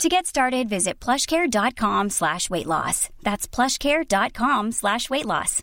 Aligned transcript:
To 0.00 0.08
get 0.08 0.26
started, 0.26 0.68
visit 0.68 0.98
plushcare.com 0.98 2.10
slash 2.10 2.50
weight 2.50 2.66
loss. 2.66 3.08
That's 3.22 3.46
plushcare.com 3.46 4.72
slash 4.72 5.08
weight 5.10 5.26
loss. 5.26 5.62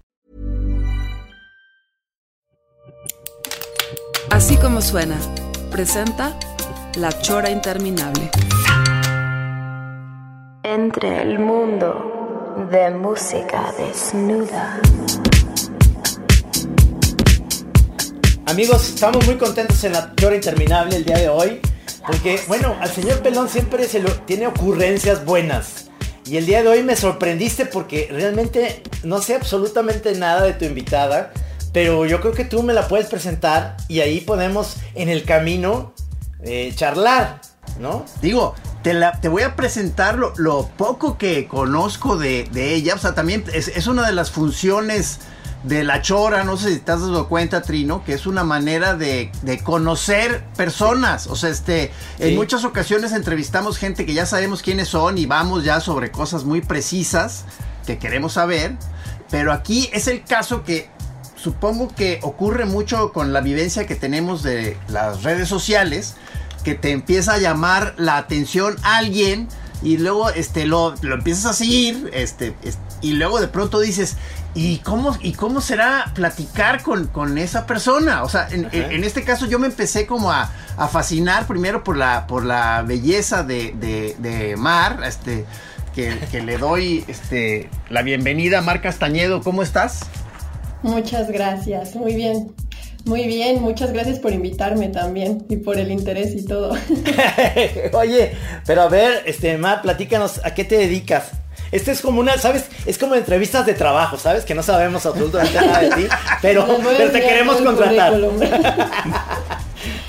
Así 4.32 4.56
como 4.58 4.82
suena, 4.82 5.18
presenta 5.72 6.38
La 6.96 7.12
Chora 7.22 7.50
Interminable. 7.50 8.30
Entre 10.64 11.22
el 11.22 11.40
mundo 11.40 12.68
de 12.72 12.92
música 12.92 13.74
desnuda. 13.78 14.80
Amigos, 18.46 18.90
estamos 18.90 19.26
muy 19.26 19.38
contentos 19.38 19.84
en 19.84 19.94
La 19.94 20.14
Chora 20.16 20.36
Interminable 20.36 20.96
el 20.96 21.04
día 21.06 21.18
de 21.18 21.30
hoy. 21.30 21.60
Porque, 22.10 22.42
bueno, 22.48 22.76
al 22.82 22.90
señor 22.90 23.22
Pelón 23.22 23.50
siempre 23.50 23.88
se 23.88 24.00
lo, 24.00 24.12
tiene 24.12 24.48
ocurrencias 24.48 25.24
buenas. 25.26 25.92
Y 26.26 26.38
el 26.38 26.48
día 26.48 26.64
de 26.64 26.68
hoy 26.68 26.82
me 26.82 26.96
sorprendiste 26.96 27.68
porque 27.68 28.08
realmente 28.12 28.82
no 29.04 29.22
sé 29.22 29.36
absolutamente 29.36 30.16
nada 30.16 30.42
de 30.42 30.54
tu 30.54 30.66
invitada. 30.66 31.32
Pero 31.72 32.08
yo 32.08 32.20
creo 32.20 32.34
que 32.34 32.46
tú 32.46 32.64
me 32.64 32.74
la 32.74 32.88
puedes 32.88 33.06
presentar 33.06 33.78
y 33.88 34.00
ahí 34.00 34.22
podemos 34.22 34.78
en 34.96 35.08
el 35.08 35.24
camino 35.24 35.94
eh, 36.42 36.74
charlar, 36.76 37.42
¿no? 37.80 38.06
Digo, 38.24 38.56
te, 38.82 38.96
la, 38.96 39.22
te 39.22 39.28
voy 39.28 39.44
a 39.44 39.56
presentar 39.56 40.18
lo, 40.18 40.34
lo 40.38 40.68
poco 40.78 41.16
que 41.16 41.48
conozco 41.48 42.18
de, 42.18 42.46
de, 42.52 42.74
ella. 42.74 42.96
O 42.96 42.98
sea, 42.98 43.14
también 43.14 43.44
es, 43.54 43.68
es 43.68 43.86
una 43.86 44.08
de 44.08 44.14
las 44.14 44.32
funciones 44.32 45.20
de 45.64 45.84
la 45.84 46.02
chora, 46.02 46.44
no 46.44 46.56
sé 46.56 46.74
si 46.74 46.80
te 46.80 46.92
has 46.92 47.02
dado 47.02 47.28
cuenta, 47.28 47.62
Trino, 47.62 48.04
que 48.04 48.14
es 48.14 48.26
una 48.26 48.44
manera 48.44 48.96
de, 48.96 49.32
de 49.42 49.60
conocer 49.60 50.44
personas. 50.56 51.28
O 51.28 51.36
sea, 51.36 51.50
este, 51.50 51.92
sí. 52.18 52.24
en 52.24 52.36
muchas 52.36 52.64
ocasiones 52.64 53.12
entrevistamos 53.12 53.78
gente 53.78 54.06
que 54.06 54.14
ya 54.14 54.26
sabemos 54.26 54.62
quiénes 54.62 54.88
son 54.88 55.18
y 55.18 55.26
vamos 55.26 55.64
ya 55.64 55.82
sobre 55.82 56.12
cosas 56.12 56.46
muy 56.46 56.62
precisas 56.62 57.44
que 57.86 57.98
queremos 57.98 58.34
saber. 58.34 58.76
Pero 59.30 59.52
aquí 59.52 59.90
es 59.92 60.08
el 60.08 60.24
caso 60.24 60.64
que 60.64 60.90
supongo 61.36 61.90
que 61.94 62.20
ocurre 62.22 62.66
mucho 62.66 63.12
con 63.12 63.34
la 63.34 63.42
vivencia 63.42 63.86
que 63.86 63.96
tenemos 63.96 64.44
de 64.44 64.78
las 64.88 65.24
redes 65.24 65.48
sociales, 65.48 66.16
que 66.64 66.76
te 66.76 66.92
empieza 66.92 67.34
a 67.34 67.38
llamar 67.38 67.96
la 67.98 68.18
atención 68.18 68.76
alguien 68.84 69.48
y 69.82 69.98
luego 69.98 70.30
este, 70.30 70.66
lo, 70.66 70.94
lo 71.02 71.16
empiezas 71.16 71.46
a 71.46 71.54
seguir 71.54 72.10
este, 72.14 72.56
este, 72.64 72.82
y 73.02 73.14
luego 73.14 73.40
de 73.40 73.48
pronto 73.48 73.80
dices, 73.80 74.18
¿y 74.56 74.78
cómo, 74.78 75.16
y 75.22 75.34
cómo 75.34 75.62
será 75.62 76.12
platicar 76.14 76.82
con, 76.82 77.08
con 77.08 77.38
esa 77.38 77.66
persona? 77.66 78.24
O 78.24 78.30
sea, 78.30 78.48
en, 78.52 78.66
okay. 78.66 78.82
en, 78.82 78.92
en, 78.92 79.04
este 79.04 79.24
caso 79.24 79.46
yo 79.46 79.60
me 79.60 79.68
empecé 79.68 80.06
como 80.06 80.32
a, 80.32 80.52
a, 80.78 80.88
fascinar 80.88 81.48
primero 81.48 81.84
por 81.84 81.98
la, 81.98 82.28
por 82.28 82.46
la 82.46 82.82
belleza 82.82 83.44
de, 83.44 83.74
de, 83.74 84.16
de 84.20 84.56
Mar, 84.56 85.00
este, 85.06 85.46
que, 85.94 86.18
que, 86.32 86.42
le 86.42 86.58
doy 86.58 87.06
este, 87.08 87.70
la 87.90 88.02
bienvenida. 88.02 88.62
Mar 88.62 88.82
Castañedo, 88.82 89.42
¿cómo 89.42 89.64
estás? 89.64 90.02
Muchas 90.82 91.30
gracias, 91.30 91.96
muy 91.96 92.16
bien. 92.16 92.54
Muy 93.06 93.28
bien, 93.28 93.62
muchas 93.62 93.94
gracias 93.94 94.20
por 94.20 94.34
invitarme 94.34 94.90
también 94.90 95.46
y 95.50 95.56
por 95.56 95.80
el 95.80 95.90
interés 95.90 96.36
y 96.36 96.46
todo. 96.46 96.76
Oye, 97.94 98.34
pero 98.66 98.82
a 98.82 98.90
ver, 98.90 99.24
este, 99.26 99.58
Mar, 99.58 99.82
platícanos, 99.82 100.42
¿a 100.44 100.54
qué 100.54 100.66
te 100.66 100.78
dedicas? 100.78 101.32
Este 101.72 101.92
es 101.92 102.02
como 102.02 102.20
una, 102.20 102.38
¿sabes? 102.38 102.66
Es 102.86 102.98
como 102.98 103.16
entrevistas 103.16 103.66
de 103.66 103.74
trabajo, 103.74 104.18
¿sabes? 104.18 104.46
Que 104.46 104.56
no 104.56 104.64
sabemos 104.64 105.06
absolutamente 105.06 105.60
nada 105.60 105.80
de 105.80 105.90
ti, 105.92 106.08
pero, 106.42 106.66
pero 106.84 107.12
te 107.12 107.22
queremos 107.22 107.58
contratar. 107.58 108.14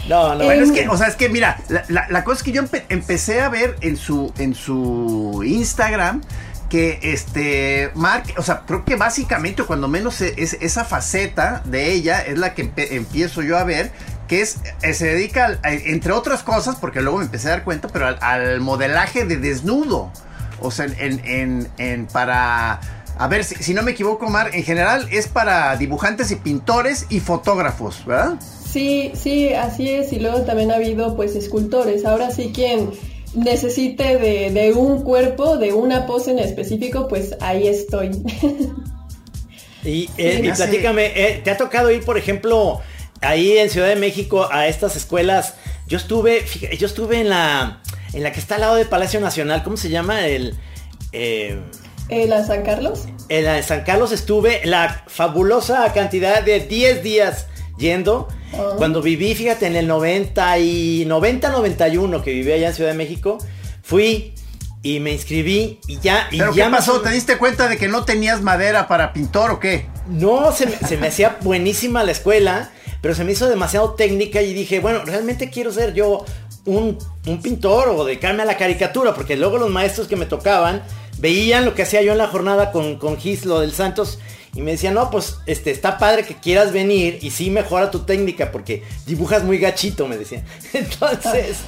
No, 0.08 0.34
no. 0.34 0.44
Bueno, 0.44 0.64
es 0.64 0.72
que, 0.72 0.88
o 0.88 0.96
sea, 0.96 1.06
es 1.06 1.14
que 1.14 1.28
mira, 1.28 1.62
la, 1.68 1.84
la, 1.86 2.06
la 2.10 2.24
cosa 2.24 2.38
es 2.38 2.42
que 2.42 2.50
yo 2.50 2.60
empe 2.62 2.84
empecé 2.88 3.42
a 3.42 3.48
ver 3.48 3.76
en 3.80 3.96
su, 3.96 4.32
en 4.38 4.56
su 4.56 5.42
Instagram 5.46 6.22
que 6.70 6.98
este 7.02 7.90
Mark, 7.94 8.24
o 8.38 8.42
sea, 8.42 8.62
creo 8.66 8.84
que 8.84 8.96
básicamente, 8.96 9.64
cuando 9.64 9.88
menos 9.88 10.20
es, 10.20 10.54
esa 10.60 10.84
faceta 10.84 11.62
de 11.64 11.92
ella 11.92 12.22
es 12.22 12.38
la 12.38 12.54
que 12.54 12.72
empiezo 12.76 13.42
yo 13.42 13.58
a 13.58 13.64
ver, 13.64 13.90
que 14.28 14.40
es, 14.40 14.58
eh, 14.82 14.94
se 14.94 15.06
dedica, 15.06 15.44
al, 15.46 15.58
entre 15.62 16.12
otras 16.12 16.42
cosas, 16.42 16.76
porque 16.76 17.02
luego 17.02 17.18
me 17.18 17.24
empecé 17.24 17.48
a 17.48 17.50
dar 17.50 17.64
cuenta, 17.64 17.88
pero 17.88 18.06
al, 18.06 18.18
al 18.20 18.60
modelaje 18.60 19.24
de 19.24 19.36
desnudo. 19.36 20.10
O 20.60 20.70
sea, 20.70 20.86
en, 20.86 21.20
en, 21.24 21.68
en 21.78 22.06
para... 22.06 22.80
A 23.18 23.28
ver, 23.28 23.44
si, 23.44 23.56
si, 23.56 23.74
no 23.74 23.82
me 23.82 23.90
equivoco, 23.90 24.30
Mar, 24.30 24.50
en 24.54 24.62
general 24.62 25.06
es 25.10 25.28
para 25.28 25.76
dibujantes 25.76 26.30
y 26.30 26.36
pintores 26.36 27.06
y 27.10 27.20
fotógrafos, 27.20 28.04
¿verdad? 28.06 28.36
Sí, 28.40 29.12
sí, 29.14 29.52
así 29.52 29.90
es. 29.90 30.12
Y 30.12 30.20
luego 30.20 30.42
también 30.42 30.70
ha 30.70 30.76
habido, 30.76 31.16
pues, 31.16 31.36
escultores. 31.36 32.06
Ahora 32.06 32.30
sí, 32.30 32.50
quien 32.54 32.90
necesite 33.34 34.18
de, 34.18 34.50
de 34.50 34.72
un 34.72 35.02
cuerpo, 35.02 35.56
de 35.56 35.72
una 35.72 36.06
pose 36.06 36.32
en 36.32 36.38
específico, 36.38 37.08
pues 37.08 37.36
ahí 37.40 37.68
estoy. 37.68 38.10
y, 39.84 40.08
eh, 40.16 40.42
y 40.44 40.50
platícame, 40.50 41.12
eh, 41.14 41.40
¿te 41.44 41.50
ha 41.50 41.56
tocado 41.56 41.90
ir, 41.90 42.04
por 42.04 42.18
ejemplo, 42.18 42.80
ahí 43.20 43.58
en 43.58 43.70
Ciudad 43.70 43.88
de 43.88 43.96
México 43.96 44.48
a 44.50 44.66
estas 44.66 44.96
escuelas? 44.96 45.54
Yo 45.86 45.96
estuve, 45.96 46.40
fíjate, 46.42 46.76
yo 46.76 46.86
estuve 46.86 47.20
en 47.20 47.28
la 47.28 47.80
en 48.12 48.22
la 48.22 48.32
que 48.32 48.40
está 48.40 48.56
al 48.56 48.62
lado 48.62 48.74
del 48.76 48.88
Palacio 48.88 49.20
Nacional, 49.20 49.62
¿cómo 49.62 49.76
se 49.76 49.88
llama? 49.88 50.26
El... 50.26 50.58
Eh, 51.12 51.58
¿La 52.08 52.44
San 52.44 52.62
Carlos? 52.62 53.06
En 53.28 53.44
la 53.44 53.54
de 53.54 53.62
San 53.62 53.82
Carlos 53.84 54.10
estuve 54.10 54.62
la 54.64 55.04
fabulosa 55.06 55.92
cantidad 55.92 56.42
de 56.42 56.60
10 56.60 57.02
días 57.04 57.46
yendo. 57.78 58.26
Uh-huh. 58.52 58.76
Cuando 58.76 59.00
viví, 59.00 59.34
fíjate, 59.34 59.66
en 59.66 59.76
el 59.76 59.86
90 59.86 60.58
y 60.58 61.06
90-91 61.06 62.22
que 62.22 62.32
viví 62.32 62.50
allá 62.50 62.68
en 62.68 62.74
Ciudad 62.74 62.90
de 62.90 62.96
México, 62.96 63.38
fui 63.82 64.34
y 64.82 64.98
me 64.98 65.12
inscribí 65.12 65.78
y 65.86 66.00
ya... 66.00 66.26
Y 66.32 66.38
¿Pero 66.38 66.52
ya 66.52 66.66
qué 66.66 66.70
pasó? 66.72 67.00
¿Te 67.00 67.10
diste 67.10 67.38
cuenta 67.38 67.68
de 67.68 67.76
que 67.76 67.86
no 67.86 68.04
tenías 68.04 68.40
madera 68.40 68.88
para 68.88 69.12
pintor 69.12 69.52
o 69.52 69.60
qué? 69.60 69.86
No, 70.08 70.50
se 70.52 70.66
me, 70.66 70.76
se 70.76 70.96
me 70.96 71.08
hacía 71.08 71.38
buenísima 71.42 72.02
la 72.02 72.10
escuela, 72.10 72.70
pero 73.00 73.14
se 73.14 73.22
me 73.22 73.32
hizo 73.32 73.48
demasiado 73.48 73.94
técnica 73.94 74.42
y 74.42 74.52
dije, 74.52 74.80
bueno, 74.80 75.04
realmente 75.04 75.48
quiero 75.50 75.70
ser 75.70 75.94
yo 75.94 76.24
un, 76.64 76.98
un, 77.26 77.42
pintor 77.42 77.88
o 77.88 78.04
dedicarme 78.04 78.42
a 78.42 78.46
la 78.46 78.56
caricatura, 78.56 79.14
porque 79.14 79.36
luego 79.36 79.58
los 79.58 79.70
maestros 79.70 80.08
que 80.08 80.16
me 80.16 80.26
tocaban 80.26 80.82
veían 81.18 81.64
lo 81.64 81.74
que 81.74 81.82
hacía 81.82 82.02
yo 82.02 82.12
en 82.12 82.18
la 82.18 82.28
jornada 82.28 82.72
con, 82.72 82.96
con 82.96 83.18
Gislo 83.18 83.60
del 83.60 83.72
Santos 83.72 84.18
y 84.54 84.62
me 84.62 84.72
decían, 84.72 84.94
no, 84.94 85.10
pues 85.10 85.38
este, 85.46 85.70
está 85.70 85.98
padre 85.98 86.24
que 86.24 86.34
quieras 86.34 86.72
venir 86.72 87.18
y 87.22 87.30
sí 87.30 87.50
mejora 87.50 87.90
tu 87.90 88.00
técnica 88.00 88.50
porque 88.50 88.82
dibujas 89.06 89.44
muy 89.44 89.58
gachito, 89.58 90.08
me 90.08 90.16
decían. 90.16 90.44
Entonces, 90.72 91.58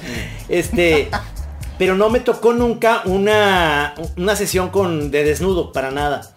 este, 0.49 1.09
pero 1.77 1.95
no 1.95 2.09
me 2.09 2.19
tocó 2.19 2.53
nunca 2.53 3.03
una, 3.05 3.95
una 4.17 4.35
sesión 4.35 4.69
con, 4.69 5.11
de 5.11 5.23
desnudo, 5.23 5.71
para 5.71 5.91
nada. 5.91 6.32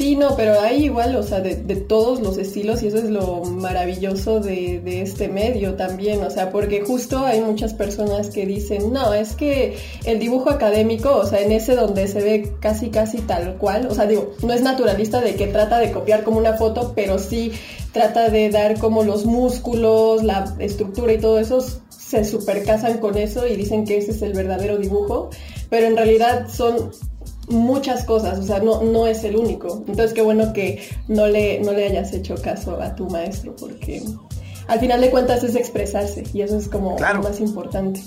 Sí, 0.00 0.16
no, 0.16 0.34
pero 0.34 0.58
hay 0.58 0.84
igual, 0.84 1.14
o 1.14 1.22
sea, 1.22 1.40
de, 1.40 1.56
todos 1.76 2.20
los 2.20 2.38
estilos 2.38 2.82
y 2.82 2.86
eso 2.86 2.96
es 2.96 3.10
lo 3.10 3.44
maravilloso 3.44 4.40
de, 4.40 4.80
de, 4.80 5.02
este 5.02 5.28
medio 5.28 5.74
también, 5.74 6.22
o 6.22 6.30
sea, 6.30 6.50
porque 6.50 6.80
justo 6.80 7.18
hay 7.26 7.42
muchas 7.42 7.74
personas 7.74 8.30
que 8.30 8.46
dicen, 8.46 8.94
no, 8.94 9.12
es 9.12 9.36
que 9.36 9.76
el 10.06 10.18
dibujo 10.18 10.48
académico, 10.48 11.14
o 11.16 11.26
sea, 11.26 11.42
en 11.42 11.52
ese 11.52 11.76
donde 11.76 12.08
se 12.08 12.22
ve 12.22 12.54
casi, 12.60 12.88
casi 12.88 13.18
tal 13.18 13.58
cual, 13.58 13.88
o 13.90 13.94
sea, 13.94 14.06
digo, 14.06 14.32
no 14.42 14.54
es 14.54 14.62
naturalista 14.62 15.20
de 15.20 15.34
que 15.34 15.48
trata 15.48 15.78
de 15.78 15.92
copiar 15.92 16.24
como 16.24 16.38
una 16.38 16.54
foto, 16.54 16.94
pero 16.96 17.18
sí 17.18 17.52
trata 17.92 18.30
de 18.30 18.48
dar 18.48 18.78
como 18.78 19.04
los 19.04 19.26
músculos, 19.26 20.24
la 20.24 20.56
estructura 20.60 21.12
y 21.12 21.18
todo 21.18 21.38
eso 21.38 21.62
se 21.90 22.24
supercasan 22.24 23.00
con 23.00 23.18
eso 23.18 23.46
y 23.46 23.54
dicen 23.54 23.84
que 23.84 23.98
ese 23.98 24.12
es 24.12 24.22
el 24.22 24.32
verdadero 24.32 24.78
dibujo, 24.78 25.28
pero 25.68 25.88
en 25.88 25.94
realidad 25.94 26.48
son 26.48 26.90
muchas 27.50 28.04
cosas, 28.04 28.38
o 28.38 28.42
sea, 28.42 28.60
no, 28.60 28.82
no 28.82 29.06
es 29.06 29.24
el 29.24 29.36
único. 29.36 29.84
Entonces, 29.86 30.12
qué 30.12 30.22
bueno 30.22 30.52
que 30.52 30.82
no 31.08 31.26
le, 31.26 31.60
no 31.60 31.72
le 31.72 31.86
hayas 31.86 32.12
hecho 32.12 32.36
caso 32.36 32.80
a 32.80 32.94
tu 32.94 33.06
maestro, 33.08 33.54
porque 33.56 34.02
al 34.68 34.78
final 34.78 35.00
de 35.00 35.10
cuentas 35.10 35.42
es 35.42 35.56
expresarse 35.56 36.22
y 36.32 36.42
eso 36.42 36.56
es 36.56 36.68
como 36.68 36.96
claro. 36.96 37.22
lo 37.22 37.28
más 37.28 37.40
importante. 37.40 38.00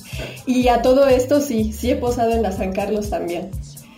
Y 0.45 0.69
a 0.69 0.81
todo 0.81 1.07
esto 1.07 1.41
sí, 1.41 1.73
sí 1.73 1.91
he 1.91 1.95
posado 1.95 2.31
en 2.31 2.41
la 2.41 2.51
San 2.51 2.71
Carlos 2.71 3.09
también. 3.09 3.51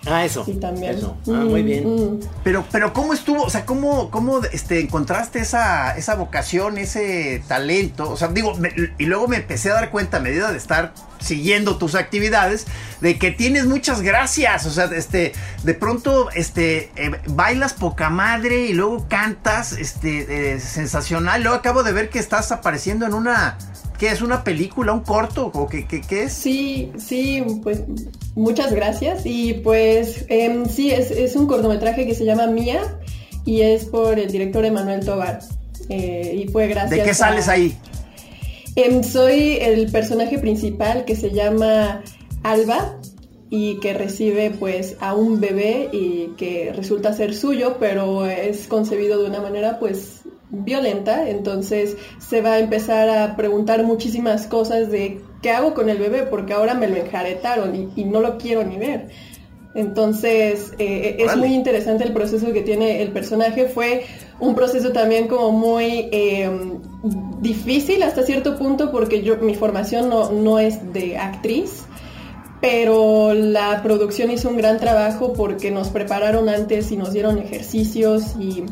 Ah, 0.07 0.23
eso. 0.23 0.45
Sí, 0.45 0.53
también. 0.55 0.97
Eso. 0.97 1.17
Ah, 1.27 1.31
muy 1.45 1.63
Mm, 1.63 1.65
bien. 1.65 1.95
mm. 1.95 2.19
Pero, 2.43 2.63
pero 2.71 2.93
¿cómo 2.93 3.13
estuvo? 3.13 3.43
O 3.43 3.49
sea, 3.49 3.65
¿cómo, 3.65 4.11
cómo 4.11 4.41
este, 4.51 4.79
encontraste 4.79 5.39
esa, 5.39 5.97
esa 5.97 6.15
vocación, 6.15 6.77
ese 6.77 7.43
talento? 7.47 8.09
O 8.11 8.17
sea, 8.17 8.27
digo, 8.27 8.53
me- 8.55 8.73
y 8.97 9.05
luego 9.05 9.27
me 9.27 9.37
empecé 9.37 9.71
a 9.71 9.75
dar 9.75 9.89
cuenta 9.91 10.17
a 10.17 10.19
medida 10.19 10.51
de 10.51 10.57
estar 10.57 10.93
siguiendo 11.19 11.77
tus 11.77 11.95
actividades, 11.95 12.67
de 13.01 13.17
que 13.17 13.31
tienes 13.31 13.65
muchas 13.65 14.01
gracias. 14.01 14.67
O 14.67 14.69
sea, 14.71 14.85
este, 14.85 15.33
de 15.63 15.73
pronto, 15.73 16.29
este, 16.35 16.91
eh, 16.95 17.11
bailas 17.27 17.73
poca 17.73 18.11
madre 18.11 18.65
y 18.67 18.73
luego 18.73 19.07
cantas, 19.09 19.71
este, 19.71 20.53
eh, 20.53 20.59
sensacional. 20.59 21.41
Luego 21.41 21.57
acabo 21.57 21.81
de 21.81 21.93
ver 21.93 22.09
que 22.09 22.19
estás 22.19 22.51
apareciendo 22.51 23.07
en 23.07 23.15
una, 23.15 23.57
¿qué 23.97 24.07
es? 24.09 24.21
¿Una 24.21 24.43
película, 24.43 24.93
un 24.93 25.01
corto? 25.01 25.51
¿O 25.53 25.67
qué, 25.67 25.85
qué, 25.85 26.01
qué 26.01 26.23
es? 26.23 26.33
Sí, 26.33 26.91
sí, 26.97 27.43
pues 27.63 27.83
muchas 28.35 28.73
gracias. 28.73 29.21
Y 29.25 29.53
pues 29.55 30.25
em, 30.29 30.65
sí, 30.65 30.91
es, 30.91 31.11
es 31.11 31.35
un 31.35 31.47
cortometraje 31.47 32.05
que 32.05 32.15
se 32.15 32.25
llama 32.25 32.47
Mía 32.47 32.81
y 33.45 33.61
es 33.61 33.85
por 33.85 34.17
el 34.19 34.31
director 34.31 34.65
Emanuel 34.65 35.05
Tobar. 35.05 35.39
Eh, 35.89 36.43
y 36.45 36.47
fue 36.51 36.67
gracias 36.67 36.91
¿De 36.91 37.03
qué 37.03 37.11
a- 37.11 37.13
sales 37.15 37.47
ahí? 37.47 37.77
Em, 38.75 39.03
soy 39.03 39.57
el 39.61 39.91
personaje 39.91 40.37
principal 40.39 41.05
que 41.05 41.15
se 41.15 41.31
llama 41.31 42.01
Alba 42.43 42.97
y 43.49 43.79
que 43.79 43.93
recibe 43.93 44.51
pues 44.51 44.97
a 44.99 45.13
un 45.13 45.39
bebé 45.39 45.89
y 45.93 46.31
que 46.37 46.73
resulta 46.75 47.13
ser 47.13 47.33
suyo, 47.35 47.77
pero 47.79 48.25
es 48.25 48.67
concebido 48.67 49.21
de 49.21 49.29
una 49.29 49.39
manera 49.39 49.79
pues 49.79 50.14
violenta, 50.49 51.29
entonces 51.29 51.97
se 52.19 52.41
va 52.41 52.53
a 52.53 52.59
empezar 52.59 53.09
a 53.09 53.35
preguntar 53.35 53.83
muchísimas 53.83 54.47
cosas 54.47 54.89
de 54.89 55.21
qué 55.41 55.51
hago 55.51 55.73
con 55.73 55.89
el 55.89 55.97
bebé 55.97 56.23
porque 56.23 56.53
ahora 56.53 56.73
me 56.73 56.87
lo 56.87 56.95
enjaretaron 56.97 57.75
y, 57.75 57.89
y 57.95 58.05
no 58.05 58.21
lo 58.21 58.37
quiero 58.37 58.63
ni 58.63 58.77
ver. 58.77 59.09
Entonces, 59.75 60.71
eh, 60.79 61.17
es 61.19 61.25
Órale. 61.25 61.47
muy 61.47 61.53
interesante 61.53 62.05
el 62.05 62.13
proceso 62.13 62.53
que 62.53 62.61
tiene 62.61 63.01
el 63.01 63.11
personaje. 63.11 63.67
Fue 63.67 64.05
un 64.39 64.55
proceso 64.55 64.93
también 64.93 65.27
como 65.27 65.51
muy 65.51 66.07
eh, 66.13 66.49
difícil 67.41 68.01
hasta 68.01 68.23
cierto 68.23 68.57
punto 68.57 68.89
porque 68.89 69.21
yo 69.21 69.35
mi 69.37 69.53
formación 69.53 70.09
no, 70.09 70.31
no 70.31 70.59
es 70.59 70.93
de 70.93 71.17
actriz, 71.17 71.83
pero 72.61 73.33
la 73.33 73.83
producción 73.83 74.31
hizo 74.31 74.47
un 74.47 74.55
gran 74.55 74.79
trabajo 74.79 75.33
porque 75.33 75.71
nos 75.71 75.89
prepararon 75.89 76.47
antes 76.47 76.89
y 76.93 76.97
nos 76.97 77.11
dieron 77.11 77.37
ejercicios 77.37 78.35
y, 78.39 78.63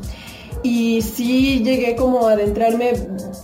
y 0.63 1.01
sí 1.01 1.61
llegué 1.63 1.95
como 1.95 2.27
a 2.27 2.31
adentrarme 2.33 2.93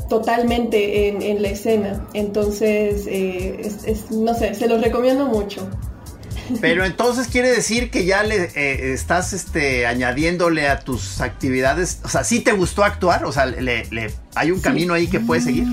totalmente 0.10 1.10
en, 1.10 1.22
en 1.22 1.42
la 1.42 1.50
escena. 1.50 2.08
Entonces, 2.14 3.06
eh, 3.08 3.62
es- 3.64 3.84
es- 3.86 4.12
no 4.12 4.34
sé, 4.34 4.56
se 4.56 4.68
los 4.68 4.82
recomiendo 4.82 5.26
mucho. 5.26 5.68
Pero 6.62 6.84
entonces 6.86 7.28
quiere 7.28 7.50
decir 7.52 7.92
que 7.92 8.06
ya 8.06 8.24
le 8.24 8.46
eh, 8.56 8.94
estás 8.94 9.34
este, 9.34 9.86
añadiéndole 9.86 10.68
a 10.68 10.80
tus 10.80 11.22
actividades, 11.22 12.00
o 12.04 12.08
sea, 12.10 12.24
¿sí 12.24 12.40
te 12.40 12.54
gustó 12.54 12.84
actuar? 12.84 13.26
O 13.26 13.32
sea, 13.32 13.46
le, 13.46 13.86
le- 13.92 14.12
hay 14.36 14.52
un 14.52 14.58
Sí. 14.58 14.64
camino 14.64 14.94
ahí 14.94 15.08
que 15.08 15.20
puedes 15.20 15.44
seguir. 15.44 15.66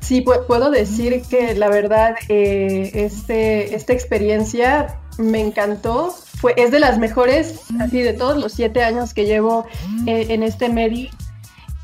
Sí, 0.00 0.24
pu- 0.24 0.46
puedo 0.46 0.70
decir 0.70 1.22
que 1.28 1.54
la 1.54 1.68
verdad 1.68 2.14
eh, 2.28 2.90
este, 2.94 3.74
esta 3.74 3.92
experiencia 3.92 4.98
me 5.18 5.40
encantó. 5.40 6.14
Fue, 6.40 6.54
es 6.56 6.70
de 6.70 6.80
las 6.80 6.98
mejores, 6.98 7.60
así 7.80 8.00
de 8.00 8.12
todos 8.14 8.36
los 8.38 8.52
siete 8.52 8.82
años 8.82 9.12
que 9.14 9.26
llevo 9.26 9.66
eh, 10.06 10.26
en 10.30 10.42
este 10.42 10.68
medio. 10.68 11.10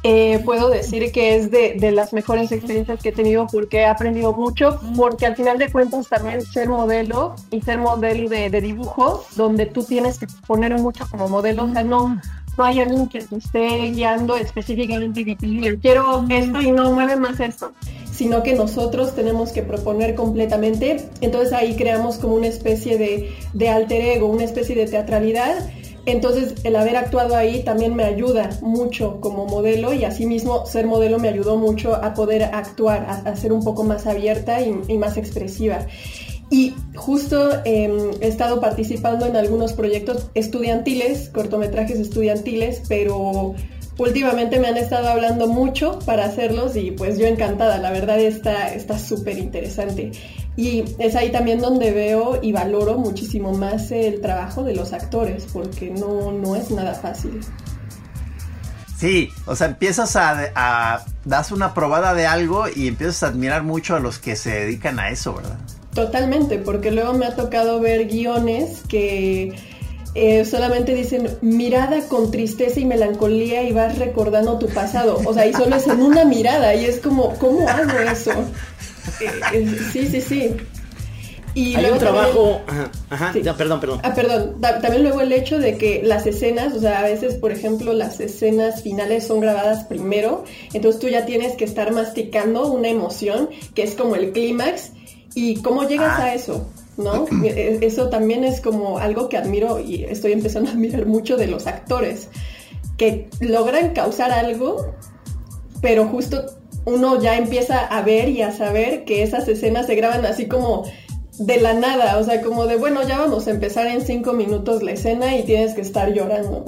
eh, 0.02 0.40
puedo 0.44 0.68
decir 0.70 1.10
que 1.10 1.36
es 1.36 1.50
de, 1.50 1.74
de 1.80 1.90
las 1.90 2.12
mejores 2.12 2.52
experiencias 2.52 3.02
que 3.02 3.08
he 3.08 3.12
tenido 3.12 3.48
porque 3.48 3.78
he 3.78 3.86
aprendido 3.86 4.32
mucho, 4.32 4.80
porque 4.96 5.26
al 5.26 5.34
final 5.34 5.58
de 5.58 5.70
cuentas 5.70 6.08
también 6.08 6.42
ser 6.42 6.68
modelo 6.68 7.34
y 7.50 7.60
ser 7.60 7.78
modelo 7.78 8.28
de, 8.28 8.48
de 8.48 8.60
dibujo, 8.60 9.24
donde 9.34 9.66
tú 9.66 9.82
tienes 9.82 10.18
que 10.18 10.26
poner 10.46 10.78
mucho 10.78 11.06
como 11.10 11.28
modelo, 11.28 11.64
o 11.64 11.72
sea, 11.72 11.82
no, 11.82 12.20
no 12.56 12.64
hay 12.64 12.80
alguien 12.80 13.08
que 13.08 13.18
esté 13.18 13.90
guiando 13.90 14.36
específicamente 14.36 15.24
que 15.24 15.36
quiero 15.36 16.24
esto 16.28 16.60
y 16.60 16.72
no 16.72 16.92
mueve 16.92 17.16
más 17.16 17.40
esto, 17.40 17.72
sino 18.10 18.42
que 18.42 18.54
nosotros 18.54 19.14
tenemos 19.14 19.52
que 19.52 19.62
proponer 19.62 20.14
completamente, 20.14 21.08
entonces 21.20 21.52
ahí 21.52 21.76
creamos 21.76 22.16
como 22.16 22.34
una 22.34 22.46
especie 22.46 22.98
de, 22.98 23.34
de 23.52 23.68
alter 23.68 24.00
ego, 24.00 24.26
una 24.26 24.44
especie 24.44 24.74
de 24.74 24.86
teatralidad 24.86 25.56
entonces, 26.06 26.54
el 26.62 26.76
haber 26.76 26.96
actuado 26.96 27.34
ahí 27.34 27.64
también 27.64 27.96
me 27.96 28.04
ayuda 28.04 28.50
mucho 28.62 29.20
como 29.20 29.44
modelo 29.46 29.92
y 29.92 30.04
asimismo 30.04 30.64
ser 30.64 30.86
modelo 30.86 31.18
me 31.18 31.28
ayudó 31.28 31.56
mucho 31.56 31.96
a 31.96 32.14
poder 32.14 32.44
actuar, 32.44 33.24
a, 33.24 33.34
ser 33.34 33.52
un 33.52 33.64
poco 33.64 33.82
más 33.82 34.06
abierta 34.06 34.60
y 34.60 34.96
más 34.96 35.16
expresiva. 35.16 35.80
Y 36.48 36.74
justo 36.94 37.50
eh, 37.64 37.90
he 38.20 38.28
estado 38.28 38.60
participando 38.60 39.26
en 39.26 39.36
algunos 39.36 39.72
proyectos 39.72 40.30
estudiantiles, 40.34 41.28
cortometrajes 41.30 41.98
estudiantiles, 41.98 42.82
pero 42.88 43.54
últimamente 43.98 44.60
me 44.60 44.68
han 44.68 44.76
estado 44.76 45.08
hablando 45.08 45.48
mucho 45.48 45.98
para 46.00 46.26
hacerlos 46.26 46.76
y 46.76 46.92
pues 46.92 47.18
yo 47.18 47.26
encantada, 47.26 47.78
la 47.78 47.90
verdad 47.90 48.20
está 48.20 48.72
está 48.74 48.98
súper 48.98 49.38
interesante. 49.38 50.12
Y 50.56 50.84
es 50.98 51.16
ahí 51.16 51.32
también 51.32 51.60
donde 51.60 51.90
veo 51.90 52.38
y 52.40 52.52
valoro 52.52 52.96
muchísimo 52.96 53.52
más 53.52 53.90
el 53.90 54.20
trabajo 54.20 54.62
de 54.62 54.74
los 54.74 54.92
actores, 54.92 55.46
porque 55.52 55.90
no, 55.90 56.32
no 56.32 56.56
es 56.56 56.70
nada 56.70 56.94
fácil. 56.94 57.40
Sí, 58.96 59.28
o 59.44 59.54
sea, 59.54 59.66
empiezas 59.66 60.16
a, 60.16 60.50
a 60.54 61.04
das 61.26 61.52
una 61.52 61.74
probada 61.74 62.14
de 62.14 62.26
algo 62.26 62.64
y 62.74 62.88
empiezas 62.88 63.22
a 63.24 63.26
admirar 63.26 63.64
mucho 63.64 63.96
a 63.96 64.00
los 64.00 64.18
que 64.18 64.36
se 64.36 64.50
dedican 64.50 64.98
a 64.98 65.10
eso, 65.10 65.34
¿verdad? 65.34 65.58
Totalmente, 65.96 66.58
porque 66.58 66.90
luego 66.92 67.14
me 67.14 67.26
ha 67.26 67.34
tocado 67.34 67.80
ver 67.80 68.06
guiones 68.06 68.82
que 68.88 69.52
eh, 70.14 70.44
solamente 70.44 70.94
dicen 70.94 71.28
mirada 71.40 72.00
con 72.08 72.30
tristeza 72.30 72.78
y 72.80 72.84
melancolía 72.84 73.62
y 73.64 73.72
vas 73.72 73.98
recordando 73.98 74.58
tu 74.58 74.68
pasado. 74.68 75.20
O 75.26 75.34
sea, 75.34 75.46
y 75.46 75.52
solo 75.52 75.74
es 75.76 75.86
en 75.88 76.00
una 76.02 76.24
mirada 76.24 76.74
y 76.74 76.84
es 76.84 77.00
como, 77.00 77.30
¿cómo 77.38 77.68
hago 77.68 77.98
eso? 77.98 78.30
Eh, 79.20 79.30
eh, 79.54 79.76
sí, 79.92 80.06
sí, 80.06 80.20
sí. 80.20 80.56
Y 81.54 81.68
Hay 81.68 81.74
también- 81.84 81.98
trabajo. 81.98 82.60
Ajá, 82.66 82.90
ajá, 83.08 83.32
Sí. 83.32 83.40
perdón, 83.56 83.80
perdón. 83.80 84.00
Ah, 84.02 84.12
perdón. 84.14 84.60
Ta- 84.60 84.80
También 84.82 85.02
luego 85.04 85.22
el 85.22 85.32
hecho 85.32 85.58
de 85.58 85.78
que 85.78 86.02
las 86.04 86.26
escenas, 86.26 86.74
o 86.74 86.80
sea, 86.80 86.98
a 86.98 87.02
veces, 87.02 87.36
por 87.36 87.50
ejemplo, 87.52 87.94
las 87.94 88.20
escenas 88.20 88.82
finales 88.82 89.26
son 89.26 89.40
grabadas 89.40 89.84
primero, 89.84 90.44
entonces 90.74 91.00
tú 91.00 91.08
ya 91.08 91.24
tienes 91.24 91.54
que 91.56 91.64
estar 91.64 91.92
masticando 91.92 92.66
una 92.70 92.88
emoción 92.88 93.48
que 93.74 93.82
es 93.84 93.94
como 93.94 94.16
el 94.16 94.32
clímax 94.32 94.90
y 95.36 95.62
cómo 95.62 95.84
llegas 95.86 96.18
Ah. 96.18 96.24
a 96.24 96.34
eso, 96.34 96.66
¿no? 96.96 97.26
E- 97.44 97.78
Eso 97.82 98.08
también 98.08 98.42
es 98.42 98.60
como 98.60 98.98
algo 98.98 99.28
que 99.28 99.36
admiro 99.36 99.78
y 99.78 100.02
estoy 100.04 100.32
empezando 100.32 100.70
a 100.70 100.72
admirar 100.72 101.06
mucho 101.06 101.36
de 101.36 101.46
los 101.46 101.68
actores, 101.68 102.28
que 102.96 103.28
logran 103.40 103.92
causar 103.92 104.32
algo, 104.32 104.94
pero 105.82 106.08
justo 106.08 106.44
uno 106.86 107.20
ya 107.20 107.36
empieza 107.36 107.78
a 107.80 108.00
ver 108.02 108.28
y 108.30 108.42
a 108.42 108.50
saber 108.52 109.04
que 109.04 109.22
esas 109.22 109.46
escenas 109.48 109.86
se 109.86 109.94
graban 109.96 110.24
así 110.24 110.46
como 110.48 110.84
de 111.38 111.60
la 111.60 111.74
nada, 111.74 112.16
o 112.18 112.24
sea, 112.24 112.40
como 112.40 112.64
de, 112.66 112.76
bueno, 112.76 113.02
ya 113.06 113.18
vamos 113.18 113.46
a 113.46 113.50
empezar 113.50 113.86
en 113.88 114.00
cinco 114.00 114.32
minutos 114.32 114.82
la 114.82 114.92
escena 114.92 115.36
y 115.36 115.42
tienes 115.44 115.74
que 115.74 115.82
estar 115.82 116.12
llorando. 116.14 116.64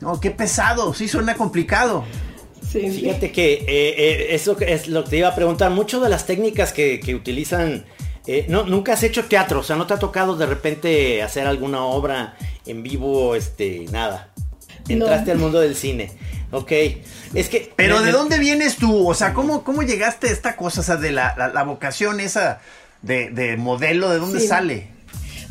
No, 0.00 0.18
qué 0.20 0.32
pesado, 0.32 0.92
sí 0.94 1.06
suena 1.06 1.36
complicado. 1.36 2.02
Sí, 2.72 2.90
sí. 2.90 3.00
Fíjate 3.02 3.32
que 3.32 3.52
eh, 3.54 3.64
eh, 3.66 4.26
eso 4.30 4.56
es 4.60 4.88
lo 4.88 5.04
que 5.04 5.10
te 5.10 5.16
iba 5.18 5.28
a 5.28 5.34
preguntar. 5.34 5.70
Muchas 5.70 6.02
de 6.02 6.08
las 6.08 6.26
técnicas 6.26 6.72
que, 6.72 7.00
que 7.00 7.14
utilizan. 7.14 7.84
eh, 8.26 8.46
no, 8.48 8.64
nunca 8.64 8.92
has 8.94 9.02
hecho 9.02 9.24
teatro, 9.26 9.60
o 9.60 9.62
sea, 9.62 9.76
no 9.76 9.86
te 9.86 9.94
ha 9.94 9.98
tocado 9.98 10.36
de 10.36 10.46
repente 10.46 11.22
hacer 11.22 11.46
alguna 11.46 11.84
obra 11.84 12.36
en 12.66 12.82
vivo, 12.82 13.34
este, 13.34 13.86
nada. 13.90 14.28
Entraste 14.88 15.26
No. 15.26 15.32
al 15.32 15.38
mundo 15.38 15.60
del 15.60 15.76
cine. 15.76 16.10
Ok. 16.50 16.72
Es 17.34 17.48
que. 17.48 17.72
Pero 17.76 17.96
me- 17.96 18.00
¿de 18.00 18.06
me- 18.06 18.12
dónde 18.18 18.38
vienes 18.38 18.76
tú? 18.76 19.08
O 19.08 19.14
sea, 19.14 19.32
¿cómo, 19.32 19.64
cómo 19.64 19.82
llegaste 19.82 20.28
a 20.28 20.32
esta 20.32 20.56
cosa, 20.56 20.80
o 20.80 20.84
sea, 20.84 20.96
de 20.96 21.10
la, 21.12 21.34
la- 21.38 21.48
la 21.48 21.62
vocación 21.62 22.20
esa 22.20 22.60
de, 23.00 23.30
de 23.30 23.56
modelo, 23.56 24.10
¿de 24.10 24.18
dónde 24.18 24.40
Sí. 24.40 24.46
sale? 24.48 24.88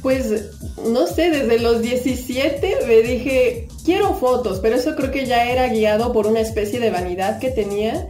Pues, 0.01 0.49
no 0.87 1.05
sé, 1.07 1.29
desde 1.29 1.59
los 1.59 1.81
17 1.81 2.77
me 2.87 3.01
dije, 3.01 3.67
quiero 3.85 4.15
fotos, 4.15 4.59
pero 4.59 4.75
eso 4.75 4.95
creo 4.95 5.11
que 5.11 5.25
ya 5.25 5.49
era 5.51 5.67
guiado 5.67 6.11
por 6.11 6.25
una 6.27 6.39
especie 6.39 6.79
de 6.79 6.89
vanidad 6.89 7.39
que 7.39 7.51
tenía. 7.51 8.07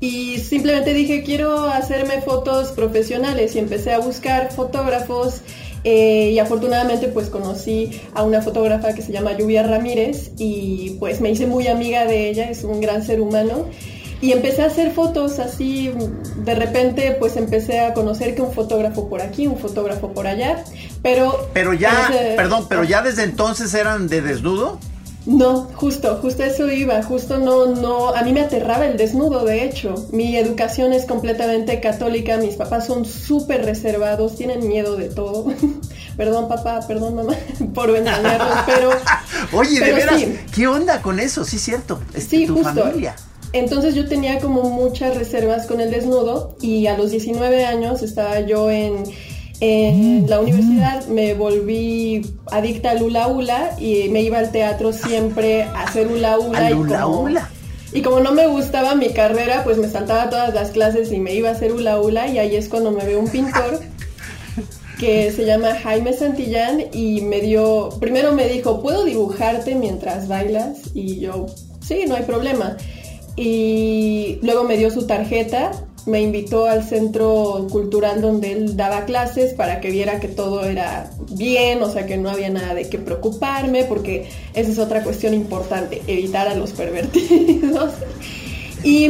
Y 0.00 0.38
simplemente 0.38 0.94
dije, 0.94 1.22
quiero 1.22 1.64
hacerme 1.66 2.22
fotos 2.22 2.72
profesionales 2.72 3.54
y 3.54 3.60
empecé 3.60 3.92
a 3.92 3.98
buscar 3.98 4.52
fotógrafos. 4.52 5.42
eh, 5.84 6.30
y 6.32 6.38
afortunadamente 6.38 7.08
pues 7.08 7.28
conocí 7.28 8.00
a 8.14 8.22
una 8.22 8.40
fotógrafa 8.40 8.94
que 8.94 9.02
se 9.02 9.10
llama 9.10 9.36
Lluvia 9.36 9.64
Ramírez 9.64 10.30
y 10.38 10.90
pues 11.00 11.20
me 11.20 11.30
hice 11.30 11.46
muy 11.48 11.66
amiga 11.66 12.04
de 12.04 12.30
ella, 12.30 12.48
es 12.48 12.62
un 12.62 12.80
gran 12.80 13.04
ser 13.04 13.20
humano. 13.20 13.66
Y 14.22 14.30
empecé 14.32 14.62
a 14.62 14.66
hacer 14.66 14.92
fotos 14.92 15.40
así, 15.40 15.92
de 16.36 16.54
repente 16.54 17.16
pues 17.18 17.36
empecé 17.36 17.80
a 17.80 17.92
conocer 17.92 18.34
que 18.36 18.40
un 18.42 18.52
fotógrafo 18.52 19.08
por 19.08 19.20
aquí, 19.20 19.48
un 19.48 19.58
fotógrafo 19.58 20.12
por 20.12 20.28
allá, 20.28 20.62
pero... 21.02 21.48
Pero 21.52 21.74
ya, 21.74 22.08
ese- 22.08 22.34
perdón, 22.36 22.66
pero 22.68 22.84
ya 22.84 23.02
desde 23.02 23.24
entonces 23.24 23.74
eran 23.74 24.06
de 24.08 24.22
desnudo. 24.22 24.78
No, 25.26 25.68
justo, 25.74 26.18
justo 26.22 26.42
eso 26.44 26.68
iba, 26.70 27.00
justo 27.02 27.38
no, 27.38 27.66
no, 27.66 28.14
a 28.14 28.22
mí 28.22 28.32
me 28.32 28.40
aterraba 28.42 28.86
el 28.86 28.96
desnudo, 28.96 29.44
de 29.44 29.64
hecho. 29.64 30.08
Mi 30.12 30.36
educación 30.36 30.92
es 30.92 31.04
completamente 31.04 31.80
católica, 31.80 32.36
mis 32.38 32.54
papás 32.54 32.86
son 32.86 33.04
súper 33.04 33.64
reservados, 33.64 34.36
tienen 34.36 34.66
miedo 34.68 34.96
de 34.96 35.08
todo. 35.08 35.46
perdón 36.16 36.46
papá, 36.48 36.80
perdón 36.86 37.16
mamá 37.16 37.34
por 37.74 37.90
engañarlos, 37.90 38.58
pero... 38.66 38.90
Oye, 39.52 39.80
de 39.80 39.92
veras, 39.92 40.22
¿qué 40.54 40.66
onda 40.68 41.02
con 41.02 41.18
eso? 41.18 41.44
Sí, 41.44 41.58
cierto. 41.58 42.00
Es 42.14 42.24
sí, 42.24 42.46
tu 42.46 42.54
justo. 42.54 42.82
familia. 42.82 43.16
Entonces 43.52 43.94
yo 43.94 44.08
tenía 44.08 44.38
como 44.40 44.62
muchas 44.70 45.16
reservas 45.16 45.66
con 45.66 45.80
el 45.80 45.90
desnudo 45.90 46.56
y 46.60 46.86
a 46.86 46.96
los 46.96 47.10
19 47.10 47.66
años 47.66 48.02
estaba 48.02 48.40
yo 48.40 48.70
en, 48.70 49.04
en 49.60 50.28
la 50.28 50.40
universidad, 50.40 51.06
me 51.08 51.34
volví 51.34 52.22
adicta 52.50 52.92
al 52.92 53.02
hula 53.02 53.28
hula 53.28 53.76
y 53.78 54.08
me 54.08 54.22
iba 54.22 54.38
al 54.38 54.52
teatro 54.52 54.92
siempre 54.94 55.64
a 55.64 55.82
hacer 55.82 56.08
hula 56.08 56.38
hula. 56.38 56.70
y 56.70 56.74
como, 56.74 57.28
Y 57.92 58.02
como 58.02 58.20
no 58.20 58.32
me 58.32 58.46
gustaba 58.46 58.94
mi 58.94 59.10
carrera, 59.10 59.64
pues 59.64 59.76
me 59.76 59.88
saltaba 59.88 60.30
todas 60.30 60.54
las 60.54 60.70
clases 60.70 61.12
y 61.12 61.18
me 61.18 61.34
iba 61.34 61.50
a 61.50 61.52
hacer 61.52 61.72
hula 61.72 62.00
hula 62.00 62.28
y 62.28 62.38
ahí 62.38 62.56
es 62.56 62.70
cuando 62.70 62.90
me 62.90 63.04
veo 63.04 63.20
un 63.20 63.28
pintor 63.28 63.80
que 64.98 65.30
se 65.30 65.44
llama 65.44 65.74
Jaime 65.74 66.14
Santillán 66.14 66.84
y 66.94 67.20
me 67.20 67.42
dio, 67.42 67.90
primero 68.00 68.32
me 68.32 68.48
dijo, 68.48 68.80
¿puedo 68.80 69.04
dibujarte 69.04 69.74
mientras 69.74 70.26
bailas? 70.26 70.78
Y 70.94 71.20
yo, 71.20 71.44
sí, 71.86 72.04
no 72.08 72.14
hay 72.14 72.22
problema 72.22 72.78
y 73.36 74.38
luego 74.42 74.64
me 74.64 74.76
dio 74.76 74.90
su 74.90 75.06
tarjeta, 75.06 75.72
me 76.06 76.20
invitó 76.20 76.66
al 76.66 76.84
centro 76.84 77.66
cultural 77.70 78.20
donde 78.20 78.52
él 78.52 78.76
daba 78.76 79.04
clases 79.04 79.54
para 79.54 79.80
que 79.80 79.90
viera 79.90 80.20
que 80.20 80.28
todo 80.28 80.64
era 80.64 81.10
bien, 81.30 81.82
o 81.82 81.90
sea 81.90 82.06
que 82.06 82.16
no 82.16 82.30
había 82.30 82.50
nada 82.50 82.74
de 82.74 82.88
qué 82.88 82.98
preocuparme, 82.98 83.84
porque 83.84 84.28
esa 84.54 84.70
es 84.70 84.78
otra 84.78 85.02
cuestión 85.04 85.32
importante, 85.32 86.02
evitar 86.06 86.48
a 86.48 86.54
los 86.54 86.72
pervertidos. 86.72 87.92
Y, 88.84 89.08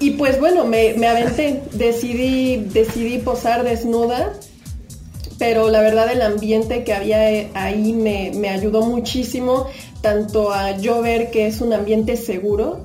y 0.00 0.10
pues 0.12 0.40
bueno, 0.40 0.64
me, 0.64 0.94
me, 0.94 1.06
aventé, 1.06 1.62
decidí, 1.70 2.56
decidí 2.56 3.18
posar 3.18 3.62
desnuda, 3.62 4.32
pero 5.38 5.70
la 5.70 5.82
verdad 5.82 6.10
el 6.10 6.20
ambiente 6.20 6.82
que 6.82 6.92
había 6.92 7.48
ahí 7.54 7.92
me, 7.92 8.32
me 8.34 8.48
ayudó 8.48 8.82
muchísimo, 8.82 9.68
tanto 10.00 10.50
a 10.52 10.76
yo 10.78 11.00
ver 11.00 11.30
que 11.30 11.46
es 11.46 11.60
un 11.60 11.72
ambiente 11.72 12.16
seguro, 12.16 12.80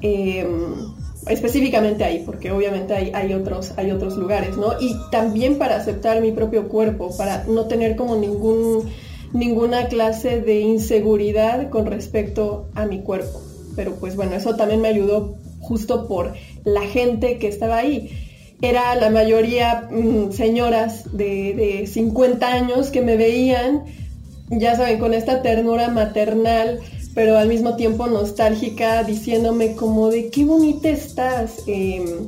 Em, 0.00 0.94
específicamente 1.26 2.04
ahí, 2.04 2.22
porque 2.24 2.50
obviamente 2.52 2.94
hay, 2.94 3.10
hay, 3.14 3.34
otros, 3.34 3.72
hay 3.76 3.90
otros 3.90 4.16
lugares, 4.16 4.56
¿no? 4.56 4.80
Y 4.80 4.96
también 5.10 5.58
para 5.58 5.76
aceptar 5.76 6.20
mi 6.20 6.32
propio 6.32 6.68
cuerpo, 6.68 7.14
para 7.16 7.44
no 7.44 7.66
tener 7.66 7.96
como 7.96 8.16
ningún, 8.16 8.88
ninguna 9.32 9.88
clase 9.88 10.40
de 10.40 10.60
inseguridad 10.60 11.68
con 11.70 11.86
respecto 11.86 12.68
a 12.74 12.86
mi 12.86 13.02
cuerpo. 13.02 13.42
Pero 13.76 13.96
pues 13.96 14.16
bueno, 14.16 14.36
eso 14.36 14.56
también 14.56 14.80
me 14.80 14.88
ayudó 14.88 15.36
justo 15.60 16.08
por 16.08 16.34
la 16.64 16.82
gente 16.82 17.38
que 17.38 17.48
estaba 17.48 17.78
ahí. 17.78 18.10
Era 18.62 18.94
la 18.94 19.10
mayoría 19.10 19.88
mm, 19.90 20.32
señoras 20.32 21.16
de, 21.16 21.54
de 21.54 21.86
50 21.86 22.46
años 22.46 22.90
que 22.90 23.02
me 23.02 23.16
veían, 23.16 23.84
ya 24.50 24.76
saben, 24.76 24.98
con 24.98 25.14
esta 25.14 25.42
ternura 25.42 25.88
maternal, 25.88 26.80
pero 27.14 27.38
al 27.38 27.48
mismo 27.48 27.76
tiempo 27.76 28.06
nostálgica, 28.06 29.02
diciéndome 29.04 29.74
como 29.74 30.10
de 30.10 30.30
qué 30.30 30.44
bonita 30.44 30.88
estás. 30.88 31.62
Em, 31.66 32.26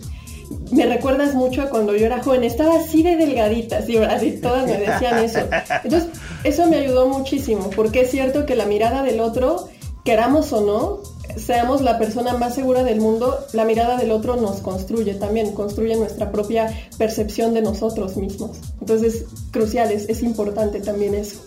me 0.73 0.87
recuerdas 0.87 1.35
mucho 1.35 1.63
a 1.63 1.71
cuando 1.71 1.97
yo 1.97 2.07
era 2.07 2.23
joven, 2.23 2.45
estaba 2.45 2.77
así 2.77 3.03
de 3.03 3.17
delgadita, 3.17 3.79
así 3.79 4.33
todas 4.43 4.67
me 4.67 4.79
decían 4.79 5.19
eso. 5.19 5.41
Entonces, 5.85 6.11
eso 6.45 6.67
me 6.67 6.79
ayudó 6.79 7.07
muchísimo, 7.07 7.71
porque 7.75 8.01
es 8.03 8.11
cierto 8.11 8.47
que 8.47 8.57
la 8.57 8.67
mirada 8.67 9.03
del 9.03 9.21
otro, 9.21 9.69
queramos 10.05 10.53
o 10.53 10.61
no, 10.61 11.01
seamos 11.39 11.83
la 11.83 11.99
persona 11.99 12.37
más 12.37 12.57
segura 12.57 12.83
del 12.83 13.01
mundo, 13.01 13.39
la 13.53 13.65
mirada 13.65 13.97
del 13.97 14.11
otro 14.11 14.37
nos 14.37 14.61
construye 14.61 15.15
también, 15.15 15.53
construye 15.53 15.95
nuestra 15.97 16.33
propia 16.33 16.69
percepción 16.99 17.55
de 17.55 17.63
nosotros 17.63 18.17
mismos. 18.17 18.59
Entonces, 18.81 19.27
crucial, 19.53 19.93
es 19.93 20.23
importante 20.23 20.81
también 20.81 21.15
eso. 21.15 21.41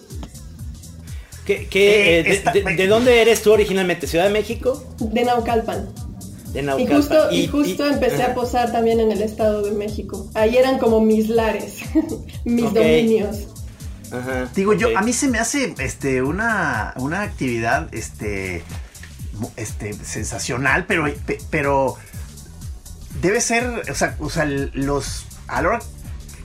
¿Qué, 1.45 1.67
eh, 1.73 2.41
eh, 2.55 2.75
de, 2.77 2.87
dónde 2.87 3.21
eres 3.21 3.41
tú 3.41 3.51
originalmente? 3.51 4.07
¿Ciudad 4.07 4.25
de 4.25 4.31
México? 4.31 4.81
De 4.99 5.23
Naucalpan. 5.25 5.89
De 6.53 6.61
Naucalpan. 6.61 7.33
Y 7.33 7.47
justo, 7.47 7.85
empecé 7.85 8.23
a 8.23 8.33
posar 8.33 8.71
también 8.71 8.99
en 8.99 9.11
el 9.11 9.21
Estado 9.21 9.61
de 9.63 9.71
México. 9.71 10.29
Ahí 10.35 10.55
eran 10.55 10.79
como 10.79 11.01
mis 11.01 11.27
lares, 11.27 11.79
mis 12.45 12.73
dominios. 12.73 13.47
Digo, 14.55 14.73
yo, 14.73 14.95
a 14.97 15.01
mí 15.01 15.11
se 15.11 15.27
me 15.27 15.39
hace 15.39 15.73
este, 15.79 16.21
una, 16.21 16.93
una 16.97 17.23
actividad 17.23 17.93
este, 17.93 18.63
este, 19.57 19.93
sensacional, 19.93 20.85
pero, 20.85 21.05
pero 21.49 21.97
debe 23.21 23.41
ser, 23.41 23.81
o 23.89 23.95
sea, 23.95 24.15
o 24.19 24.29
sea 24.29 24.45
los, 24.45 25.25
a 25.47 25.63
la 25.63 25.67
hora 25.67 25.79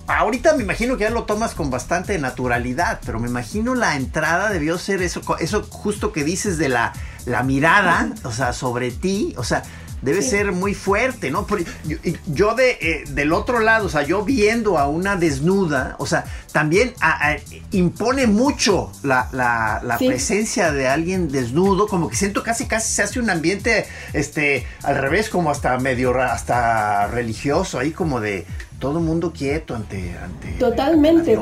ahorita 0.09 0.55
me 0.57 0.63
imagino 0.63 0.97
que 0.97 1.05
ya 1.05 1.11
lo 1.11 1.25
tomas 1.25 1.55
con 1.55 1.71
bastante 1.71 2.19
naturalidad, 2.19 3.01
pero 3.05 3.21
me 3.21 3.29
imagino 3.29 3.75
la 3.75 3.97
entrada 3.97 4.51
debió 4.51 4.79
ser 4.79 5.03
eso, 5.03 5.21
eso 5.39 5.63
justo 5.69 6.13
que 6.13 6.25
dices 6.25 6.59
de 6.59 6.69
la, 6.69 6.93
la 7.27 7.43
mirada, 7.43 8.11
o 8.25 8.33
sea, 8.33 8.53
sobre 8.53 8.91
ti, 8.91 9.35
o 9.37 9.45
sea, 9.45 9.63
debe 10.03 10.23
ser 10.23 10.53
muy 10.53 10.75
fuerte, 10.75 11.31
¿no? 11.31 11.47
yo, 12.27 12.55
de, 12.55 12.71
eh, 12.81 13.05
del 13.09 13.33
otro 13.33 13.59
lado, 13.61 13.87
o 13.87 13.89
sea, 13.89 14.03
yo 14.03 14.25
viendo 14.25 14.79
a 14.79 14.87
una 14.87 15.17
desnuda, 15.17 15.97
o 15.99 16.07
sea, 16.07 16.25
también 16.53 16.95
impone 17.73 18.27
mucho 18.27 18.93
la, 19.03 19.81
presencia 19.99 20.73
de 20.73 20.89
alguien 20.89 21.29
desnudo, 21.29 21.89
como 21.89 22.09
que 22.09 22.17
siento 22.17 22.43
casi 22.43 22.67
casi 22.67 22.93
se 22.93 23.03
hace 23.03 23.21
un 23.21 23.29
ambiente, 23.29 23.87
este, 24.13 24.67
al 24.85 24.97
revés, 24.97 25.29
como 25.29 25.51
hasta 25.51 25.77
medio, 25.79 26.17
hasta 26.21 27.09
religioso, 27.09 27.79
ahí 27.79 27.91
como 27.91 28.21
de, 28.21 28.47
todo 28.79 29.01
mundo 29.01 29.33
quieto 29.33 29.75
ante, 29.75 30.17
ante 30.17 30.53
Totalmente. 30.59 31.39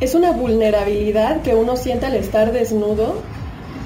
es 0.00 0.14
una 0.14 0.32
vulnerabilidad 0.32 1.42
que 1.42 1.54
uno 1.54 1.76
siente 1.76 2.06
al 2.06 2.14
estar 2.16 2.52
desnudo 2.52 3.22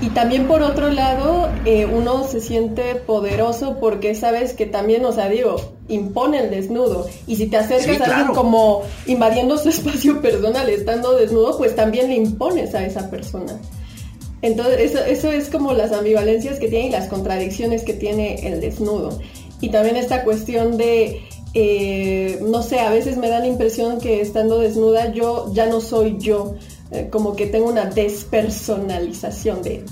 y 0.00 0.10
también 0.10 0.46
por 0.46 0.62
otro 0.62 0.90
lado 0.90 1.48
eh, 1.64 1.86
uno 1.86 2.24
se 2.24 2.40
siente 2.40 2.96
poderoso 2.96 3.78
porque 3.80 4.14
sabes 4.14 4.52
que 4.52 4.66
también, 4.66 5.04
o 5.04 5.12
sea, 5.12 5.28
digo, 5.28 5.56
impone 5.88 6.40
el 6.40 6.50
desnudo 6.50 7.06
y 7.26 7.36
si 7.36 7.46
te 7.46 7.56
acercas 7.56 8.00
a 8.00 8.16
alguien 8.16 8.34
como 8.34 8.82
invadiendo 9.06 9.56
su 9.56 9.68
espacio 9.70 10.20
personal 10.20 10.68
estando 10.68 11.14
desnudo, 11.14 11.56
pues 11.56 11.74
también 11.74 12.08
le 12.08 12.16
impones 12.16 12.74
a 12.74 12.84
esa 12.84 13.10
persona. 13.10 13.58
Entonces 14.42 14.80
eso, 14.80 15.04
eso 15.04 15.32
es 15.32 15.48
como 15.48 15.72
las 15.72 15.92
ambivalencias 15.92 16.58
que 16.58 16.68
tiene 16.68 16.88
y 16.88 16.90
las 16.90 17.08
contradicciones 17.08 17.82
que 17.82 17.94
tiene 17.94 18.46
el 18.46 18.60
desnudo. 18.60 19.18
Y 19.62 19.70
también 19.70 19.96
esta 19.96 20.24
cuestión 20.24 20.76
de 20.76 21.22
eh, 21.58 22.38
no 22.42 22.62
sé, 22.62 22.80
a 22.80 22.90
veces 22.90 23.16
me 23.16 23.30
da 23.30 23.38
la 23.38 23.46
impresión 23.46 23.98
que 23.98 24.20
estando 24.20 24.58
desnuda 24.58 25.10
yo 25.14 25.50
ya 25.54 25.64
no 25.64 25.80
soy 25.80 26.18
yo, 26.18 26.54
eh, 26.90 27.08
como 27.10 27.34
que 27.34 27.46
tengo 27.46 27.70
una 27.70 27.86
despersonalización 27.86 29.62
de, 29.62 29.82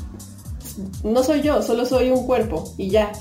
no 1.03 1.25
soy 1.25 1.41
yo, 1.41 1.63
solo 1.63 1.87
soy 1.87 2.11
un 2.11 2.27
cuerpo 2.27 2.71
y 2.77 2.91
ya. 2.91 3.13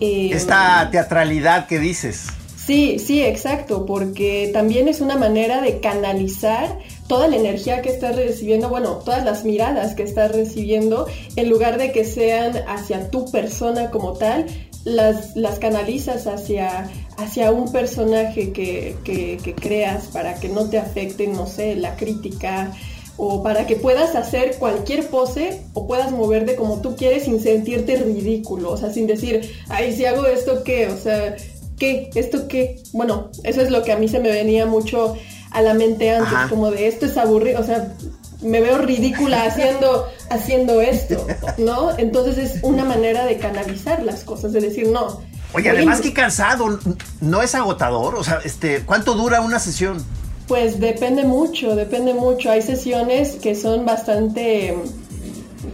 Eh, 0.00 0.32
Esta 0.34 0.90
teatralidad 0.90 1.66
que 1.66 1.78
dices. 1.78 2.26
Sí, 2.62 2.98
sí, 2.98 3.22
exacto, 3.22 3.86
porque 3.86 4.50
también 4.52 4.86
es 4.86 5.00
una 5.00 5.16
manera 5.16 5.62
de 5.62 5.80
canalizar 5.80 6.78
toda 7.08 7.26
la 7.26 7.36
energía 7.36 7.80
que 7.80 7.88
estás 7.88 8.16
recibiendo, 8.16 8.68
bueno, 8.68 8.96
todas 9.02 9.24
las 9.24 9.44
miradas 9.44 9.94
que 9.94 10.02
estás 10.02 10.32
recibiendo, 10.32 11.06
en 11.36 11.48
lugar 11.48 11.78
de 11.78 11.90
que 11.90 12.04
sean 12.04 12.52
hacia 12.68 13.10
tu 13.10 13.30
persona 13.30 13.90
como 13.90 14.12
tal, 14.12 14.44
las, 14.84 15.34
las 15.36 15.58
canalizas 15.58 16.26
hacia, 16.26 16.90
hacia 17.16 17.50
un 17.50 17.72
personaje 17.72 18.52
que, 18.52 18.96
que, 19.04 19.54
creas 19.54 20.06
para 20.06 20.34
que 20.34 20.48
no 20.48 20.68
te 20.68 20.78
afecte, 20.78 21.26
no 21.26 21.46
sé, 21.46 21.76
la 21.76 21.96
crítica 21.96 22.72
o 23.16 23.42
para 23.42 23.66
que 23.66 23.76
puedas 23.76 24.14
hacer 24.14 24.56
cualquier 24.58 25.08
pose 25.08 25.62
o 25.72 25.86
puedas 25.86 26.10
moverte 26.10 26.54
como 26.54 26.82
tú 26.82 26.96
quieres 26.96 27.24
sin 27.24 27.40
sentirte 27.40 27.96
ridículo, 27.96 28.72
o 28.72 28.76
sea, 28.76 28.92
sin 28.92 29.06
decir, 29.06 29.54
ay, 29.68 29.92
si 29.94 30.04
hago 30.04 30.26
esto, 30.26 30.62
¿qué? 30.62 30.88
O 30.88 30.96
sea, 30.98 31.34
¿qué? 31.78 32.10
¿Esto 32.14 32.46
qué? 32.48 32.82
Bueno, 32.92 33.30
eso 33.44 33.62
es 33.62 33.70
lo 33.70 33.82
que 33.82 33.92
a 33.92 33.96
mí 33.96 34.08
se 34.08 34.20
me 34.20 34.30
venía 34.30 34.66
mucho 34.66 35.14
a 35.50 35.62
la 35.62 35.72
mente 35.72 36.10
antes, 36.10 36.50
como 36.50 36.70
de 36.70 36.88
esto 36.88 37.06
es 37.06 37.16
aburrido, 37.16 37.60
o 37.60 37.64
sea, 37.64 37.96
me 38.42 38.60
veo 38.60 38.78
ridícula 38.78 39.44
haciendo, 39.44 40.06
haciendo 40.28 40.82
esto, 40.82 41.26
¿no? 41.56 41.96
Entonces 41.96 42.36
es 42.36 42.62
una 42.62 42.84
manera 42.84 43.24
de 43.24 43.38
canalizar 43.38 44.02
las 44.02 44.24
cosas, 44.24 44.52
de 44.52 44.60
decir, 44.60 44.88
no, 44.88 45.20
Oye, 45.56 45.70
además 45.70 46.02
que 46.02 46.12
cansado, 46.12 46.78
¿no 47.22 47.40
es 47.40 47.54
agotador? 47.54 48.16
O 48.16 48.22
sea, 48.22 48.40
este, 48.44 48.82
¿cuánto 48.84 49.14
dura 49.14 49.40
una 49.40 49.58
sesión? 49.58 50.04
Pues 50.48 50.80
depende 50.80 51.24
mucho, 51.24 51.74
depende 51.74 52.12
mucho. 52.12 52.50
Hay 52.50 52.60
sesiones 52.60 53.36
que 53.36 53.54
son 53.54 53.86
bastante, 53.86 54.76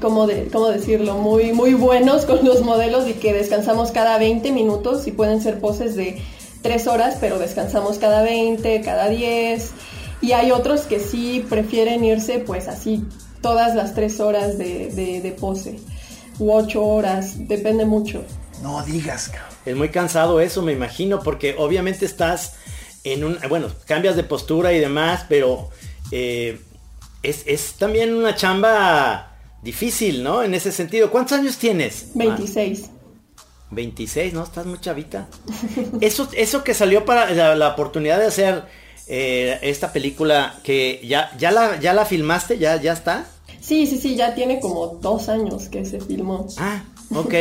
¿cómo, 0.00 0.28
de, 0.28 0.46
cómo 0.52 0.68
decirlo? 0.68 1.16
Muy, 1.18 1.52
muy 1.52 1.74
buenos 1.74 2.26
con 2.26 2.44
los 2.44 2.62
modelos 2.62 3.08
y 3.08 3.14
que 3.14 3.34
descansamos 3.34 3.90
cada 3.90 4.18
20 4.18 4.52
minutos 4.52 5.08
y 5.08 5.10
pueden 5.10 5.42
ser 5.42 5.58
poses 5.58 5.96
de 5.96 6.22
3 6.62 6.86
horas, 6.86 7.16
pero 7.20 7.40
descansamos 7.40 7.98
cada 7.98 8.22
20, 8.22 8.82
cada 8.82 9.08
10. 9.08 9.70
Y 10.20 10.30
hay 10.30 10.52
otros 10.52 10.82
que 10.82 11.00
sí 11.00 11.44
prefieren 11.50 12.04
irse 12.04 12.38
pues 12.38 12.68
así 12.68 13.04
todas 13.40 13.74
las 13.74 13.96
3 13.96 14.20
horas 14.20 14.58
de, 14.58 14.92
de, 14.94 15.20
de 15.20 15.32
pose 15.32 15.80
u 16.38 16.52
8 16.52 16.84
horas, 16.84 17.48
depende 17.48 17.84
mucho. 17.84 18.22
No 18.62 18.82
digas, 18.82 19.28
cabrón. 19.28 19.50
Es 19.66 19.76
muy 19.76 19.88
cansado 19.90 20.40
eso, 20.40 20.62
me 20.62 20.72
imagino, 20.72 21.20
porque 21.20 21.54
obviamente 21.58 22.06
estás 22.06 22.54
en 23.04 23.24
un, 23.24 23.38
bueno, 23.48 23.68
cambias 23.86 24.16
de 24.16 24.22
postura 24.22 24.72
y 24.72 24.78
demás, 24.78 25.26
pero 25.28 25.70
eh, 26.10 26.60
es, 27.22 27.42
es 27.46 27.74
también 27.74 28.14
una 28.14 28.34
chamba 28.34 29.36
difícil, 29.62 30.22
¿no? 30.22 30.42
En 30.42 30.54
ese 30.54 30.72
sentido. 30.72 31.10
¿Cuántos 31.10 31.38
años 31.38 31.56
tienes? 31.56 32.08
26. 32.14 32.90
26, 33.70 34.34
¿no? 34.34 34.44
Estás 34.44 34.66
muy 34.66 34.80
chavita. 34.80 35.28
Eso, 36.00 36.28
eso 36.32 36.62
que 36.62 36.74
salió 36.74 37.04
para 37.04 37.30
la, 37.30 37.54
la 37.56 37.68
oportunidad 37.68 38.18
de 38.18 38.26
hacer 38.26 38.64
eh, 39.06 39.58
esta 39.62 39.92
película 39.92 40.60
que 40.62 41.00
ya, 41.04 41.34
ya 41.38 41.50
la, 41.50 41.80
ya 41.80 41.94
la 41.94 42.04
filmaste, 42.04 42.58
ya, 42.58 42.80
ya 42.80 42.92
está. 42.92 43.26
Sí, 43.60 43.86
sí, 43.86 43.98
sí, 43.98 44.14
ya 44.16 44.34
tiene 44.34 44.60
como 44.60 44.86
dos 45.00 45.28
años 45.28 45.68
que 45.68 45.84
se 45.84 46.00
filmó. 46.00 46.46
Ah, 46.58 46.82
ok. 47.14 47.34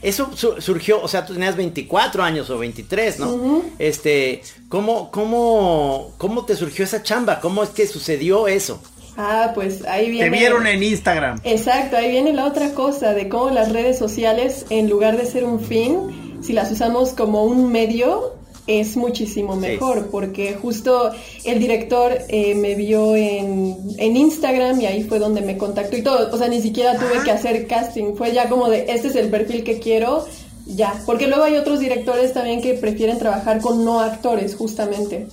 Eso 0.00 0.30
su- 0.34 0.60
surgió, 0.60 1.02
o 1.02 1.08
sea, 1.08 1.26
tú 1.26 1.32
tenías 1.34 1.56
24 1.56 2.22
años 2.22 2.48
o 2.50 2.58
23, 2.58 3.18
¿no? 3.18 3.62
Este, 3.78 4.42
¿cómo, 4.68 5.10
cómo, 5.10 6.12
¿cómo 6.18 6.44
te 6.44 6.54
surgió 6.54 6.84
esa 6.84 7.02
chamba? 7.02 7.40
¿Cómo 7.40 7.62
es 7.64 7.70
que 7.70 7.86
sucedió 7.86 8.46
eso? 8.48 8.80
Ah, 9.16 9.50
pues 9.54 9.84
ahí 9.86 10.10
viene. 10.10 10.30
Te 10.30 10.36
vieron 10.36 10.66
en 10.68 10.80
Instagram. 10.82 11.40
Exacto, 11.42 11.96
ahí 11.96 12.08
viene 12.12 12.32
la 12.32 12.44
otra 12.46 12.72
cosa 12.74 13.14
de 13.14 13.28
cómo 13.28 13.50
las 13.50 13.72
redes 13.72 13.98
sociales, 13.98 14.64
en 14.70 14.88
lugar 14.88 15.16
de 15.16 15.26
ser 15.26 15.44
un 15.44 15.58
fin, 15.60 16.38
si 16.44 16.52
las 16.52 16.70
usamos 16.70 17.10
como 17.10 17.42
un 17.42 17.72
medio, 17.72 18.34
es 18.68 18.96
muchísimo 18.96 19.54
Sí. 19.54 19.60
mejor, 19.60 20.08
porque 20.10 20.54
justo 20.54 21.10
el 21.44 21.58
director 21.58 22.12
eh, 22.28 22.54
me 22.54 22.74
vio 22.76 23.16
en, 23.16 23.76
en 23.98 24.16
Instagram 24.16 24.80
y 24.80 24.86
ahí 24.86 25.02
fue 25.04 25.18
donde 25.18 25.40
me 25.40 25.56
contactó 25.58 25.96
y 25.96 26.02
todo, 26.02 26.32
o 26.32 26.38
sea, 26.38 26.48
ni 26.48 26.60
siquiera 26.62 26.96
tuve 26.98 27.22
que 27.24 27.30
hacer 27.32 27.66
casting, 27.66 28.14
fue 28.14 28.32
ya 28.32 28.48
como 28.48 28.68
de, 28.68 28.86
este 28.88 29.08
es 29.08 29.16
el 29.16 29.28
perfil 29.30 29.64
que 29.64 29.78
quiero, 29.78 30.24
ya, 30.66 31.02
porque 31.06 31.26
luego 31.26 31.44
hay 31.44 31.56
otros 31.56 31.80
directores 31.80 32.34
también 32.34 32.60
que 32.60 32.74
prefieren 32.74 33.18
trabajar 33.18 33.60
con 33.60 33.84
no 33.84 34.00
actores, 34.00 34.54
justamente. 34.54 35.26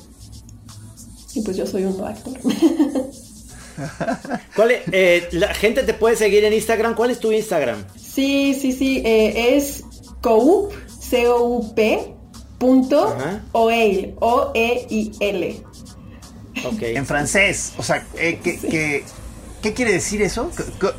Y 1.33 1.41
pues 1.41 1.57
yo 1.57 1.67
soy 1.67 1.83
un 1.83 1.97
no 1.97 2.05
actor. 2.05 2.33
¿Cuál 4.55 4.71
es- 4.71 4.81
eh, 4.93 5.27
la 5.33 5.53
gente 5.53 5.83
te 5.83 5.93
puede 5.93 6.15
seguir 6.15 6.45
en 6.45 6.53
Instagram. 6.53 6.95
¿Cuál 6.95 7.11
es 7.11 7.19
tu 7.19 7.33
Instagram? 7.33 7.83
Sí, 8.01 8.53
sí, 8.53 8.71
sí, 8.71 9.01
eh, 9.03 9.57
es 9.57 9.83
coup, 10.21 10.71
C-O-U-P, 10.99 12.14
punto, 12.65 13.07
Ajá. 13.07 13.41
oeil, 13.51 14.15
O-E-I-L. 14.19 15.63
Ok. 16.65 16.81
En 16.81 17.05
francés. 17.05 17.73
O 17.77 17.83
sea, 17.83 18.05
eh, 18.17 18.39
¿qué, 18.43 18.57
qué, 18.59 19.03
qué 19.61 19.73
quiere 19.73 19.91
decir 19.93 20.21
eso? 20.21 20.49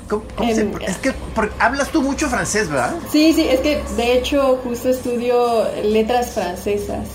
¿Cómo, 0.08 0.54
se- 0.54 0.68
es 0.87 0.96
que 0.99 1.12
porque 1.35 1.54
hablas 1.58 1.88
tú 1.90 2.02
mucho 2.02 2.28
francés, 2.28 2.68
¿verdad? 2.68 2.94
Sí, 3.11 3.32
sí, 3.32 3.46
es 3.49 3.61
que 3.61 3.82
de 3.96 4.18
hecho 4.18 4.61
justo 4.62 4.88
estudio 4.90 5.64
letras 5.82 6.30
francesas. 6.30 7.06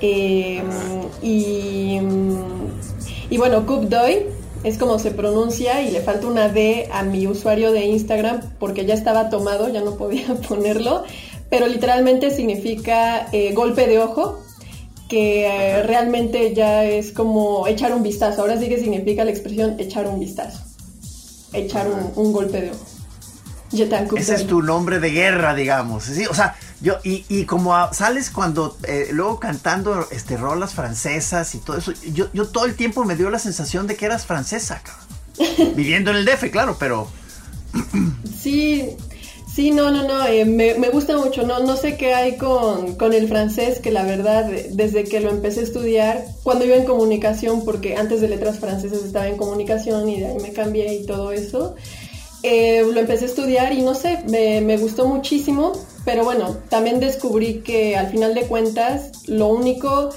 Eh, 0.00 0.62
y, 1.22 1.98
y 3.30 3.38
bueno, 3.38 3.64
Coupe 3.66 3.86
d'Oeil 3.86 4.26
es 4.62 4.78
como 4.78 4.98
se 4.98 5.10
pronuncia 5.12 5.80
y 5.82 5.90
le 5.90 6.00
falta 6.00 6.26
una 6.26 6.48
D 6.48 6.88
a 6.92 7.02
mi 7.02 7.26
usuario 7.26 7.72
de 7.72 7.84
Instagram 7.86 8.40
porque 8.58 8.84
ya 8.84 8.94
estaba 8.94 9.30
tomado, 9.30 9.68
ya 9.72 9.80
no 9.80 9.96
podía 9.96 10.26
ponerlo, 10.48 11.04
pero 11.50 11.66
literalmente 11.66 12.30
significa 12.34 13.28
eh, 13.32 13.52
golpe 13.54 13.86
de 13.86 13.98
ojo, 14.00 14.42
que 15.08 15.46
eh, 15.46 15.82
realmente 15.84 16.52
ya 16.54 16.84
es 16.84 17.12
como 17.12 17.66
echar 17.66 17.94
un 17.94 18.02
vistazo. 18.02 18.40
Ahora 18.42 18.58
sí 18.58 18.68
que 18.68 18.78
significa 18.78 19.24
la 19.24 19.30
expresión 19.30 19.76
echar 19.78 20.06
un 20.08 20.18
vistazo, 20.18 20.58
echar 21.52 21.86
un, 21.88 22.12
un 22.16 22.32
golpe 22.32 22.60
de 22.60 22.70
ojo. 22.70 22.86
Ese 24.16 24.34
es 24.34 24.46
tu 24.46 24.62
nombre 24.62 25.00
de 25.00 25.10
guerra, 25.10 25.54
digamos. 25.54 26.04
Sí, 26.04 26.24
o 26.26 26.34
sea, 26.34 26.56
yo, 26.80 26.94
y, 27.04 27.24
y 27.28 27.44
como 27.44 27.74
a- 27.76 27.92
sales 27.92 28.30
cuando, 28.30 28.76
eh, 28.86 29.08
luego 29.12 29.40
cantando 29.40 30.06
este, 30.12 30.36
rolas 30.36 30.72
francesas 30.74 31.54
y 31.54 31.58
todo 31.58 31.76
eso, 31.76 31.92
yo, 32.12 32.28
yo 32.32 32.46
todo 32.46 32.64
el 32.64 32.74
tiempo 32.76 33.04
me 33.04 33.16
dio 33.16 33.28
la 33.28 33.38
sensación 33.40 33.86
de 33.86 33.96
que 33.96 34.06
eras 34.06 34.24
francesa, 34.24 34.82
cabrón. 34.82 35.74
Viviendo 35.76 36.10
en 36.12 36.18
el 36.18 36.24
DF, 36.24 36.50
claro, 36.50 36.76
pero 36.78 37.08
Sí, 38.40 38.96
sí, 39.56 39.70
no, 39.70 39.90
no, 39.90 40.06
no, 40.06 40.26
eh, 40.26 40.44
me, 40.44 40.74
me 40.74 40.90
gusta 40.90 41.16
mucho, 41.16 41.46
no, 41.46 41.60
no 41.60 41.78
sé 41.78 41.96
qué 41.96 42.12
hay 42.12 42.36
con, 42.36 42.94
con 42.96 43.14
el 43.14 43.26
francés, 43.26 43.78
que 43.78 43.90
la 43.90 44.04
verdad, 44.04 44.52
eh, 44.52 44.68
desde 44.70 45.04
que 45.04 45.18
lo 45.18 45.30
empecé 45.30 45.60
a 45.60 45.62
estudiar, 45.62 46.26
cuando 46.42 46.66
iba 46.66 46.76
en 46.76 46.84
comunicación, 46.84 47.64
porque 47.64 47.96
antes 47.96 48.20
de 48.20 48.28
letras 48.28 48.58
francesas 48.58 49.02
estaba 49.02 49.28
en 49.28 49.38
comunicación 49.38 50.10
y 50.10 50.20
de 50.20 50.26
ahí 50.26 50.36
me 50.42 50.52
cambié 50.52 50.92
y 50.92 51.06
todo 51.06 51.32
eso, 51.32 51.74
eh, 52.42 52.84
lo 52.92 53.00
empecé 53.00 53.24
a 53.24 53.28
estudiar 53.28 53.72
y 53.72 53.80
no 53.80 53.94
sé, 53.94 54.18
me, 54.28 54.60
me 54.60 54.76
gustó 54.76 55.08
muchísimo, 55.08 55.72
pero 56.04 56.22
bueno, 56.22 56.58
también 56.68 57.00
descubrí 57.00 57.62
que 57.62 57.96
al 57.96 58.08
final 58.08 58.34
de 58.34 58.42
cuentas, 58.42 59.26
lo 59.26 59.48
único 59.48 60.10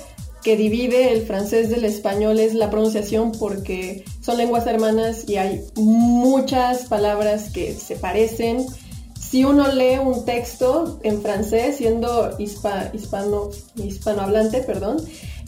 que 0.44 0.58
divide 0.58 1.14
el 1.14 1.22
francés 1.22 1.70
del 1.70 1.86
español 1.86 2.42
es 2.42 2.56
la 2.56 2.70
pronunciación 2.70 3.32
porque 3.32 4.04
son 4.20 4.36
lenguas 4.36 4.68
hermanas 4.68 5.24
y 5.30 5.38
hay 5.38 5.62
muchas 5.78 6.88
palabras 6.88 7.52
que 7.52 7.74
se 7.74 7.96
parecen. 7.96 8.66
Si 9.30 9.44
uno 9.44 9.72
lee 9.72 10.00
un 10.00 10.26
texto 10.26 11.00
en 11.04 11.22
francés, 11.22 11.78
siendo 11.78 12.36
hispa- 12.40 12.90
hispano, 12.94 13.50
hispanohablante, 13.76 14.62
perdón, 14.64 14.98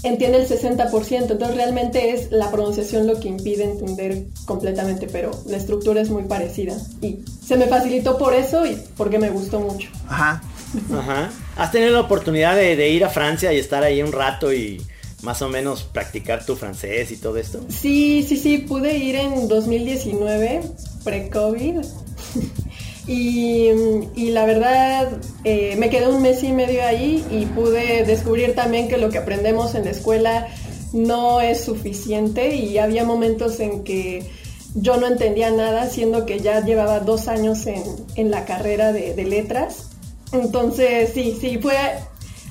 entiende 0.04 0.38
el 0.39 0.48
60%. 0.48 1.32
Entonces 1.32 1.56
realmente 1.56 2.12
es 2.12 2.32
la 2.32 2.52
pronunciación 2.52 3.08
lo 3.08 3.20
que 3.20 3.28
impide 3.28 3.63
entender 3.63 4.26
completamente, 4.46 5.08
pero 5.12 5.32
la 5.48 5.58
estructura 5.58 6.00
es 6.02 6.10
muy 6.12 6.24
parecida. 6.24 6.76
Y 7.02 7.20
se 7.46 7.58
me 7.58 7.65
facilitó 7.67 8.17
por 8.20 8.36
eso 8.36 8.65
y 8.67 8.78
porque 8.98 9.17
me 9.17 9.30
gustó 9.32 9.60
mucho. 9.60 9.89
ajá. 10.08 10.41
Ajá. 10.98 11.30
¿Has 11.58 11.72
tenido 11.74 11.91
la 11.91 12.00
oportunidad 12.00 12.56
de, 12.56 12.78
de 12.78 12.89
ir 12.91 13.04
a 13.04 13.10
Francia 13.10 13.52
y 13.52 13.58
estar 13.60 13.84
ahí 13.84 14.02
un 14.02 14.13
rato 14.13 14.54
y 14.54 14.82
más 15.22 15.41
o 15.41 15.50
menos 15.50 15.84
practicar 15.84 16.46
tu 16.46 16.56
francés 16.56 17.12
y 17.12 17.17
todo 17.17 17.36
esto? 17.38 17.60
Sí, 17.67 18.24
sí, 18.26 18.38
sí, 18.38 18.60
pude 18.60 18.96
ir 18.98 19.15
en 19.17 19.50
2019, 19.50 20.62
pre-COVID. 21.04 21.76
y, 23.08 23.70
y 24.16 24.30
la 24.32 24.46
verdad, 24.46 25.10
eh, 25.44 25.76
me 25.78 25.90
quedé 25.90 26.08
un 26.08 26.22
mes 26.22 26.44
y 26.44 26.52
medio 26.52 26.84
ahí 26.84 27.26
y 27.32 27.46
pude 27.48 28.04
descubrir 28.04 28.56
también 28.56 28.88
que 28.88 28.98
lo 28.98 29.10
que 29.10 29.18
aprendemos 29.18 29.76
en 29.76 29.86
la 29.86 29.92
escuela 29.92 30.48
no 30.94 31.42
es 31.42 31.64
suficiente 31.64 32.56
y 32.56 32.78
había 32.78 33.04
momentos 33.04 33.60
en 33.60 33.84
que 33.84 34.30
yo 34.76 34.98
no 34.98 35.08
entendía 35.08 35.52
nada, 35.52 35.90
siendo 35.90 36.26
que 36.26 36.40
ya 36.40 36.64
llevaba 36.64 37.00
dos 37.00 37.28
años 37.28 37.66
en, 37.66 37.84
en 38.16 38.32
la 38.32 38.46
carrera 38.46 38.94
de, 38.94 39.14
de 39.16 39.24
letras. 39.26 39.90
Entonces, 40.32 41.12
sí, 41.14 41.38
sí, 41.40 41.58
fue 41.58 41.76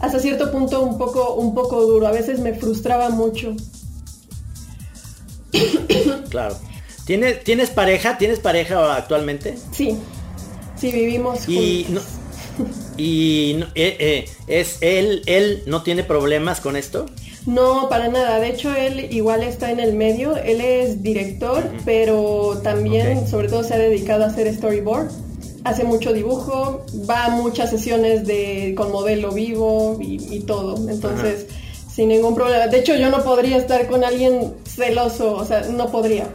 hasta 0.00 0.18
cierto 0.18 0.50
punto 0.50 0.82
un 0.82 0.98
poco, 0.98 1.34
un 1.34 1.54
poco 1.54 1.82
duro. 1.82 2.06
A 2.06 2.12
veces 2.12 2.40
me 2.40 2.54
frustraba 2.54 3.10
mucho. 3.10 3.54
Claro. 6.28 6.56
¿Tienes, 7.04 7.42
¿Tienes 7.42 7.70
pareja? 7.70 8.18
¿Tienes 8.18 8.38
pareja 8.38 8.94
actualmente? 8.96 9.56
Sí, 9.72 9.96
sí, 10.80 10.90
vivimos 10.92 11.48
Y 11.48 11.84
juntos. 11.84 12.04
Y 12.96 13.56
no- 13.58 13.66
eh, 13.74 13.96
eh, 13.98 14.24
es 14.48 14.78
él, 14.80 15.22
él 15.26 15.62
no 15.66 15.82
tiene 15.82 16.04
problemas 16.04 16.60
con 16.60 16.76
esto. 16.76 17.06
No, 17.46 17.88
para 17.88 18.08
nada. 18.08 18.38
De 18.38 18.48
hecho, 18.50 18.74
él 18.74 19.08
igual 19.10 19.42
está 19.42 19.70
en 19.70 19.80
el 19.80 19.94
medio. 19.94 20.36
Él 20.36 20.60
es 20.60 21.02
director, 21.02 21.64
pero 21.86 22.60
también, 22.62 23.26
sobre 23.26 23.48
todo, 23.48 23.64
se 23.64 23.74
ha 23.74 23.78
dedicado 23.78 24.24
a 24.24 24.26
hacer 24.28 24.52
storyboard. 24.54 25.08
Hace 25.64 25.84
mucho 25.84 26.12
dibujo, 26.12 26.84
va 27.08 27.26
a 27.26 27.30
muchas 27.30 27.70
sesiones 27.70 28.26
de 28.26 28.74
con 28.76 28.92
modelo 28.92 29.32
vivo 29.32 29.98
y, 30.00 30.34
y 30.34 30.40
todo. 30.40 30.76
Entonces, 30.88 31.46
sin 31.94 32.08
ningún 32.08 32.34
problema. 32.34 32.66
De 32.66 32.78
hecho, 32.80 32.94
yo 32.94 33.08
no 33.10 33.22
podría 33.24 33.56
estar 33.56 33.86
con 33.88 34.04
alguien 34.04 34.54
celoso, 34.66 35.34
o 35.34 35.44
sea, 35.46 35.62
no 35.62 35.90
podría. 35.90 36.28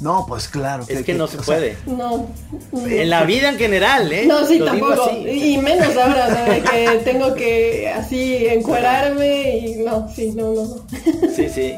No, 0.00 0.26
pues 0.26 0.48
claro. 0.48 0.84
Es 0.88 1.04
que 1.04 1.14
no 1.14 1.26
se 1.26 1.36
sea, 1.36 1.44
puede. 1.44 1.76
No. 1.86 2.28
En 2.72 3.10
la 3.10 3.24
vida 3.24 3.48
en 3.48 3.58
general, 3.58 4.12
¿eh? 4.12 4.26
No, 4.26 4.46
sí, 4.46 4.58
Lo 4.58 4.66
tampoco. 4.66 5.10
Y 5.10 5.58
menos 5.58 5.96
ahora, 5.96 6.28
de 6.28 6.62
que 6.62 7.00
tengo 7.04 7.34
que 7.34 7.88
así 7.88 8.46
encuerarme 8.46 9.58
y 9.58 9.76
no, 9.76 10.08
sí, 10.14 10.32
no, 10.32 10.52
no. 10.52 10.86
Sí, 11.34 11.48
sí. 11.48 11.74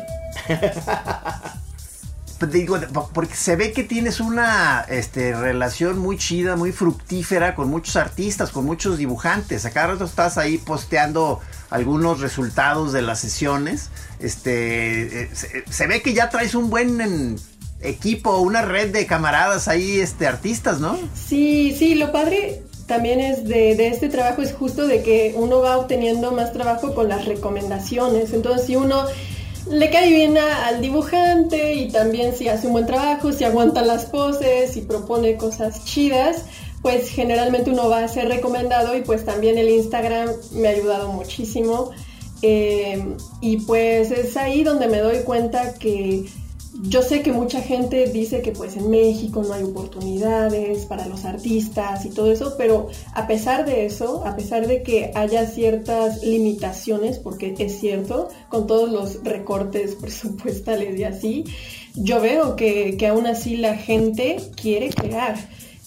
Pues 2.38 2.52
digo, 2.52 2.79
porque 3.14 3.35
se 3.35 3.57
ve 3.57 3.72
que 3.72 3.83
tienes 3.83 4.20
una 4.20 4.85
este, 4.90 5.35
relación 5.35 5.98
muy 5.98 6.18
chida, 6.18 6.55
muy 6.55 6.70
fructífera 6.70 7.55
con 7.55 7.70
muchos 7.70 7.96
artistas, 7.96 8.50
con 8.50 8.66
muchos 8.66 8.98
dibujantes. 8.98 9.64
A 9.64 9.70
cada 9.70 9.88
rato 9.88 10.05
estás 10.05 10.37
ahí 10.37 10.59
posteando 10.59 11.40
algunos 11.70 12.20
resultados 12.20 12.92
de 12.92 13.00
las 13.00 13.20
sesiones. 13.20 13.88
Este, 14.18 15.22
eh, 15.22 15.31
se, 15.33 15.64
se 15.66 15.87
ve 15.87 16.02
que 16.02 16.12
ya 16.12 16.29
traes 16.29 16.55
un 16.55 16.68
buen 16.68 17.00
en, 17.00 17.37
equipo, 17.81 18.39
una 18.39 18.62
red 18.62 18.93
de 18.93 19.07
camaradas 19.07 19.69
ahí, 19.69 20.01
este, 20.01 20.27
artistas, 20.27 20.81
¿no? 20.81 20.99
Sí, 21.15 21.75
sí, 21.79 21.95
lo 21.95 22.12
padre 22.12 22.62
también 22.87 23.21
es 23.21 23.45
de, 23.45 23.75
de 23.75 23.89
este 23.89 24.09
trabajo 24.09 24.43
es 24.43 24.55
justo 24.55 24.87
de 24.87 25.03
que 25.03 25.35
uno 25.37 25.61
va 25.61 25.77
obteniendo 25.77 26.33
más 26.33 26.53
trabajo 26.53 26.95
con 26.95 27.09
las 27.09 27.25
recomendaciones. 27.25 28.33
Entonces, 28.33 28.67
si 28.67 28.77
uno 28.77 29.05
le 29.71 29.91
cae 29.91 30.11
bien 30.11 30.39
al 30.39 30.81
dibujante 30.81 31.75
y 31.75 31.91
también 31.91 32.35
si 32.37 32.49
hace 32.49 32.69
un 32.69 32.75
buen 32.75 32.87
trabajo, 32.87 33.33
si 33.33 33.45
aguanta 33.45 33.83
las 33.83 34.05
poses, 34.07 34.73
si 34.73 34.83
propone 34.83 35.37
cosas 35.37 35.85
chidas, 35.85 36.45
pues 36.83 37.09
generalmente 37.09 37.71
uno 37.71 37.89
va 37.89 38.05
a 38.05 38.09
ser 38.09 38.29
recomendado 38.29 38.97
y 38.97 39.03
pues 39.03 39.25
también 39.25 39.59
el 39.59 39.69
Instagram 39.69 40.31
me 40.53 40.69
ha 40.69 40.71
ayudado 40.71 41.12
muchísimo. 41.12 41.91
Eh, 42.43 43.17
y 43.41 43.57
pues 43.59 44.11
es 44.11 44.37
ahí 44.37 44.62
donde 44.62 44.87
me 44.87 44.99
doy 44.99 45.21
cuenta 45.25 45.75
que 45.75 46.27
yo 46.83 47.03
sé 47.03 47.23
que 47.23 47.33
mucha 47.33 47.61
gente 47.61 48.07
dice 48.09 48.43
que 48.43 48.53
pues 48.53 48.77
en 48.77 48.91
México 48.91 49.43
no 49.43 49.55
hay 49.55 49.62
oportunidades 49.62 50.85
para 50.85 51.07
los 51.07 51.25
artistas 51.25 52.05
y 52.05 52.11
todo 52.11 52.31
eso, 52.31 52.55
pero 52.59 52.89
a 53.15 53.27
pesar 53.27 53.65
de 53.65 53.87
eso, 53.87 54.27
a 54.27 54.37
pesar 54.37 54.67
de 54.67 54.83
que 54.83 55.11
haya 55.15 55.47
ciertas 55.47 56.23
limitaciones, 56.23 57.19
porque 57.19 57.55
es 57.59 57.79
cierto, 57.79 58.29
con 58.49 58.67
todos 58.67 58.91
los 58.91 59.25
recortes 59.25 59.95
presupuestales 60.01 60.99
y 60.99 61.05
así, 61.05 61.45
yo 61.95 62.21
veo 62.21 62.57
que, 62.57 62.97
que 62.97 63.07
aún 63.07 63.27
así 63.27 63.57
la 63.57 63.77
gente 63.77 64.37
quiere 64.55 64.91
crear. 64.91 65.37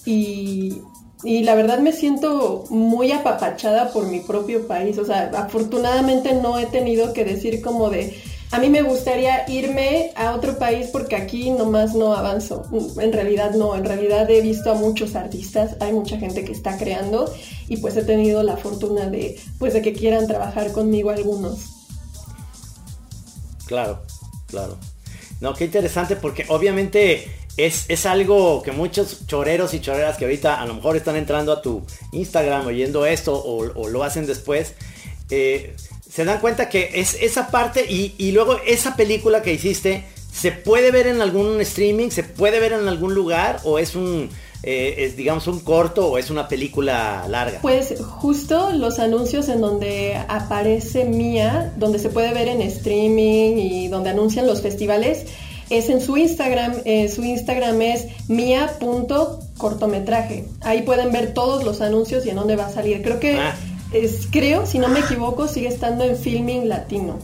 Y, 0.06 0.82
y 1.24 1.44
la 1.44 1.54
verdad 1.54 1.80
me 1.80 1.92
siento 1.92 2.64
muy 2.70 3.12
apapachada 3.12 3.92
por 3.92 4.08
mi 4.08 4.22
propio 4.22 4.66
país. 4.68 4.98
O 4.98 5.06
sea, 5.06 5.30
afortunadamente 5.36 6.34
no 6.34 6.58
he 6.58 6.66
tenido 6.66 7.14
que 7.14 7.26
decir 7.26 7.62
como 7.62 7.90
de, 7.90 8.16
a 8.52 8.60
mí 8.60 8.70
me 8.70 8.82
gustaría 8.82 9.48
irme 9.48 10.12
a 10.16 10.34
otro 10.34 10.58
país 10.58 10.90
porque 10.92 11.16
aquí 11.16 11.52
nomás 11.52 11.94
no 11.94 12.14
avanzo. 12.14 12.66
En 13.00 13.14
realidad 13.14 13.52
no, 13.52 13.76
en 13.76 13.86
realidad 13.86 14.30
he 14.30 14.42
visto 14.42 14.72
a 14.72 14.74
muchos 14.74 15.16
artistas, 15.16 15.76
hay 15.80 15.94
mucha 15.94 16.18
gente 16.18 16.44
que 16.44 16.52
está 16.52 16.78
creando 16.78 17.32
y 17.68 17.78
pues 17.78 17.96
he 17.96 18.04
tenido 18.04 18.42
la 18.42 18.58
fortuna 18.58 19.08
de 19.08 19.40
pues 19.60 19.74
de 19.74 19.82
que 19.82 19.94
quieran 19.94 20.26
trabajar 20.26 20.72
conmigo 20.72 21.12
algunos. 21.12 21.60
Claro, 23.68 24.02
claro. 24.48 24.78
No, 25.42 25.54
qué 25.54 25.66
interesante 25.66 26.16
porque 26.16 26.46
obviamente 26.50 27.32
es, 27.56 27.86
es, 27.88 28.08
algo 28.08 28.64
que 28.64 28.72
muchos 28.72 29.28
choreros 29.28 29.76
y 29.76 29.80
choreras 29.80 30.18
que 30.18 30.26
ahorita 30.26 30.60
a 30.60 30.66
lo 30.66 30.74
mejor 30.74 30.98
están 30.98 31.16
entrando 31.16 31.54
a 31.54 31.62
tu 31.62 31.84
Instagram 32.12 32.66
oyendo 32.66 33.06
esto 33.06 33.40
o, 33.42 33.88
lo 33.88 34.04
hacen 34.04 34.26
después, 34.26 34.74
eh, 35.30 35.76
se 36.10 36.26
dan 36.26 36.40
cuenta 36.40 36.68
que 36.70 36.92
es 36.96 37.16
esa 37.22 37.50
parte 37.50 37.86
y, 37.88 38.32
luego 38.32 38.58
esa 38.66 38.96
película 38.96 39.44
que 39.44 39.54
hiciste, 39.54 40.06
¿se 40.34 40.52
puede 40.52 40.90
ver 40.92 41.06
en 41.08 41.22
algún 41.22 41.62
streaming? 41.62 42.10
¿Se 42.10 42.24
puede 42.24 42.60
ver 42.60 42.74
en 42.74 42.88
algún 42.88 43.14
lugar? 43.14 43.60
¿O 43.64 43.78
es 43.78 43.96
un, 43.96 44.32
eh, 44.64 44.96
es, 44.98 45.16
digamos, 45.16 45.46
un 45.46 45.60
corto 45.60 46.08
o 46.08 46.18
es 46.18 46.32
una 46.32 46.48
película 46.48 47.28
larga? 47.30 47.60
Pues 47.62 47.94
justo 48.04 48.72
los 48.72 48.98
anuncios 48.98 49.50
en 49.50 49.62
donde 49.62 50.16
aparece 50.28 51.06
Mía, 51.06 51.76
donde 51.78 52.00
se 52.00 52.10
puede 52.10 52.34
ver 52.34 52.48
en 52.48 52.64
streaming 52.64 53.58
y 53.58 53.88
donde 53.88 54.10
anuncian 54.10 54.48
los 54.48 54.64
festivales, 54.64 55.28
es 55.70 55.92
en 55.92 56.02
su 56.02 56.18
Instagram. 56.18 56.74
Eh, 56.86 57.08
su 57.10 57.24
Instagram 57.24 57.84
es 57.84 58.08
mia.cortometraje. 58.28 60.46
Ahí 60.62 60.82
pueden 60.82 61.12
ver 61.12 61.36
todos 61.36 61.64
los 61.64 61.82
anuncios 61.82 62.26
y 62.26 62.32
en 62.32 62.38
dónde 62.38 62.56
va 62.56 62.66
a 62.66 62.72
salir. 62.72 63.04
Creo 63.04 63.20
que... 63.20 63.38
Ah 63.38 63.56
es, 63.92 64.28
creo, 64.32 64.66
si 64.66 64.80
no 64.80 64.88
me 64.88 65.00
equivoco, 65.00 65.48
sigue 65.48 65.68
estando 65.68 66.04
en 66.04 66.18
Filming 66.18 66.70
Latino. 66.70 67.20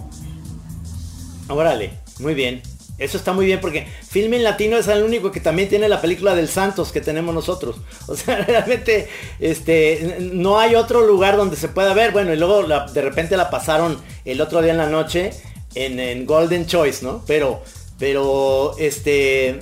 Órale, 1.48 1.94
muy 2.20 2.34
bien. 2.34 2.62
Eso 2.98 3.18
está 3.18 3.34
muy 3.34 3.46
bien 3.46 3.60
porque 3.60 3.86
Filming 4.08 4.42
Latino 4.42 4.78
es 4.78 4.88
el 4.88 5.04
único 5.04 5.30
que 5.30 5.42
también 5.42 5.68
tiene 5.68 5.90
la 5.90 6.00
película 6.00 6.34
del 6.34 6.48
Santos 6.48 6.94
que 6.94 7.02
tenemos 7.02 7.36
nosotros. 7.36 7.76
O 8.08 8.16
sea, 8.16 8.38
realmente 8.46 9.10
este, 9.40 10.18
no 10.20 10.60
hay 10.60 10.76
otro 10.76 11.06
lugar 11.06 11.36
donde 11.36 11.58
se 11.58 11.68
pueda 11.68 11.94
ver. 11.94 12.12
Bueno, 12.12 12.34
y 12.34 12.38
luego 12.38 12.64
de 12.64 13.02
repente 13.02 13.36
la 13.36 13.50
pasaron 13.50 13.98
el 14.24 14.40
otro 14.40 14.62
día 14.62 14.72
en 14.72 14.78
la 14.78 14.90
noche 14.90 15.32
en, 15.74 16.26
Golden 16.26 16.66
Choice, 16.66 17.04
¿no? 17.04 17.24
Pero, 17.28 17.62
pero, 18.00 18.78
este, 18.78 19.60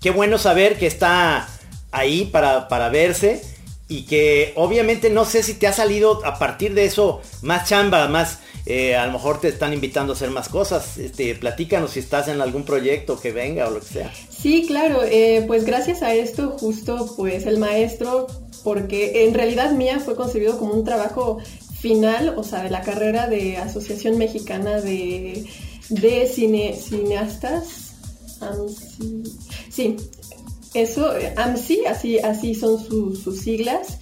qué 0.00 0.10
bueno 0.10 0.38
saber 0.38 0.78
que 0.78 0.86
está 0.86 1.48
ahí 1.90 2.26
para, 2.26 2.68
para 2.68 2.90
verse 2.90 3.42
y 3.88 4.02
que 4.02 4.52
obviamente 4.56 5.08
no 5.08 5.24
sé 5.24 5.42
si 5.42 5.54
te 5.54 5.66
ha 5.66 5.72
salido 5.72 6.24
a 6.24 6.38
partir 6.38 6.74
de 6.74 6.84
eso 6.84 7.22
más 7.42 7.68
chamba, 7.68 8.06
más 8.06 8.38
eh, 8.66 8.94
a 8.94 9.06
lo 9.06 9.12
mejor 9.12 9.40
te 9.40 9.48
están 9.48 9.72
invitando 9.72 10.12
a 10.12 10.16
hacer 10.16 10.30
más 10.30 10.50
cosas. 10.50 10.98
Este, 10.98 11.34
platícanos 11.34 11.92
si 11.92 12.00
estás 12.00 12.28
en 12.28 12.42
algún 12.42 12.64
proyecto 12.64 13.18
que 13.18 13.32
venga 13.32 13.66
o 13.66 13.70
lo 13.70 13.80
que 13.80 13.86
sea. 13.86 14.12
Sí, 14.28 14.66
claro, 14.66 15.02
eh, 15.04 15.42
pues 15.46 15.64
gracias 15.64 16.02
a 16.02 16.12
esto 16.12 16.50
justo 16.58 17.14
pues 17.16 17.46
el 17.46 17.56
maestro, 17.56 18.26
porque 18.64 19.24
en 19.24 19.32
realidad 19.32 19.72
mía 19.72 20.00
fue 20.00 20.16
concebido 20.16 20.58
como 20.58 20.74
un 20.74 20.84
trabajo 20.84 21.38
final, 21.80 22.34
o 22.36 22.44
sea, 22.44 22.62
de 22.62 22.68
la 22.68 22.82
carrera 22.82 23.26
de 23.26 23.56
Asociación 23.56 24.18
Mexicana 24.18 24.82
de, 24.82 25.46
de 25.88 26.26
cine, 26.26 26.74
Cineastas. 26.74 27.94
sí, 29.70 29.96
eso, 30.82 31.10
AMSI, 31.36 31.86
así, 31.86 32.18
así 32.18 32.54
son 32.54 32.82
sus 32.84 33.40
siglas. 33.40 33.98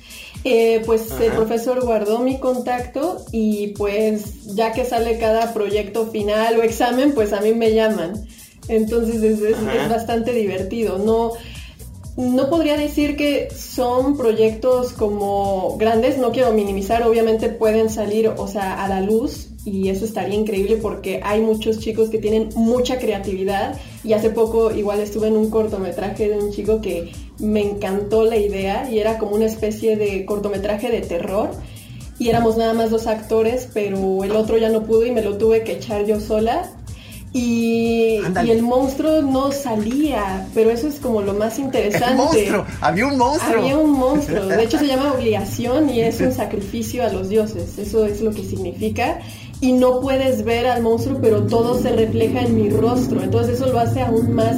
Eh, 0.49 0.81
pues 0.87 1.11
el 1.21 1.33
profesor 1.33 1.85
guardó 1.85 2.21
mi 2.21 2.39
contacto 2.39 3.25
y 3.33 3.69
pues 3.69 4.55
ya 4.55 4.73
que 4.73 4.85
sale 4.85 5.19
cada 5.19 5.53
proyecto 5.53 6.07
final 6.07 6.61
o 6.61 6.63
examen, 6.63 7.15
pues 7.15 7.33
a 7.33 7.41
mí 7.41 7.53
me 7.53 7.75
llaman. 7.75 8.29
Entonces 8.69 9.23
es, 9.25 9.41
es, 9.41 9.89
bastante 9.89 10.33
divertido. 10.33 10.99
No, 10.99 11.33
no 12.17 12.49
podría 12.49 12.77
decir 12.77 13.17
que 13.17 13.49
son 13.51 14.17
proyectos 14.17 14.93
como 14.93 15.77
grandes, 15.79 16.17
no 16.17 16.31
quiero 16.31 16.53
minimizar, 16.53 17.03
obviamente 17.03 17.49
pueden 17.49 17.91
salir, 17.91 18.29
o 18.29 18.47
sea, 18.47 18.85
a 18.85 18.89
la 18.89 19.01
luz 19.01 19.49
y 19.65 19.89
eso 19.89 20.05
estaría 20.05 20.37
increíble 20.37 20.77
porque 20.77 21.21
hay 21.25 21.41
muchos 21.41 21.81
chicos 21.81 22.09
que 22.09 22.19
tienen 22.19 22.51
mucha 22.55 22.99
creatividad 22.99 23.77
y 24.07 24.13
hace 24.13 24.31
poco 24.31 24.71
igual 24.71 25.01
estuve 25.01 25.27
en 25.29 25.37
un 25.37 25.51
cortometraje 25.51 26.29
de 26.29 26.39
un 26.39 26.53
chico 26.53 26.81
que 26.81 27.13
me 27.39 27.61
encantó 27.61 28.25
la 28.25 28.37
idea 28.37 28.89
y 28.89 29.01
era 29.01 29.19
como 29.19 29.35
una 29.35 29.47
especie 29.47 29.97
de 29.97 30.25
cortometraje 30.25 30.91
de 30.91 31.01
terror. 31.01 31.51
Y 32.19 32.31
éramos 32.31 32.57
nada 32.57 32.73
más 32.73 32.91
dos 32.91 33.07
actores 33.09 33.69
pero 33.75 34.25
el 34.25 34.33
otro 34.33 34.57
ya 34.57 34.71
no 34.71 34.85
pudo 34.85 35.05
y 35.05 35.11
me 35.11 35.23
lo 35.23 35.37
tuve 35.37 35.65
que 35.65 35.73
echar 35.73 36.07
yo 36.07 36.21
sola. 36.21 36.71
Y, 37.33 38.21
el 38.49 38.63
monstruo 38.63 39.21
no 39.21 39.53
salía, 39.53 40.47
pero 40.55 40.71
eso 40.71 40.89
es 40.89 41.01
como 41.01 41.21
lo 41.21 41.35
más 41.35 41.59
interesante. 41.59 42.15
monstruo, 42.15 42.65
había 42.81 43.07
un 43.07 43.19
monstruo. 43.19 43.59
Había 43.59 43.77
un 43.77 43.91
monstruo, 43.91 44.47
de 44.47 44.63
hecho 44.63 44.79
se 44.79 44.87
llama 44.87 45.13
obligación 45.19 45.91
y 45.91 46.01
es 46.01 46.19
un 46.21 46.33
sacrificio 46.33 47.05
a 47.05 47.11
los 47.11 47.29
dioses, 47.29 47.77
eso 47.77 48.07
es 48.07 48.23
lo 48.23 48.31
que 48.31 48.43
significa 48.43 49.19
y 49.61 49.73
no 49.73 50.01
puedes 50.01 50.45
ver 50.45 50.67
al 50.67 50.83
monstruo, 50.83 51.19
pero 51.21 51.47
todo 51.47 51.79
se 51.79 51.91
refleja 51.91 52.43
en 52.43 52.57
mi 52.57 52.69
rostro. 52.69 53.23
Entonces 53.23 53.57
eso 53.57 53.73
lo 53.73 53.79
hace 53.79 54.03
aún 54.03 54.33
más 54.35 54.57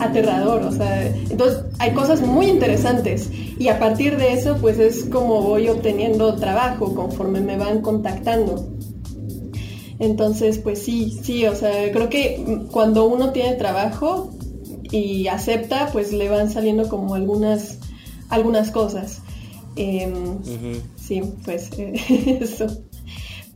aterrador. 0.00 0.62
O 0.62 0.72
sea, 0.72 1.06
entonces 1.06 1.64
hay 1.78 1.92
cosas 1.92 2.20
muy 2.22 2.46
interesantes. 2.46 3.30
Y 3.58 3.68
a 3.68 3.78
partir 3.78 4.16
de 4.16 4.32
eso, 4.32 4.56
pues 4.60 4.78
es 4.78 5.04
como 5.04 5.42
voy 5.42 5.68
obteniendo 5.68 6.34
trabajo 6.36 6.94
conforme 6.94 7.40
me 7.40 7.56
van 7.56 7.82
contactando. 7.82 8.68
Entonces, 9.98 10.58
pues 10.58 10.82
sí, 10.82 11.16
sí, 11.22 11.46
o 11.46 11.54
sea, 11.54 11.92
creo 11.92 12.08
que 12.08 12.64
cuando 12.72 13.06
uno 13.06 13.30
tiene 13.30 13.54
trabajo 13.54 14.30
y 14.90 15.28
acepta, 15.28 15.90
pues 15.92 16.12
le 16.12 16.28
van 16.28 16.50
saliendo 16.50 16.88
como 16.88 17.14
algunas, 17.14 17.78
algunas 18.28 18.72
cosas. 18.72 19.20
Em, 19.76 20.38
sí, 20.96 21.22
pues 21.44 21.70
eso. 21.78 22.66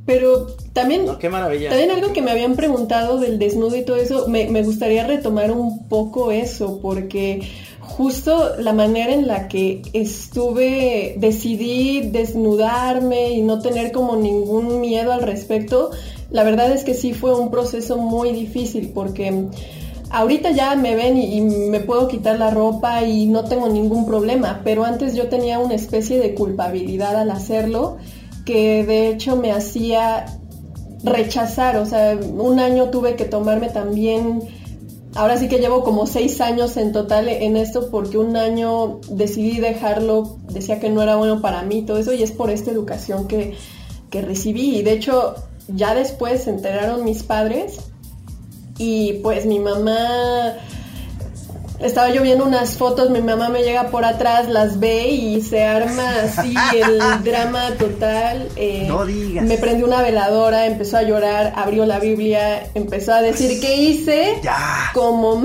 Pero 0.07 0.47
también, 0.73 1.05
también 1.07 1.91
algo 1.91 2.13
que 2.13 2.23
me 2.23 2.31
habían 2.31 2.55
preguntado 2.55 3.19
del 3.19 3.41
desnudo 3.41 3.75
y 3.75 3.83
todo 3.83 3.97
eso, 3.97 4.29
me, 4.29 4.63
gustaría 4.63 5.05
retomar 5.05 5.51
un 5.51 5.89
poco 5.89 6.31
eso, 6.31 6.79
porque 6.81 7.43
justo 7.81 8.53
la 8.61 8.73
manera 8.73 9.13
en 9.13 9.27
la 9.27 9.49
que 9.49 9.83
estuve, 9.93 11.17
decidí 11.19 12.03
desnudarme 12.03 13.33
y 13.33 13.43
no 13.43 13.59
tener 13.59 13.91
como 13.91 14.15
ningún 14.15 14.81
miedo 14.81 15.13
al 15.13 15.23
respecto, 15.23 15.91
la 16.31 16.45
verdad 16.45 16.71
es 16.71 16.85
que 16.85 16.95
sí 16.95 17.13
fue 17.13 17.35
un 17.37 17.51
proceso 17.51 17.97
muy 17.97 18.31
difícil, 18.31 18.93
porque 18.95 19.47
ahorita 20.11 20.53
ya 20.53 20.77
me 20.77 20.95
ven 20.95 21.17
y, 21.17 21.39
y, 21.39 21.41
me 21.41 21.81
puedo 21.81 22.07
quitar 22.07 22.39
la 22.39 22.51
ropa 22.53 23.03
y 23.03 23.27
no 23.27 23.45
tengo 23.47 23.69
ningún 23.69 24.07
problema, 24.07 24.61
pero 24.63 24.85
antes 24.85 25.17
yo 25.17 25.27
tenía 25.27 25.59
una 25.59 25.75
especie 25.75 26.21
de 26.21 26.33
culpabilidad 26.35 27.17
al 27.17 27.33
hacerlo 27.33 27.97
que 28.47 28.87
de 28.87 29.09
hecho 29.09 29.37
me 29.37 29.53
hacía 29.53 30.25
rechazar, 31.03 31.77
o 31.77 31.85
sea, 31.85 32.17
un 32.17 32.59
año 32.59 32.89
tuve 32.89 33.17
que 33.17 33.27
tomarme 33.27 33.69
también, 33.69 34.41
ahora 35.15 35.37
sí 35.37 35.49
que 35.49 35.59
llevo 35.59 35.83
como 35.83 36.07
seis 36.07 36.41
años 36.41 36.77
en 36.77 36.93
total 36.93 37.29
en 37.29 37.57
esto 37.57 37.91
porque 37.91 38.17
un 38.17 38.37
año 38.37 39.01
decidí 39.11 39.59
dejarlo, 39.59 40.39
decía 40.49 40.81
que 40.81 40.89
no 40.89 41.03
era 41.03 41.17
bueno 41.17 41.43
para 41.43 41.63
mí, 41.63 41.83
todo 41.83 41.99
eso, 41.99 42.15
y 42.15 42.23
es 42.23 42.31
por 42.31 42.51
esta 42.51 42.71
educación 42.71 43.27
que, 43.27 43.55
que 44.11 44.23
recibí. 44.23 44.79
Y 44.79 44.83
de 44.83 44.93
hecho, 44.93 45.35
ya 45.69 45.95
después 45.95 46.45
se 46.45 46.51
enteraron 46.51 47.05
mis 47.05 47.25
padres 47.25 47.81
y 48.79 49.15
pues 49.15 49.45
mi 49.45 49.59
mamá 49.59 50.55
estaba 51.81 52.11
yo 52.11 52.23
viendo 52.23 52.45
unas 52.45 52.77
fotos, 52.77 53.11
mi 53.11 53.21
mamá 53.21 53.49
me 53.49 53.63
llega 53.63 53.89
por 53.91 54.05
atrás, 54.05 54.49
las 54.49 54.81
ve 54.81 55.09
y 55.09 55.43
se 55.43 55.65
arma 55.65 56.23
así 56.23 56.55
el 56.75 56.99
drama 57.25 57.71
total. 57.79 58.49
Eh, 58.57 58.87
no 58.89 59.05
digas. 59.05 59.45
Me 59.45 59.59
prendió 59.59 59.87
una 59.87 60.03
veladora, 60.03 60.67
empezó 60.67 60.97
a 60.97 61.03
llorar, 61.03 61.53
abrió 61.57 61.87
la 61.87 61.99
Biblia, 61.99 62.71
empezó 62.75 63.13
a 63.13 63.23
decir, 63.23 63.61
¿qué 63.61 63.77
hice? 63.77 64.39
Ya. 64.43 64.91
Como 64.95 65.43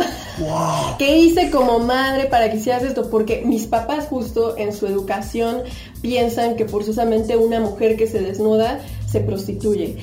¿Qué 0.98 1.18
hice 1.18 1.52
como 1.52 1.80
madre 1.80 2.26
para 2.26 2.50
que 2.50 2.58
hicieras 2.58 2.84
esto? 2.84 3.10
Porque 3.10 3.44
mis 3.46 3.68
papás 3.68 4.08
justo 4.08 4.58
en 4.58 4.74
su 4.74 4.88
educación 4.88 5.62
piensan 6.02 6.56
que 6.56 6.66
forzosamente 6.66 7.38
una 7.38 7.60
mujer 7.60 7.96
que 7.96 8.08
se 8.08 8.20
desnuda 8.22 8.80
se 9.08 9.20
prostituye. 9.20 9.98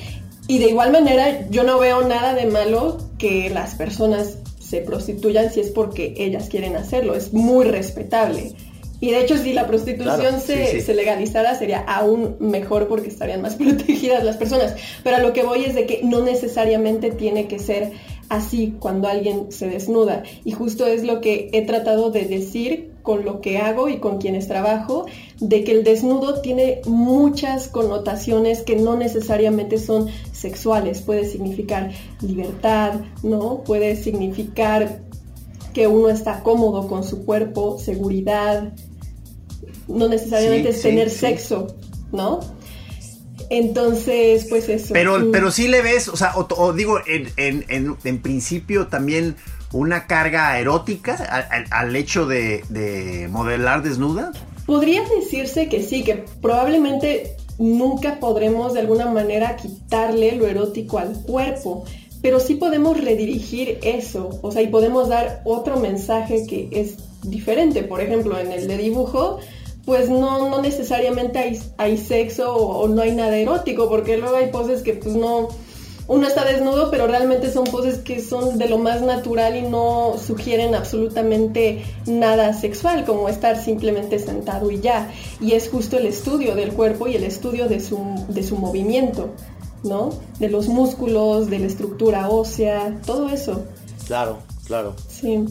Y 0.47 0.59
de 0.59 0.69
igual 0.69 0.91
manera 0.91 1.47
yo 1.49 1.63
no 1.63 1.77
veo 1.77 2.07
nada 2.07 2.33
de 2.33 2.45
malo 2.45 2.97
que 3.17 3.49
las 3.49 3.75
personas 3.75 4.37
se 4.69 4.81
prostituyan 4.81 5.51
si 5.51 5.61
es 5.61 5.71
porque 5.71 6.13
ellas 6.17 6.47
quieren 6.47 6.75
hacerlo, 6.75 7.15
es 7.15 7.33
muy 7.33 7.65
respetable. 7.65 8.53
Y 9.01 9.11
de 9.11 9.21
hecho, 9.21 9.37
si 9.37 9.53
la 9.53 9.65
prostitución 9.65 10.41
se, 10.41 10.81
se, 10.81 10.93
legalizara, 10.93 11.57
sería 11.57 11.79
aún 11.79 12.35
mejor 12.39 12.87
porque 12.87 13.07
estarían 13.07 13.41
más 13.41 13.55
protegidas 13.57 14.23
las 14.23 14.37
personas. 14.37 14.75
Pero 15.03 15.15
a 15.15 15.19
lo 15.19 15.33
que 15.33 15.43
voy 15.43 15.63
es 15.63 15.73
de 15.73 15.85
que 15.85 16.01
no 16.03 16.21
necesariamente 16.21 17.09
tiene 17.11 17.47
que 17.47 17.59
ser 17.59 17.93
así 18.29 18.75
cuando 18.79 19.07
alguien 19.07 19.51
se 19.51 19.67
desnuda. 19.67 20.23
Y 20.45 20.51
justo 20.51 20.85
es 20.85 21.03
lo 21.03 21.19
que 21.19 21.49
he 21.51 21.65
tratado 21.65 22.11
de 22.11 22.25
decir 22.25 22.91
con 23.01 23.25
lo 23.25 23.41
que 23.41 23.57
hago 23.57 23.89
y 23.89 23.97
con 23.97 24.19
quienes 24.19 24.47
trabajo, 24.47 25.07
de 25.39 25.63
que 25.63 25.71
el 25.71 25.83
desnudo 25.83 26.41
tiene 26.41 26.81
muchas 26.85 27.67
connotaciones 27.67 28.61
que 28.61 28.75
no 28.75 28.95
necesariamente 28.95 29.79
son 29.79 30.07
sexuales. 30.31 31.01
Puede 31.01 31.25
significar 31.25 31.91
libertad, 32.21 33.01
¿no? 33.23 33.63
Puede 33.63 33.95
significar 33.95 35.01
que 35.73 35.87
uno 35.87 36.09
está 36.09 36.43
cómodo 36.43 36.87
con 36.87 37.03
su 37.03 37.25
cuerpo, 37.25 37.79
seguridad. 37.79 38.73
No 39.87 40.07
necesariamente 40.07 40.69
es 40.69 40.81
tener 40.81 41.09
sexo, 41.09 41.67
¿no? 42.11 42.41
Entonces, 43.49 44.45
pues 44.49 44.69
eso. 44.69 44.93
Pero, 44.93 45.31
pero 45.31 45.51
sí 45.51 45.67
le 45.67 45.81
ves, 45.81 46.07
o 46.07 46.15
sea, 46.15 46.33
o, 46.35 46.73
digo, 46.73 46.99
en, 47.07 48.21
principio 48.21 48.87
también 48.87 49.35
una 49.71 50.07
carga 50.07 50.57
erótica 50.59 51.15
al, 51.71 51.95
hecho 51.95 52.27
de, 52.27 53.27
modelar 53.31 53.83
desnuda. 53.83 54.31
Podría 54.65 55.03
decirse 55.03 55.67
que 55.67 55.81
sí, 55.81 56.03
que 56.03 56.25
probablemente 56.41 57.37
nunca 57.57 58.19
podremos 58.19 58.73
de 58.73 58.81
alguna 58.81 59.07
manera 59.07 59.55
quitarle 59.55 60.33
lo 60.33 60.47
erótico 60.47 60.99
al 60.99 61.19
cuerpo, 61.23 61.85
pero 62.21 62.39
sí 62.39 62.55
podemos 62.55 63.01
redirigir 63.01 63.79
eso, 63.81 64.39
o 64.41 64.51
sea, 64.51 64.61
y 64.61 64.67
podemos 64.67 65.09
dar 65.09 65.41
otro 65.43 65.79
mensaje 65.79 66.45
que 66.47 66.69
es 66.71 66.97
diferente. 67.23 67.81
Por 67.83 68.01
ejemplo, 68.01 68.37
en 68.37 68.51
el 68.51 68.67
de 68.67 68.77
dibujo, 68.77 69.39
pues 69.85 70.09
no, 70.09 70.49
no 70.49 70.61
necesariamente 70.61 71.39
hay, 71.39 71.59
hay 71.77 71.97
sexo 71.97 72.55
o, 72.55 72.87
no 72.87 73.01
hay 73.01 73.11
nada 73.11 73.35
erótico, 73.37 73.89
porque 73.89 74.17
luego 74.17 74.35
hay 74.35 74.47
poses 74.47 74.81
que 74.81 74.93
pues 74.93 75.15
no, 75.15 75.49
uno 76.07 76.27
está 76.27 76.43
desnudo, 76.43 76.89
pero 76.89 77.07
realmente 77.07 77.51
son 77.51 77.65
poses 77.65 77.99
que 77.99 78.21
son 78.21 78.57
de 78.57 78.67
lo 78.67 78.77
más 78.77 79.01
natural 79.01 79.55
y 79.55 79.61
no 79.61 80.15
sugieren 80.17 80.75
absolutamente 80.75 81.83
nada 82.07 82.53
sexual, 82.53 83.05
como 83.05 83.29
estar 83.29 83.61
simplemente 83.61 84.19
sentado 84.19 84.71
y 84.71 84.81
ya. 84.81 85.11
Y 85.39 85.53
es 85.53 85.69
justo 85.69 85.97
el 85.97 86.07
estudio 86.07 86.55
del 86.55 86.73
cuerpo 86.73 87.07
y 87.07 87.15
el 87.15 87.23
estudio 87.23 87.67
de 87.67 87.79
su, 87.79 87.99
de 88.27 88.43
su 88.43 88.57
movimiento, 88.57 89.29
¿no? 89.83 90.09
De 90.39 90.49
los 90.49 90.67
músculos, 90.67 91.49
de 91.49 91.59
la 91.59 91.67
estructura 91.67 92.29
ósea, 92.29 92.99
todo 93.05 93.29
eso. 93.29 93.65
Claro, 94.07 94.39
claro. 94.65 94.95
Sí. 95.07 95.45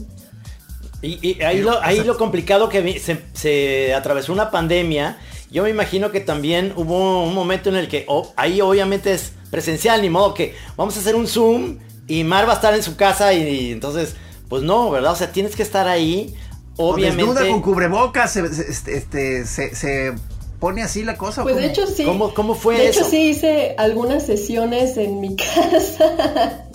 Y, 1.00 1.40
ahí, 1.42 1.60
lo, 1.60 1.80
ahí 1.82 2.02
lo 2.02 2.18
complicado 2.18 2.68
que 2.68 3.00
se, 3.32 3.94
atravesó 3.94 4.32
una 4.32 4.50
pandemia, 4.50 5.18
yo 5.50 5.62
me 5.62 5.70
imagino 5.70 6.10
que 6.10 6.20
también 6.20 6.72
hubo 6.74 7.22
un 7.22 7.34
momento 7.34 7.68
en 7.68 7.76
el 7.76 7.88
que 7.88 8.04
ahí 8.36 8.60
obviamente 8.60 9.12
es 9.12 9.32
presencial, 9.50 10.02
ni 10.02 10.10
modo 10.10 10.34
que 10.34 10.56
vamos 10.76 10.96
a 10.96 11.00
hacer 11.00 11.14
un 11.14 11.28
Zoom 11.28 11.78
y 12.08 12.24
Mar 12.24 12.48
va 12.48 12.52
a 12.52 12.56
estar 12.56 12.74
en 12.74 12.82
su 12.82 12.96
casa 12.96 13.32
y, 13.32 13.70
entonces, 13.70 14.16
pues 14.48 14.62
no, 14.62 14.90
¿verdad? 14.90 15.12
O 15.12 15.16
sea, 15.16 15.30
tienes 15.30 15.54
que 15.54 15.62
estar 15.62 15.86
ahí, 15.86 16.34
obviamente. 16.76 17.32
Desnuda 17.32 17.48
con 17.48 17.62
cubrebocas, 17.62 18.32
se, 18.32 18.44
este, 18.44 19.44
se, 19.44 20.14
pone 20.58 20.82
así 20.82 21.04
la 21.04 21.16
cosa. 21.16 21.44
Pues 21.44 21.56
de 21.56 21.66
hecho 21.66 21.86
sí. 21.86 22.04
¿Cómo, 22.04 22.34
cómo 22.34 22.56
fue 22.56 22.76
de 22.76 22.88
eso? 22.88 23.00
De 23.00 23.06
hecho 23.06 23.10
sí 23.10 23.28
hice 23.28 23.74
algunas 23.78 24.26
sesiones 24.26 24.96
en 24.96 25.20
mi 25.20 25.36
casa. 25.70 26.67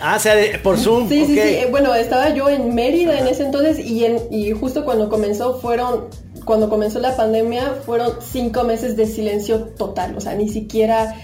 Ah, 0.00 0.16
o 0.16 0.18
sea, 0.18 0.34
por 0.62 0.78
Zoom. 0.78 1.08
Sí, 1.08 1.26
sí, 1.26 1.38
sí. 1.38 1.58
Bueno, 1.70 1.94
estaba 1.94 2.30
yo 2.30 2.48
en 2.48 2.74
Mérida 2.74 3.18
en 3.18 3.26
ese 3.26 3.44
entonces 3.44 3.78
y, 3.78 4.04
en, 4.04 4.18
y 4.30 4.52
justo 4.52 4.84
cuando 4.84 5.08
comenzó 5.08 5.58
fueron, 5.60 6.06
cuando 6.44 6.68
comenzó 6.68 6.98
la 7.00 7.16
pandemia, 7.16 7.76
fueron 7.84 8.12
cinco 8.20 8.64
meses 8.64 8.96
de 8.96 9.06
silencio 9.06 9.60
total. 9.76 10.16
O 10.16 10.20
sea, 10.20 10.34
ni 10.34 10.48
siquiera, 10.48 11.14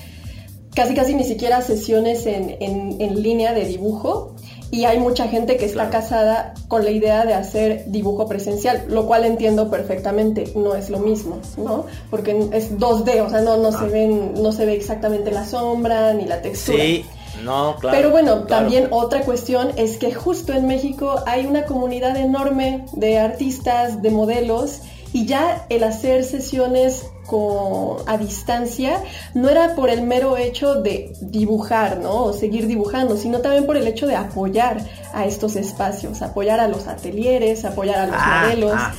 casi 0.74 0.94
casi 0.94 1.14
ni 1.14 1.24
siquiera 1.24 1.61
sesiones 1.62 2.26
en, 2.26 2.56
en, 2.61 3.22
línea 3.22 3.52
de 3.52 3.64
dibujo. 3.64 4.35
Y 4.72 4.85
hay 4.85 5.00
mucha 5.00 5.26
gente 5.26 5.56
que 5.56 5.64
está 5.64 5.90
casada 5.90 6.54
con 6.68 6.85
la 6.85 6.92
idea 6.92 7.24
de 7.26 7.35
hacer 7.35 7.87
dibujo 7.88 8.28
presencial, 8.28 8.85
lo 8.88 9.04
cual 9.04 9.24
entiendo 9.24 9.68
perfectamente, 9.68 10.52
no 10.54 10.76
es 10.76 10.90
lo 10.90 11.00
mismo, 11.00 11.40
¿no? 11.56 11.87
Porque 12.09 12.48
es 12.52 12.78
2D, 12.78 13.20
o 13.20 13.28
sea, 13.28 13.40
no, 13.40 13.56
no 13.56 13.72
se 13.72 13.78
ah. 13.87 13.88
ven, 13.90 14.35
no 14.40 14.52
se 14.52 14.66
ve 14.66 14.74
exactamente 14.74 15.33
la 15.33 15.44
sombra 15.44 16.14
ni 16.14 16.24
la 16.24 16.40
textura. 16.40 16.85
Sí. 16.85 17.04
No, 17.44 17.76
claro. 17.81 17.96
Pero 17.96 18.11
bueno, 18.11 18.44
también 18.44 18.88
otra 18.90 19.22
cuestión 19.22 19.72
es 19.76 19.98
que 19.98 20.12
justo 20.12 20.53
en 20.53 20.66
México 20.66 21.22
hay 21.26 21.46
una 21.46 21.64
comunidad 21.64 22.16
enorme 22.16 22.85
de 22.92 23.18
artistas, 23.18 24.03
de 24.03 24.11
modelos, 24.11 24.81
y 25.12 25.26
ya 25.26 25.66
el 25.68 25.83
hacer 25.85 26.24
sesiones 26.24 27.07
con, 27.26 27.98
a 28.07 28.16
distancia 28.16 29.03
no 29.35 29.48
era 29.48 29.74
por 29.74 29.90
el 29.90 30.03
mero 30.03 30.37
hecho 30.37 30.76
de 30.76 31.12
dibujar, 31.20 31.98
¿no? 31.98 32.24
O 32.24 32.33
seguir 32.33 32.66
dibujando, 32.66 33.16
sino 33.16 33.40
también 33.40 33.66
por 33.66 33.76
el 33.76 33.87
hecho 33.87 34.07
de 34.07 34.16
apoyar 34.16 34.85
a 35.12 35.24
estos 35.26 35.57
espacios, 35.57 36.22
apoyar 36.22 36.61
a 36.61 36.68
los 36.68 36.87
atelieres, 36.87 37.64
apoyar 37.64 37.98
a 37.98 38.07
los 38.07 38.16
ah, 38.18 38.42
modelos, 38.42 38.72
ah. 38.74 38.94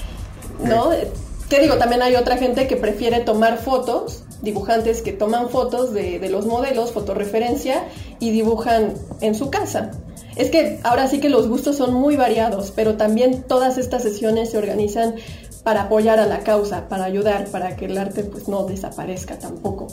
¿no? 0.63 0.89
¿Qué 1.49 1.59
digo? 1.59 1.77
También 1.77 2.01
hay 2.01 2.15
otra 2.15 2.37
gente 2.37 2.67
que 2.67 2.77
prefiere 2.77 3.19
tomar 3.21 3.57
fotos, 3.57 4.23
dibujantes 4.41 5.01
que 5.01 5.13
toman 5.13 5.49
fotos 5.49 5.93
de, 5.93 6.19
los 6.29 6.45
modelos, 6.45 6.91
fotorreferencia, 6.91 7.83
y 8.19 8.31
dibujan 8.31 8.93
en 9.21 9.35
su 9.35 9.49
casa. 9.49 9.91
Es 10.35 10.49
que 10.49 10.79
ahora 10.83 11.07
sí 11.07 11.19
que 11.19 11.29
los 11.29 11.47
gustos 11.47 11.77
son 11.77 11.93
muy 11.93 12.15
variados, 12.15 12.71
pero 12.75 12.95
también 12.95 13.43
todas 13.43 13.77
estas 13.77 14.03
sesiones 14.03 14.51
se 14.51 14.57
organizan 14.57 15.15
para 15.63 15.83
apoyar 15.83 16.19
a 16.19 16.25
la 16.25 16.39
causa, 16.39 16.87
para 16.87 17.05
ayudar, 17.05 17.47
para 17.47 17.75
que 17.75 17.85
el 17.85 17.97
arte 17.97 18.23
pues 18.23 18.47
no 18.47 18.63
desaparezca 18.65 19.37
tampoco. 19.37 19.87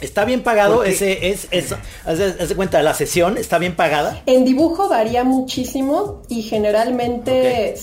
¿Está 0.00 0.24
bien 0.24 0.42
pagado 0.42 0.82
ese, 0.82 1.28
es, 1.28 1.46
es, 1.50 1.74
haz 2.06 2.18
de 2.18 2.56
cuenta, 2.56 2.82
la 2.82 2.94
sesión 2.94 3.36
está 3.36 3.58
bien 3.58 3.76
pagada? 3.76 4.22
En 4.24 4.46
dibujo 4.46 4.88
varía 4.88 5.24
muchísimo 5.24 6.22
y 6.28 6.42
generalmente 6.42 7.74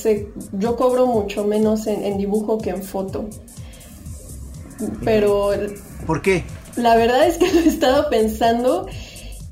yo 0.53 0.75
cobro 0.75 1.05
mucho 1.05 1.43
menos 1.43 1.85
en, 1.85 2.17
dibujo 2.17 2.57
que 2.57 2.71
en 2.71 2.81
foto. 2.81 3.25
Pero... 5.03 5.51
¿Por 6.05 6.21
qué? 6.21 6.43
La 6.75 6.95
verdad 6.95 7.27
es 7.27 7.37
que 7.37 7.51
lo 7.53 7.59
he 7.59 7.67
estado 7.67 8.09
pensando 8.09 8.87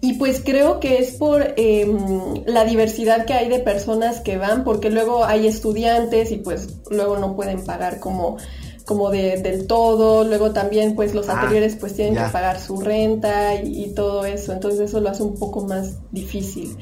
y 0.02 0.14
pues 0.14 0.42
creo 0.46 0.80
que 0.80 1.00
es 1.00 1.14
por 1.14 1.54
em, 1.58 2.44
la 2.46 2.64
diversidad 2.64 3.26
que 3.26 3.34
hay 3.34 3.50
de 3.50 3.60
personas 3.60 4.20
que 4.20 4.38
van, 4.38 4.64
porque 4.64 4.90
luego 4.90 5.26
hay 5.26 5.48
estudiantes 5.48 6.32
y 6.32 6.38
pues 6.38 6.78
luego 6.92 7.18
no 7.18 7.36
pueden 7.36 7.64
pagar 7.66 8.00
como 8.00 8.38
como 8.86 9.10
de, 9.10 9.42
del 9.42 9.66
todo, 9.66 10.24
luego 10.24 10.52
también 10.52 10.96
pues 10.96 11.16
los 11.16 11.28
ah, 11.28 11.50
pues 11.80 11.96
tienen 11.96 12.14
que 12.14 12.32
pagar 12.32 12.60
su 12.60 12.80
renta 12.82 13.56
y, 13.56 13.94
todo 13.96 14.26
eso, 14.26 14.54
entonces 14.54 14.80
eso 14.82 15.02
lo 15.02 15.10
hace 15.10 15.24
un 15.24 15.36
poco 15.40 15.66
más 15.66 15.98
difícil. 16.12 16.78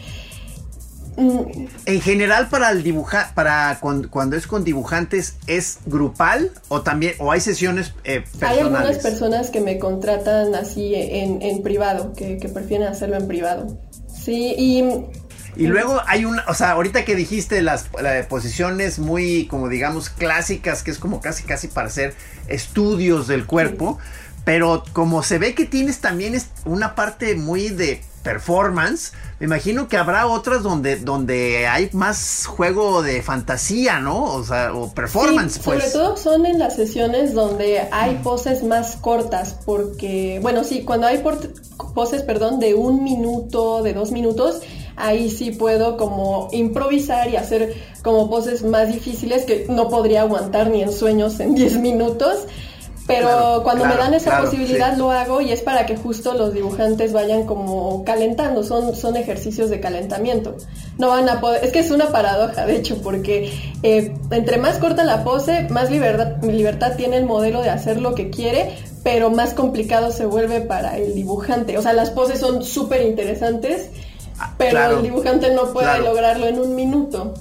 Mm. 1.18 1.68
En 1.86 2.02
general 2.02 2.50
para 2.50 2.72
el 2.72 2.84
dibujar, 2.84 3.34
para 3.34 3.80
cuando, 3.80 4.36
es 4.36 4.48
con 4.48 4.64
dibujantes, 4.64 5.36
¿es 5.48 5.80
grupal 5.86 6.52
o 6.70 6.82
también, 6.82 7.14
o 7.20 7.32
hay 7.32 7.40
sesiones 7.40 7.94
eh, 8.04 8.22
personales? 8.22 8.42
Hay 8.42 8.60
algunas 8.60 8.98
personas 9.00 9.50
que 9.50 9.62
me 9.62 9.80
contratan 9.80 10.56
así 10.56 10.96
en, 10.96 11.42
en 11.42 11.62
privado, 11.62 12.14
que, 12.14 12.38
que 12.38 12.50
prefieren 12.50 12.88
hacerlo 12.88 13.18
en 13.18 13.28
privado. 13.28 13.78
Sí, 14.08 14.56
y 14.58 14.84
y 15.56 15.68
luego 15.68 16.02
hay 16.08 16.26
una, 16.26 16.44
o 16.48 16.54
sea, 16.54 16.72
ahorita 16.72 17.06
que 17.06 17.16
dijiste 17.16 17.62
las, 17.62 17.90
posiciones 18.28 19.00
muy, 19.00 19.46
como 19.48 19.70
digamos, 19.70 20.10
clásicas, 20.10 20.84
que 20.84 20.92
es 20.92 20.98
como 20.98 21.22
casi, 21.22 21.44
casi 21.44 21.68
para 21.68 21.88
hacer 21.88 22.16
estudios 22.48 23.28
del 23.28 23.46
cuerpo, 23.46 24.00
pero 24.46 24.84
como 24.94 25.22
se 25.24 25.38
ve 25.38 25.54
que 25.54 25.66
tienes 25.66 26.00
también 26.00 26.40
una 26.66 26.96
parte 26.96 27.36
muy 27.36 27.70
de 27.70 28.02
performance, 28.24 29.12
me 29.40 29.46
imagino 29.46 29.88
que 29.88 29.98
habrá 29.98 30.28
otras 30.28 30.64
donde, 30.64 30.96
donde 30.96 31.68
hay 31.68 31.90
más 31.92 32.46
juego 32.46 33.04
de 33.04 33.22
fantasía, 33.22 34.00
¿no? 34.00 34.24
O 34.24 34.44
sea, 34.44 34.74
o 34.74 34.94
performance, 34.94 35.60
pues. 35.60 35.92
Sobre 35.92 35.92
todo 35.92 36.18
son 36.18 36.46
en 36.46 36.60
las 36.60 36.76
sesiones 36.76 37.34
donde 37.34 37.88
hay 37.92 38.16
poses 38.24 38.64
más 38.64 38.96
cortas, 38.96 39.58
porque, 39.66 40.40
bueno, 40.42 40.64
sí, 40.64 40.84
cuando 40.84 41.08
hay 41.08 41.22
poses, 41.94 42.24
perdón, 42.24 42.60
de 42.60 42.74
un 42.74 43.04
minuto, 43.04 43.84
de 43.84 43.94
dos 43.94 44.12
minutos, 44.12 44.62
ahí 44.96 45.30
sí 45.30 45.52
puedo 45.52 45.98
como 45.98 46.50
improvisar 46.52 47.30
y 47.30 47.36
hacer 47.36 47.76
como 48.02 48.30
poses 48.30 48.64
más 48.64 48.92
difíciles 48.92 49.46
que 49.46 49.66
no 49.70 49.90
podría 49.90 50.22
aguantar 50.22 50.70
ni 50.70 50.82
en 50.82 50.92
sueños 50.92 51.40
en 51.40 51.56
10 51.56 51.78
minutos. 51.78 52.46
Pero 53.06 53.62
cuando 53.64 53.86
me 53.86 53.96
dan 53.96 54.14
esa 54.14 54.42
posibilidad 54.42 54.96
lo 54.96 55.12
hago 55.12 55.42
y 55.42 55.52
es 55.52 55.62
para 55.62 55.86
que 55.86 55.98
justo 55.98 56.34
los 56.34 56.54
dibujantes 56.54 57.12
vayan 57.12 57.46
como 57.46 58.04
calentando, 58.06 58.64
son, 58.64 58.96
son 58.96 59.18
ejercicios 59.18 59.70
de 59.70 59.82
calentamiento. 59.82 60.56
No 60.98 61.10
van 61.10 61.28
a 61.28 61.42
poder, 61.42 61.66
es 61.66 61.72
que 61.72 61.80
es 61.80 61.92
una 61.92 62.08
paradoja 62.08 62.66
de 62.66 62.78
hecho, 62.78 63.02
porque 63.02 63.52
eh, 63.84 64.16
entre 64.32 64.58
más 64.58 64.78
corta 64.78 65.04
la 65.04 65.26
pose, 65.26 65.68
más 65.70 65.92
libertad, 65.92 66.42
libertad 66.44 66.94
tiene 66.96 67.18
el 67.18 67.26
modelo 67.26 67.62
de 67.62 67.72
hacer 67.72 68.00
lo 68.00 68.16
que 68.16 68.30
quiere, 68.30 68.78
pero 69.04 69.30
más 69.30 69.54
complicado 69.54 70.12
se 70.12 70.26
vuelve 70.26 70.62
para 70.62 70.98
el 70.98 71.14
dibujante. 71.14 71.78
O 71.78 71.82
sea, 71.82 71.92
las 71.92 72.10
poses 72.10 72.40
son 72.40 72.64
súper 72.64 73.02
interesantes 73.02 73.90
pero 74.58 74.72
claro, 74.72 74.98
el 74.98 75.04
dibujante 75.04 75.54
no 75.54 75.72
puede 75.72 76.00
lograrlo 76.00 76.48
en 76.48 76.60
un 76.60 76.76
minuto. 76.76 77.34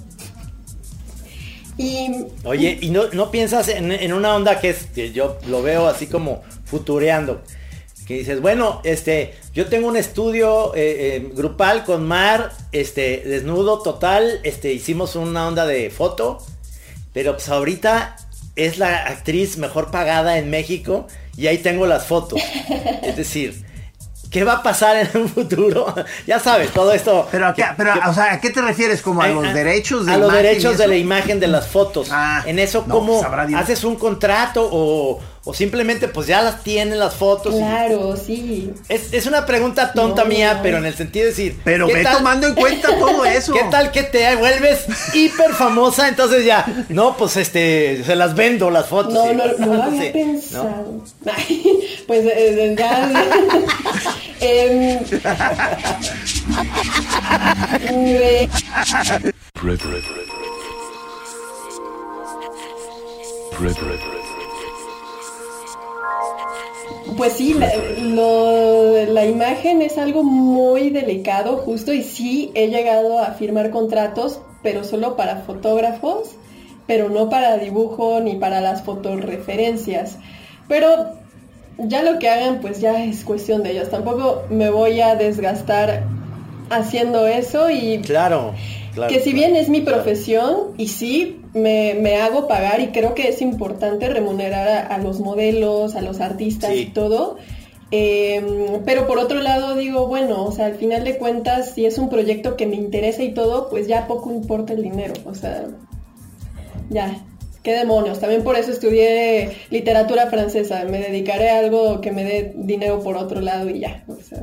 Y 1.82 2.26
Oye, 2.44 2.78
¿y 2.80 2.90
no, 2.90 3.08
no 3.12 3.32
piensas 3.32 3.66
en, 3.68 3.90
en 3.90 4.12
una 4.12 4.36
onda 4.36 4.60
que 4.60 4.70
es, 4.70 4.86
que 4.94 5.10
yo 5.10 5.38
lo 5.48 5.62
veo 5.62 5.88
así 5.88 6.06
como 6.06 6.42
futureando? 6.64 7.42
Que 8.06 8.18
dices, 8.18 8.40
bueno, 8.40 8.80
este, 8.84 9.34
yo 9.52 9.66
tengo 9.66 9.88
un 9.88 9.96
estudio 9.96 10.74
eh, 10.76 11.16
eh, 11.16 11.30
grupal 11.34 11.84
con 11.84 12.06
Mar, 12.06 12.52
este, 12.70 13.22
desnudo 13.26 13.82
total, 13.82 14.40
este, 14.44 14.72
hicimos 14.72 15.16
una 15.16 15.48
onda 15.48 15.66
de 15.66 15.90
foto, 15.90 16.38
pero 17.12 17.32
pues 17.32 17.48
ahorita 17.48 18.16
es 18.54 18.78
la 18.78 19.04
actriz 19.06 19.56
mejor 19.56 19.90
pagada 19.90 20.38
en 20.38 20.50
México 20.50 21.08
y 21.36 21.48
ahí 21.48 21.58
tengo 21.58 21.86
las 21.86 22.06
fotos. 22.06 22.40
Es 23.02 23.16
decir, 23.16 23.64
¿qué 24.32 24.42
va 24.42 24.54
a 24.54 24.62
pasar 24.62 24.96
en 24.96 25.20
un 25.22 25.28
futuro? 25.28 25.94
ya 26.26 26.40
sabes, 26.40 26.70
todo 26.72 26.92
esto. 26.92 27.28
Pero, 27.30 27.54
que- 27.54 27.64
pero 27.76 27.92
que- 27.94 28.08
o 28.08 28.14
sea, 28.14 28.32
¿a 28.32 28.40
qué 28.40 28.50
te 28.50 28.60
refieres? 28.62 29.02
¿Como 29.02 29.22
a 29.22 29.26
a- 29.26 29.28
los 29.28 29.46
a- 29.46 29.52
derechos 29.52 30.06
de 30.06 30.12
a 30.14 30.16
los 30.16 30.32
derechos 30.32 30.78
de 30.78 30.88
la 30.88 30.96
imagen 30.96 31.38
de 31.38 31.46
las 31.48 31.68
fotos. 31.68 32.08
Ah, 32.10 32.42
en 32.46 32.58
eso, 32.58 32.84
no, 32.88 32.94
¿cómo 32.94 33.22
Dios. 33.46 33.60
haces 33.60 33.84
un 33.84 33.96
contrato 33.96 34.68
o, 34.72 35.20
o 35.44 35.52
simplemente 35.54 36.06
pues 36.08 36.26
ya 36.28 36.40
las 36.42 36.62
tienen 36.62 36.98
las 36.98 37.14
fotos? 37.14 37.54
y- 37.54 37.58
claro, 37.58 38.16
sí. 38.16 38.70
es, 38.88 39.12
es 39.12 39.26
una 39.26 39.44
pregunta 39.44 39.92
tonta 39.92 40.22
No. 40.22 40.28
mía, 40.28 40.60
pero 40.62 40.78
en 40.78 40.86
el 40.86 40.94
sentido 40.94 41.24
de 41.24 41.30
decir. 41.30 41.60
Pero 41.64 41.86
¿qué 41.88 41.94
ve 41.94 42.02
tal- 42.04 42.18
tomando 42.18 42.46
en 42.46 42.54
cuenta 42.54 42.96
todo 42.98 43.24
eso. 43.26 43.52
¿Qué 43.52 43.64
tal 43.70 43.90
que 43.90 44.02
te 44.04 44.36
vuelves 44.36 44.84
hiper 45.14 45.52
famosa? 45.52 46.08
Entonces 46.08 46.44
ya, 46.44 46.84
no, 46.88 47.16
pues 47.16 47.36
este, 47.36 48.02
se 48.04 48.14
las 48.16 48.34
vendo 48.36 48.70
las 48.70 48.86
fotos. 48.86 49.14
No, 49.14 49.32
y- 49.32 49.34
no, 49.36 49.44
no 49.58 49.74
lo 49.74 49.82
había 49.82 50.00
Sí, 50.02 50.06
¿no? 50.08 50.12
pensado. 50.12 51.04
Ay, 51.36 51.88
pues 52.06 52.20
eh, 52.24 52.74
ya. 52.78 53.12
Em, 54.44 54.98
eh, 57.88 58.48
Pues 67.16 67.32
sí, 67.34 67.54
la, 67.54 69.26
imagen 69.26 69.82
es 69.82 69.98
algo 69.98 70.22
muy 70.22 70.90
delicado, 70.90 71.56
justo, 71.56 71.92
y 71.92 72.02
sí 72.02 72.50
he 72.54 72.68
llegado 72.68 73.18
a 73.18 73.32
firmar 73.32 73.70
contratos, 73.70 74.40
pero 74.62 74.84
solo 74.84 75.16
para 75.16 75.36
fotógrafos, 75.38 76.36
pero 76.86 77.08
no 77.08 77.28
para 77.28 77.58
dibujo 77.58 78.20
ni 78.20 78.36
para 78.36 78.60
las 78.60 78.82
fotorreferencias. 78.82 80.18
Pero 80.68 80.88
ya 81.78 82.02
lo 82.02 82.18
que 82.18 82.28
hagan, 82.28 82.60
pues 82.60 82.80
ya 82.80 83.04
es 83.04 83.24
cuestión 83.24 83.62
de 83.62 83.72
ellos. 83.72 83.90
Tampoco 83.90 84.44
me 84.48 84.70
voy 84.70 85.00
a 85.00 85.16
desgastar 85.16 86.04
haciendo 86.76 87.26
eso 87.26 87.70
y 87.70 87.98
Claro, 87.98 88.52
claro. 88.94 89.12
que 89.12 89.20
si 89.20 89.32
claro. 89.32 89.36
bien 89.48 89.56
es 89.56 89.68
mi 89.68 89.80
profesión 89.80 90.72
y 90.78 90.88
sí 90.88 91.40
me, 91.54 91.94
me 91.94 92.16
hago 92.16 92.48
pagar 92.48 92.80
y 92.80 92.88
creo 92.88 93.14
que 93.14 93.28
es 93.28 93.40
importante 93.42 94.08
remunerar 94.08 94.68
a, 94.68 94.86
a 94.94 94.98
los 94.98 95.20
modelos, 95.20 95.94
a 95.96 96.00
los 96.02 96.20
artistas 96.20 96.70
Sí. 96.72 96.78
y 96.80 96.86
todo. 96.86 97.36
eh, 97.90 98.42
pero 98.86 99.06
por 99.06 99.18
otro 99.18 99.40
lado 99.42 99.74
digo, 99.76 100.06
bueno, 100.06 100.44
o 100.44 100.52
sea, 100.52 100.64
al 100.66 100.74
final 100.76 101.04
de 101.04 101.18
cuentas, 101.18 101.72
si 101.74 101.84
es 101.84 101.98
un 101.98 102.08
proyecto 102.08 102.56
que 102.56 102.66
me 102.66 102.76
interesa 102.76 103.22
y 103.22 103.34
todo, 103.34 103.68
pues 103.68 103.86
ya 103.86 104.06
poco 104.06 104.30
importa 104.32 104.72
el 104.72 104.82
dinero. 104.82 105.12
O 105.26 105.34
sea, 105.34 105.66
ya, 106.88 107.14
qué 107.62 107.72
demonios. 107.74 108.18
También 108.18 108.42
por 108.44 108.56
eso 108.56 108.70
estudié 108.70 109.50
literatura 109.70 110.28
francesa. 110.28 110.84
Me 110.84 110.98
dedicaré 111.00 111.50
a 111.50 111.58
algo 111.58 112.00
que 112.00 112.12
me 112.12 112.24
dé 112.24 112.52
dinero 112.56 113.00
por 113.00 113.16
otro 113.16 113.40
lado 113.42 113.68
y 113.68 113.80
ya. 113.80 114.04
o 114.08 114.16
sea. 114.16 114.42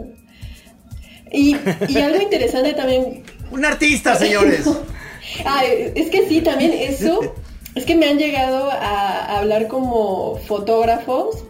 Y, 1.32 1.56
y 1.88 1.98
algo 1.98 2.22
interesante 2.22 2.74
también 2.74 3.24
Un 3.52 3.66
artista, 3.66 4.16
señores. 4.16 4.66
Ah, 5.46 5.64
es 5.64 6.10
que 6.10 6.28
sí, 6.28 6.42
también 6.42 6.74
eso, 6.74 7.36
es 7.76 7.86
que 7.86 7.94
me 7.94 8.08
han 8.08 8.18
llegado 8.18 8.72
a, 8.72 8.78
a 8.78 9.38
hablar 9.38 9.68
como 9.68 10.38
fotógrafos. 10.48 11.44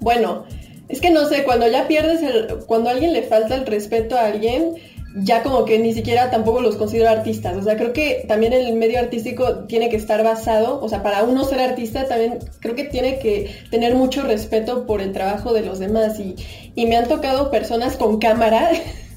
Bueno, 0.00 0.44
es 0.88 1.00
que 1.00 1.10
no 1.10 1.28
sé, 1.28 1.44
cuando 1.44 1.68
ya 1.68 1.86
pierdes 1.86 2.22
el, 2.22 2.58
cuando 2.66 2.88
a 2.88 2.92
alguien 2.94 3.12
le 3.12 3.22
falta 3.22 3.54
el 3.54 3.66
respeto 3.66 4.16
a 4.16 4.26
alguien, 4.26 4.74
ya 5.14 5.42
como 5.42 5.64
que 5.64 5.78
ni 5.78 5.94
siquiera 5.94 6.30
tampoco 6.30 6.60
los 6.60 6.76
considero 6.76 7.08
artistas. 7.08 7.56
O 7.56 7.62
sea, 7.62 7.76
creo 7.76 7.92
que 7.92 8.24
también 8.28 8.52
el 8.52 8.74
medio 8.74 8.98
artístico 8.98 9.64
tiene 9.66 9.88
que 9.88 9.96
estar 9.96 10.22
basado, 10.22 10.80
o 10.82 10.88
sea, 10.88 11.02
para 11.02 11.24
uno 11.24 11.44
ser 11.44 11.60
artista 11.60 12.06
también 12.06 12.38
creo 12.60 12.74
que 12.74 12.84
tiene 12.84 13.18
que 13.18 13.50
tener 13.70 13.94
mucho 13.94 14.22
respeto 14.22 14.86
por 14.86 15.00
el 15.00 15.12
trabajo 15.12 15.52
de 15.52 15.62
los 15.62 15.78
demás. 15.78 16.18
Y, 16.20 16.36
y 16.74 16.86
me 16.86 16.96
han 16.96 17.08
tocado 17.08 17.50
personas 17.50 17.96
con 17.96 18.18
cámara, 18.18 18.70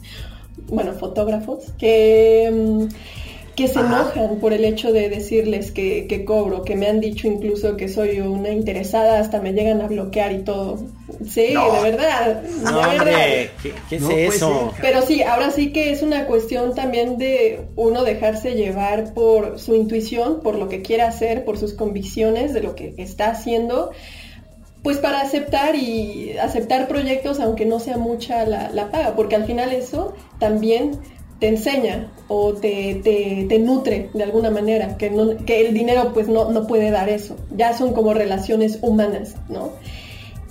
bueno, 0.68 0.94
fotógrafos, 0.94 1.72
que... 1.78 2.52
mm, 2.52 2.96
que 3.54 3.68
se 3.68 3.82
enojan 3.82 4.40
por 4.40 4.54
el 4.54 4.64
hecho 4.64 4.94
de 4.94 5.10
decirles 5.10 5.72
que, 5.72 6.08
que 6.08 6.24
cobro, 6.24 6.64
que 6.64 6.78
me 6.78 6.88
han 6.88 7.02
dicho 7.02 7.28
incluso 7.28 7.76
que 7.76 7.90
soy 7.90 8.22
una 8.22 8.50
interesada, 8.50 9.20
hasta 9.20 9.42
me 9.42 9.52
llegan 9.52 9.82
a 9.82 9.88
bloquear 9.88 10.32
y 10.32 10.44
todo. 10.44 10.80
Sí, 11.28 11.52
No. 11.54 11.74
de 11.74 11.92
verdad. 11.92 12.42
No, 12.44 12.70
de 12.70 12.76
verdad. 12.76 13.00
hombre, 13.00 13.52
¿qué, 13.62 13.74
qué 13.90 13.96
es 13.96 14.02
No 14.02 14.08
puede 14.08 14.28
eso? 14.28 14.74
Pero 14.82 15.02
sí, 15.02 15.22
ahora 15.24 15.52
sí 15.52 15.72
que 15.72 15.92
es 15.92 16.02
una 16.02 16.26
cuestión 16.26 16.76
también 16.76 17.18
de 17.18 17.62
uno 17.76 18.04
dejarse 18.04 18.56
llevar 18.56 19.14
por 19.14 19.60
su 19.60 19.76
intuición, 19.76 20.42
por 20.42 20.56
lo 20.56 20.70
que 20.70 20.82
quiere 20.82 21.04
hacer, 21.04 21.46
por 21.46 21.58
sus 21.58 21.74
convicciones 21.74 22.54
de 22.54 22.62
lo 22.62 22.76
que 22.76 22.94
está 22.98 23.30
haciendo, 23.32 23.92
pues 24.84 24.98
para 24.98 25.22
aceptar 25.22 25.76
y 25.76 26.38
aceptar 26.38 26.88
proyectos 26.88 27.40
aunque 27.40 27.66
no 27.66 27.80
sea 27.80 27.98
mucha 27.98 28.46
la, 28.46 28.72
la 28.72 28.90
paga, 28.90 29.16
porque 29.16 29.36
al 29.36 29.46
final 29.46 29.72
eso 29.72 30.14
también 30.40 31.00
te 31.40 31.48
enseña 31.48 32.12
o 32.28 32.54
te, 32.54 33.02
te, 33.04 33.48
te 33.50 33.60
nutre 33.60 34.10
de 34.14 34.24
alguna 34.24 34.52
manera, 34.52 34.96
que, 34.98 35.10
no, 35.10 35.38
que 35.44 35.68
el 35.68 35.74
dinero 35.74 36.12
pues 36.14 36.28
no, 36.28 36.52
no 36.52 36.68
puede 36.68 36.92
dar 36.92 37.10
eso, 37.10 37.36
ya 37.56 37.76
son 37.76 37.94
como 37.94 38.14
relaciones 38.14 38.78
humanas, 38.84 39.36
¿no? 39.50 39.72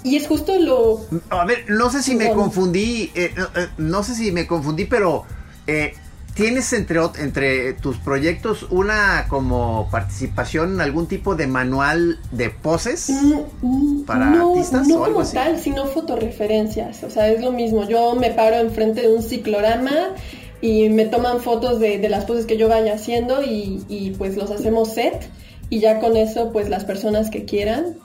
Y 0.02 0.16
es 0.16 0.26
justo 0.26 0.58
lo, 0.58 1.00
A 1.28 1.44
ver, 1.44 1.64
no 1.68 1.90
sé 1.90 2.02
si 2.02 2.14
me 2.14 2.32
confundí, 2.32 3.10
eh, 3.14 3.32
no, 3.36 3.44
eh, 3.60 3.68
no 3.76 4.02
sé 4.02 4.14
si 4.14 4.32
me 4.32 4.46
confundí, 4.46 4.86
pero 4.86 5.24
eh, 5.66 5.92
tienes 6.34 6.72
entre, 6.72 7.00
entre 7.18 7.74
tus 7.74 7.98
proyectos 7.98 8.66
una 8.70 9.26
como 9.28 9.88
participación 9.90 10.74
en 10.74 10.80
algún 10.80 11.06
tipo 11.06 11.34
de 11.34 11.46
manual 11.46 12.18
de 12.32 12.50
poses. 12.50 13.10
Mm, 13.10 13.66
mm, 13.66 14.04
¿Para 14.04 14.30
no, 14.30 14.52
artistas 14.52 14.88
no 14.88 14.96
o 14.96 15.04
algo 15.04 15.14
como 15.16 15.26
así? 15.26 15.34
tal, 15.34 15.58
sino 15.58 15.86
fotorreferencias. 15.86 17.04
O 17.04 17.10
sea, 17.10 17.28
es 17.28 17.42
lo 17.42 17.52
mismo. 17.52 17.86
Yo 17.86 18.14
me 18.14 18.30
paro 18.30 18.56
enfrente 18.56 19.02
de 19.02 19.14
un 19.14 19.22
ciclorama 19.22 20.14
y 20.62 20.88
me 20.88 21.06
toman 21.06 21.40
fotos 21.40 21.78
de, 21.78 21.98
de 21.98 22.08
las 22.08 22.24
poses 22.24 22.46
que 22.46 22.56
yo 22.56 22.68
vaya 22.68 22.94
haciendo 22.94 23.42
y, 23.42 23.84
y, 23.88 24.12
pues 24.12 24.36
los 24.36 24.50
hacemos 24.50 24.94
set. 24.94 25.28
Y 25.68 25.80
ya 25.80 26.00
con 26.00 26.16
eso, 26.16 26.52
pues 26.52 26.68
las 26.68 26.84
personas 26.84 27.30
que 27.30 27.44
quieran, 27.44 27.96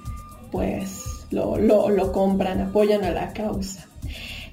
pues 0.51 1.01
lo, 1.31 1.57
lo, 1.57 1.89
lo 1.89 2.11
compran, 2.11 2.61
apoyan 2.61 3.03
a 3.03 3.11
la 3.11 3.33
causa. 3.33 3.87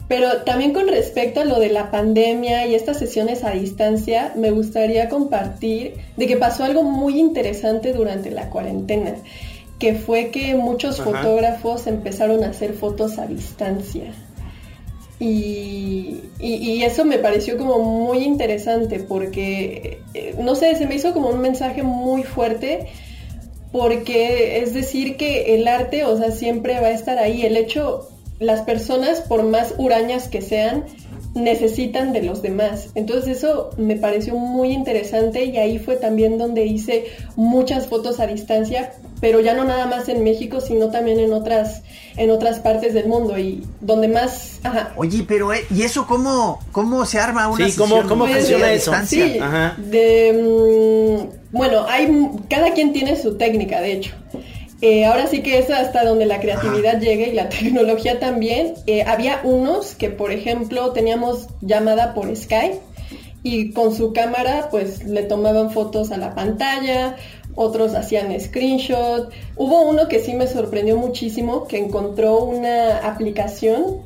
Pero 0.08 0.42
también 0.42 0.72
con 0.74 0.88
respecto 0.88 1.40
a 1.40 1.44
lo 1.44 1.58
de 1.58 1.70
la 1.70 1.90
pandemia 1.90 2.66
y 2.66 2.74
estas 2.74 2.98
sesiones 2.98 3.44
a 3.44 3.50
distancia, 3.52 4.32
me 4.36 4.50
gustaría 4.50 5.08
compartir 5.08 5.94
de 6.16 6.26
que 6.26 6.36
pasó 6.36 6.64
algo 6.64 6.82
muy 6.82 7.18
interesante 7.18 7.92
durante 7.92 8.30
la 8.30 8.50
cuarentena, 8.50 9.14
que 9.78 9.94
fue 9.94 10.30
que 10.30 10.54
muchos 10.54 11.00
Ajá. 11.00 11.10
fotógrafos 11.10 11.86
empezaron 11.86 12.44
a 12.44 12.48
hacer 12.48 12.74
fotos 12.74 13.18
a 13.18 13.26
distancia. 13.26 14.12
Y, 15.18 16.20
y- 16.40 16.54
y 16.56 16.82
eso 16.82 17.04
me 17.04 17.18
pareció 17.18 17.56
como 17.56 17.78
muy 17.78 18.24
interesante 18.24 18.98
porque, 18.98 20.00
eh, 20.14 20.34
no 20.40 20.56
sé, 20.56 20.74
se 20.74 20.86
me 20.86 20.96
hizo 20.96 21.12
como 21.12 21.28
un 21.28 21.40
mensaje 21.40 21.82
muy 21.84 22.24
fuerte 22.24 22.88
porque 23.72 24.62
es 24.62 24.74
decir 24.74 25.16
que 25.16 25.54
el 25.54 25.66
arte, 25.66 26.04
o 26.04 26.16
sea, 26.16 26.30
siempre 26.30 26.78
va 26.80 26.88
a 26.88 26.92
estar 26.92 27.18
ahí. 27.18 27.44
El 27.44 27.56
hecho, 27.56 28.08
las 28.38 28.62
personas, 28.62 29.22
por 29.22 29.42
más 29.42 29.74
hurañas 29.78 30.28
que 30.28 30.42
sean, 30.42 30.84
necesitan 31.34 32.12
de 32.12 32.22
los 32.22 32.42
demás. 32.42 32.90
Entonces 32.94 33.38
eso 33.38 33.70
me 33.78 33.96
pareció 33.96 34.34
muy 34.34 34.72
interesante 34.72 35.46
y 35.46 35.56
ahí 35.56 35.78
fue 35.78 35.96
también 35.96 36.36
donde 36.36 36.66
hice 36.66 37.06
muchas 37.36 37.86
fotos 37.86 38.20
a 38.20 38.26
distancia, 38.26 38.92
pero 39.22 39.40
ya 39.40 39.54
no 39.54 39.64
nada 39.64 39.86
más 39.86 40.08
en 40.10 40.22
México, 40.24 40.60
sino 40.60 40.90
también 40.90 41.18
en 41.20 41.32
otras, 41.32 41.80
en 42.18 42.30
otras 42.30 42.58
partes 42.58 42.92
del 42.92 43.06
mundo 43.06 43.38
y 43.38 43.64
donde 43.80 44.08
más, 44.08 44.58
ajá, 44.64 44.92
Oye, 44.96 45.24
pero 45.26 45.52
eh, 45.54 45.64
¿y 45.74 45.82
eso 45.84 46.06
cómo, 46.06 46.58
cómo 46.72 47.06
se 47.06 47.18
arma 47.20 47.48
una 47.48 47.66
Sí, 47.70 47.76
¿cómo- 47.78 47.94
sesión 47.94 48.08
cómo 48.08 48.24
así 48.24 48.34
funciona 48.34 48.66
a 48.66 48.72
eso? 48.72 48.90
distancia? 48.90 49.24
Sí, 49.26 49.38
Ajá. 49.38 49.76
de, 49.78 50.32
mm, 51.52 51.56
bueno, 51.56 51.86
hay, 51.88 52.30
cada 52.50 52.72
quien 52.72 52.92
tiene 52.92 53.16
su 53.16 53.38
técnica, 53.38 53.80
de 53.80 53.92
hecho. 53.92 54.12
Eh, 54.80 55.04
ahora 55.04 55.28
sí 55.28 55.42
que 55.42 55.58
es 55.58 55.70
hasta 55.70 56.04
donde 56.04 56.26
la 56.26 56.40
creatividad 56.40 56.98
llegue 57.00 57.28
y 57.28 57.32
la 57.34 57.48
tecnología 57.48 58.18
también. 58.18 58.74
Eh, 58.88 59.04
había 59.06 59.40
unos 59.44 59.94
que, 59.94 60.10
por 60.10 60.32
ejemplo, 60.32 60.90
teníamos 60.92 61.46
llamada 61.60 62.14
por 62.14 62.34
Skype 62.34 62.80
y 63.44 63.70
con 63.72 63.94
su 63.94 64.12
cámara 64.12 64.68
pues 64.70 65.04
le 65.04 65.22
tomaban 65.22 65.70
fotos 65.70 66.10
a 66.12 66.16
la 66.16 66.34
pantalla, 66.34 67.16
otros 67.54 67.94
hacían 67.94 68.38
screenshot. 68.40 69.30
Hubo 69.56 69.82
uno 69.82 70.08
que 70.08 70.18
sí 70.18 70.34
me 70.34 70.46
sorprendió 70.46 70.96
muchísimo, 70.96 71.66
que 71.66 71.78
encontró 71.78 72.44
una 72.44 72.98
aplicación 72.98 74.02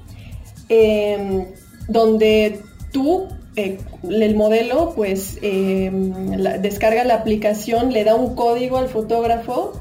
eh, 0.68 1.46
donde 1.88 2.60
tú 2.92 3.26
eh, 3.56 3.78
el 4.08 4.34
modelo 4.34 4.92
pues 4.94 5.38
la- 5.42 6.58
descarga 6.58 7.04
la 7.04 7.14
aplicación, 7.14 7.92
le 7.92 8.04
da 8.04 8.14
un 8.14 8.34
código 8.34 8.76
al 8.76 8.88
fotógrafo 8.88 9.72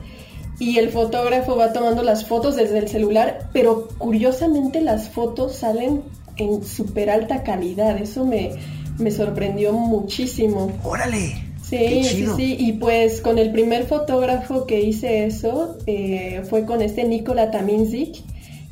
y 0.60 0.78
el 0.78 0.90
fotógrafo 0.90 1.58
va 1.58 1.74
tomando 1.74 2.02
las 2.04 2.26
fotos 2.26 2.56
desde 2.56 2.78
el 2.78 2.88
celular, 2.88 3.50
pero 3.52 3.90
curiosamente 3.98 4.80
las 4.80 5.10
fotos 5.10 5.56
salen 5.56 6.04
en 6.38 6.64
súper 6.64 7.10
alta 7.10 7.44
calidad, 7.44 7.98
eso 7.98 8.26
me, 8.26 8.52
me 8.98 9.12
sorprendió 9.12 9.74
muchísimo. 9.74 10.72
Órale. 10.84 11.36
Sí, 11.70 12.04
sí, 12.04 12.28
sí, 12.36 12.58
y 12.60 12.74
pues 12.74 13.22
con 13.22 13.40
el 13.40 13.52
primer 13.52 13.86
fotógrafo 13.86 14.68
que 14.68 14.82
hice 14.82 15.26
eso 15.26 15.78
eh, 15.88 16.44
fue 16.48 16.66
con 16.66 16.82
este 16.82 17.06
Nikola 17.06 17.50
Taminzik 17.50 18.18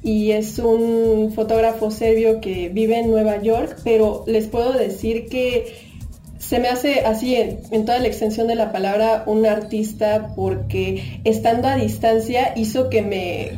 y 0.04 0.32
es 0.32 0.60
un 0.60 1.32
fotógrafo 1.34 1.90
serbio 1.90 2.40
que 2.40 2.70
vive 2.70 3.00
en 3.00 3.10
Nueva 3.10 3.42
York, 3.42 3.80
pero 3.84 4.24
les 4.28 4.48
puedo 4.48 4.74
decir 4.74 5.28
que 5.28 5.92
se 6.38 6.60
me 6.60 6.68
hace 6.68 7.00
así 7.02 7.36
en, 7.36 7.62
en 7.72 7.86
toda 7.86 8.00
la 8.00 8.08
extensión 8.08 8.48
de 8.48 8.56
la 8.56 8.72
palabra 8.72 9.24
un 9.26 9.46
artista 9.46 10.34
porque 10.36 11.22
estando 11.24 11.70
a 11.70 11.78
distancia 11.78 12.54
hizo 12.56 12.90
que 12.90 13.02
me 13.02 13.52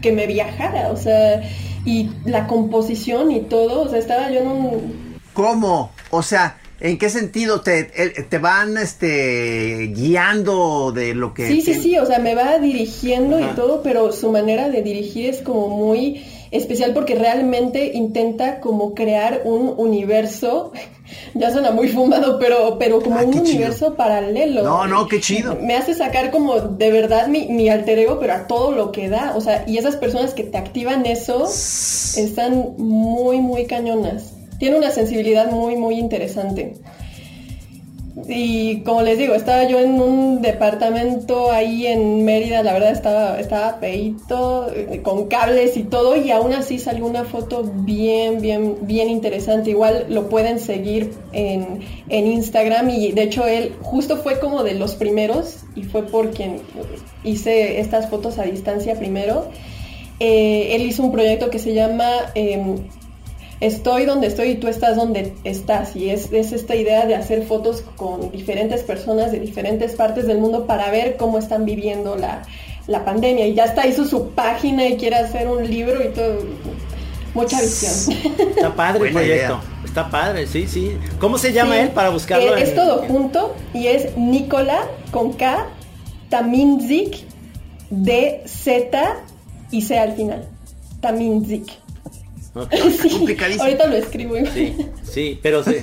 que 0.00 0.10
me 0.10 0.26
viajara, 0.26 0.90
o 0.90 0.96
sea, 0.96 1.40
y 1.84 2.10
la 2.24 2.48
composición 2.48 3.30
y 3.30 3.40
todo, 3.42 3.82
o 3.82 3.88
sea, 3.88 4.00
estaba 4.00 4.30
yo 4.32 4.40
en 4.40 4.48
un 4.48 5.12
¿Cómo? 5.32 5.90
O 6.10 6.22
sea, 6.22 6.56
¿en 6.84 6.98
qué 6.98 7.08
sentido 7.10 7.60
te, 7.60 7.84
te 7.84 8.38
van 8.38 8.76
este 8.76 9.92
guiando 9.94 10.92
de 10.92 11.14
lo 11.14 11.32
que 11.32 11.46
Sí, 11.48 11.62
sí, 11.62 11.74
sí, 11.74 11.98
o 11.98 12.04
sea, 12.06 12.18
me 12.18 12.34
va 12.34 12.58
dirigiendo 12.58 13.38
Ajá. 13.38 13.50
y 13.52 13.56
todo, 13.56 13.82
pero 13.82 14.12
su 14.12 14.30
manera 14.30 14.68
de 14.68 14.82
dirigir 14.82 15.30
es 15.30 15.38
como 15.42 15.68
muy 15.68 16.24
especial 16.50 16.92
porque 16.92 17.14
realmente 17.14 17.92
intenta 17.94 18.60
como 18.60 18.94
crear 18.94 19.40
un 19.44 19.72
universo, 19.76 20.72
ya 21.34 21.50
suena 21.50 21.70
muy 21.70 21.88
fumado, 21.88 22.38
pero, 22.38 22.76
pero 22.78 23.00
como 23.00 23.16
Ah, 23.18 23.22
un 23.24 23.32
chido. 23.32 23.44
universo 23.44 23.94
paralelo. 23.94 24.62
No, 24.62 24.86
no, 24.86 25.06
qué 25.08 25.18
chido. 25.20 25.56
Me 25.62 25.76
hace 25.76 25.94
sacar 25.94 26.30
como 26.30 26.60
de 26.60 26.90
verdad 26.90 27.28
mi, 27.28 27.46
mi 27.46 27.68
alter 27.70 27.98
ego, 28.00 28.18
pero 28.20 28.34
a 28.34 28.46
todo 28.48 28.72
lo 28.72 28.92
que 28.92 29.08
da, 29.08 29.32
o 29.36 29.40
sea, 29.40 29.64
y 29.66 29.78
esas 29.78 29.96
personas 29.96 30.34
que 30.34 30.42
te 30.44 30.58
activan 30.58 31.06
eso 31.06 31.44
están 31.46 32.74
muy, 32.76 33.40
muy 33.40 33.66
cañonas. 33.66 34.31
Tiene 34.62 34.76
una 34.76 34.92
sensibilidad 34.92 35.50
muy, 35.50 35.74
muy 35.74 35.98
interesante. 35.98 36.74
Y 38.28 38.82
como 38.82 39.02
les 39.02 39.18
digo, 39.18 39.34
estaba 39.34 39.64
yo 39.64 39.80
en 39.80 40.00
un 40.00 40.40
departamento 40.40 41.50
ahí 41.50 41.88
en 41.88 42.24
Mérida, 42.24 42.62
la 42.62 42.72
verdad 42.72 42.92
estaba, 42.92 43.40
estaba 43.40 43.78
feito, 43.80 44.70
eh, 44.72 45.00
con 45.02 45.26
cables 45.26 45.76
y 45.76 45.82
todo, 45.82 46.14
y 46.14 46.30
aún 46.30 46.52
así 46.52 46.78
salió 46.78 47.06
una 47.06 47.24
foto 47.24 47.64
bien, 47.64 48.40
bien, 48.40 48.76
bien 48.82 49.10
interesante. 49.10 49.70
Igual 49.70 50.06
lo 50.08 50.28
pueden 50.28 50.60
seguir 50.60 51.12
en, 51.32 51.80
en 52.08 52.26
Instagram 52.28 52.88
y 52.90 53.10
de 53.10 53.22
hecho 53.24 53.44
él 53.48 53.74
justo 53.82 54.18
fue 54.18 54.38
como 54.38 54.62
de 54.62 54.74
los 54.74 54.94
primeros 54.94 55.64
y 55.74 55.82
fue 55.82 56.06
por 56.06 56.30
quien 56.30 56.60
hice 57.24 57.80
estas 57.80 58.08
fotos 58.08 58.38
a 58.38 58.44
distancia 58.44 58.94
primero. 58.94 59.48
Eh, 60.20 60.76
él 60.76 60.82
hizo 60.82 61.02
un 61.02 61.10
proyecto 61.10 61.50
que 61.50 61.58
se 61.58 61.74
llama 61.74 62.08
em, 62.36 62.76
estoy 63.62 64.04
donde 64.04 64.26
estoy 64.26 64.48
y 64.50 64.54
tú 64.56 64.68
estás 64.68 64.96
donde 64.96 65.32
estás. 65.44 65.94
Y 65.96 66.10
es, 66.10 66.30
es 66.32 66.52
esta 66.52 66.74
idea 66.74 67.06
de 67.06 67.14
hacer 67.14 67.44
fotos 67.46 67.82
con 67.96 68.30
diferentes 68.32 68.82
personas 68.82 69.32
de 69.32 69.40
diferentes 69.40 69.94
partes 69.94 70.26
del 70.26 70.38
mundo 70.38 70.66
para 70.66 70.90
ver 70.90 71.16
cómo 71.16 71.38
están 71.38 71.64
viviendo 71.64 72.16
la, 72.16 72.42
la 72.86 73.04
pandemia. 73.04 73.46
Y 73.46 73.54
ya 73.54 73.64
está, 73.64 73.86
hizo 73.86 74.04
su 74.04 74.30
página 74.30 74.86
y 74.86 74.96
quiere 74.96 75.16
hacer 75.16 75.48
un 75.48 75.68
libro 75.68 76.02
y 76.04 76.08
todo. 76.08 76.38
Mucha 77.34 77.58
visión. 77.62 78.18
Está 78.56 78.74
padre 78.74 79.06
el 79.08 79.12
proyecto. 79.14 79.34
idea. 79.54 79.60
Está 79.86 80.10
padre, 80.10 80.46
sí, 80.46 80.66
sí. 80.66 80.96
¿Cómo 81.18 81.38
se 81.38 81.52
llama 81.52 81.74
Sí. 81.76 81.80
él 81.80 81.88
para 81.90 82.10
buscarlo? 82.10 82.54
Eh, 82.56 82.60
en- 82.60 82.66
es 82.68 82.74
todo 82.74 83.04
junto 83.08 83.54
y 83.72 83.86
es 83.86 84.14
Nicola 84.18 84.80
con 85.10 85.32
K, 85.32 85.66
Taminzik, 86.28 87.16
D, 87.90 88.42
Z 88.44 89.16
y 89.70 89.80
C 89.82 89.98
al 89.98 90.12
final. 90.14 90.44
Taminzik. 91.00 91.66
Sí, 93.00 93.08
complicadísimo. 93.08 93.64
ahorita 93.64 93.86
lo 93.86 93.96
escribo. 93.96 94.34
Sí, 94.52 94.76
sí, 95.10 95.40
pero 95.42 95.64
sí. 95.64 95.76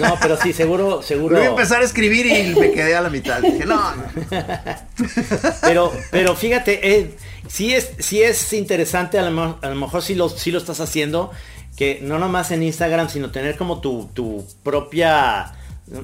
No, 0.00 0.16
pero 0.22 0.36
sí, 0.36 0.52
seguro, 0.52 1.02
seguro. 1.02 1.36
Voy 1.36 1.46
a 1.46 1.50
empezar 1.50 1.82
a 1.82 1.84
escribir 1.84 2.24
y 2.26 2.54
me 2.58 2.70
quedé 2.70 2.94
a 2.94 3.00
la 3.00 3.10
mitad. 3.10 3.42
Dije, 3.42 3.66
no. 3.66 3.82
Pero, 5.62 5.92
pero 6.10 6.36
fíjate, 6.36 6.96
eh, 6.96 7.14
sí 7.48 7.74
es, 7.74 7.90
sí 7.98 8.22
es 8.22 8.52
interesante, 8.52 9.18
a 9.18 9.22
lo, 9.22 9.30
mo- 9.32 9.58
a 9.62 9.68
lo 9.68 9.74
mejor 9.74 10.02
sí 10.02 10.14
lo, 10.14 10.28
sí 10.28 10.50
lo 10.50 10.58
estás 10.58 10.80
haciendo, 10.80 11.30
que 11.76 11.98
no 12.02 12.18
nomás 12.18 12.50
en 12.52 12.62
Instagram, 12.62 13.08
sino 13.08 13.30
tener 13.30 13.56
como 13.56 13.80
tu, 13.80 14.08
tu 14.14 14.46
propia, 14.62 15.52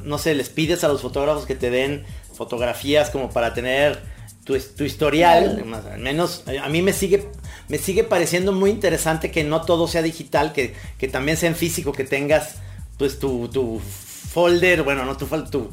no 0.05 0.19
sé, 0.19 0.35
les 0.35 0.49
pides 0.49 0.83
a 0.85 0.89
los 0.89 1.01
fotógrafos 1.03 1.47
que 1.47 1.55
te 1.55 1.71
den 1.71 2.05
fotografías 2.35 3.11
como 3.11 3.31
para 3.31 3.55
tener 3.55 4.01
tu, 4.45 4.59
tu 4.59 4.85
historial, 4.85 5.63
al 5.93 5.99
menos 6.01 6.45
a 6.63 6.69
mí 6.69 6.83
me 6.83 6.93
sigue, 6.93 7.29
me 7.69 7.79
sigue 7.79 8.05
pareciendo 8.05 8.53
muy 8.53 8.71
interesante 8.71 9.31
que 9.31 9.45
no 9.45 9.63
todo 9.63 9.89
sea 9.89 10.03
digital, 10.03 10.53
que, 10.53 10.75
que 10.99 11.09
también 11.09 11.37
sea 11.37 11.49
en 11.49 11.57
físico, 11.57 11.93
que 11.93 12.05
tengas 12.05 12.57
pues 12.97 13.19
tu, 13.19 13.49
tu 13.49 13.81
folder, 13.81 14.83
bueno, 14.83 15.05
no 15.05 15.17
tu 15.17 15.27
folder, 15.27 15.51
tu 15.51 15.71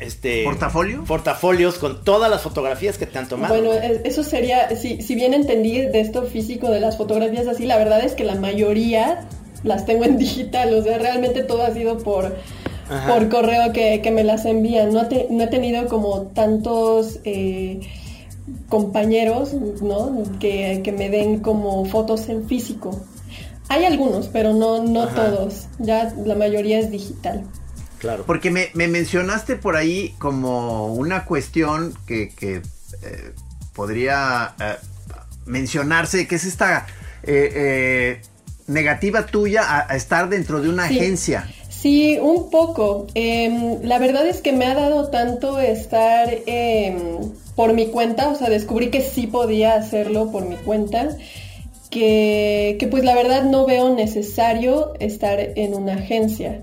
este 0.00 0.42
¿Portafolio? 0.44 1.04
portafolios 1.04 1.76
con 1.78 2.02
todas 2.04 2.28
las 2.30 2.42
fotografías 2.42 2.98
que 2.98 3.06
te 3.06 3.18
han 3.18 3.28
tomado. 3.28 3.54
Bueno, 3.54 3.72
es- 3.72 4.00
eso 4.04 4.24
sería, 4.24 4.74
si, 4.76 5.02
si 5.02 5.14
bien 5.14 5.34
entendí 5.34 5.78
de 5.80 6.00
esto 6.00 6.24
físico 6.24 6.68
de 6.70 6.80
las 6.80 6.96
fotografías 6.96 7.46
así, 7.46 7.64
la 7.64 7.76
verdad 7.78 8.04
es 8.04 8.12
que 8.14 8.24
la 8.24 8.34
mayoría 8.34 9.28
las 9.64 9.86
tengo 9.86 10.04
en 10.04 10.18
digital, 10.18 10.74
o 10.74 10.82
sea, 10.82 10.98
realmente 10.98 11.42
todo 11.44 11.62
ha 11.62 11.72
sido 11.72 11.98
por, 11.98 12.36
Ajá. 12.90 13.06
por 13.14 13.28
correo 13.28 13.72
que, 13.72 14.00
que 14.02 14.10
me 14.10 14.24
las 14.24 14.44
envían. 14.46 14.92
No, 14.92 15.06
te- 15.08 15.26
no 15.30 15.44
he 15.44 15.48
tenido 15.48 15.86
como 15.86 16.22
tantos 16.34 17.20
eh, 17.24 17.78
compañeros, 18.68 19.52
¿no? 19.82 20.22
Que, 20.38 20.80
que 20.84 20.92
me 20.92 21.08
den 21.10 21.40
como 21.40 21.84
fotos 21.86 22.28
en 22.28 22.46
físico. 22.48 23.00
Hay 23.68 23.84
algunos, 23.84 24.28
pero 24.28 24.54
no, 24.54 24.82
no 24.82 25.02
Ajá. 25.02 25.14
todos. 25.14 25.66
Ya 25.78 26.12
la 26.24 26.34
mayoría 26.34 26.78
es 26.78 26.90
digital. 26.90 27.44
claro. 27.98 28.24
Porque 28.26 28.50
me, 28.50 28.68
me 28.74 28.88
mencionaste 28.88 29.56
por 29.56 29.76
ahí 29.76 30.14
como 30.18 30.94
una 30.94 31.24
cuestión 31.24 31.94
que, 32.06 32.30
que, 32.30 32.56
eh, 33.02 33.32
podría 33.74 34.54
eh, 34.60 34.76
mencionarse, 35.46 36.26
que 36.26 36.36
es 36.36 36.44
esta 36.44 36.86
eh, 37.22 37.50
eh, 37.54 38.20
negativa 38.66 39.26
tuya 39.26 39.62
a, 39.62 39.92
a 39.92 39.96
estar 39.96 40.28
dentro 40.28 40.60
de 40.60 40.68
una 40.68 40.88
Sí. 40.88 40.98
agencia. 40.98 41.48
Sí, 41.68 42.18
un 42.20 42.50
poco. 42.50 43.06
Em, 43.14 43.80
la 43.82 43.98
verdad 43.98 44.26
es 44.26 44.40
que 44.40 44.52
me 44.52 44.66
ha 44.66 44.74
dado 44.74 45.10
tanto 45.10 45.58
estar 45.60 46.28
em, 46.46 46.96
por 47.58 47.72
mi 47.72 47.86
cuenta, 47.86 48.28
o 48.28 48.36
sea, 48.36 48.48
descubrí 48.50 48.88
que 48.88 49.00
sí 49.00 49.26
podía 49.26 49.74
hacerlo 49.74 50.30
por 50.30 50.48
mi 50.48 50.54
cuenta, 50.54 51.08
que, 51.90 52.76
que 52.78 52.86
pues 52.86 53.02
la 53.02 53.16
verdad 53.16 53.42
no 53.42 53.66
veo 53.66 53.92
necesario 53.96 54.92
estar 55.00 55.40
en 55.40 55.74
una 55.74 55.94
agencia. 55.94 56.62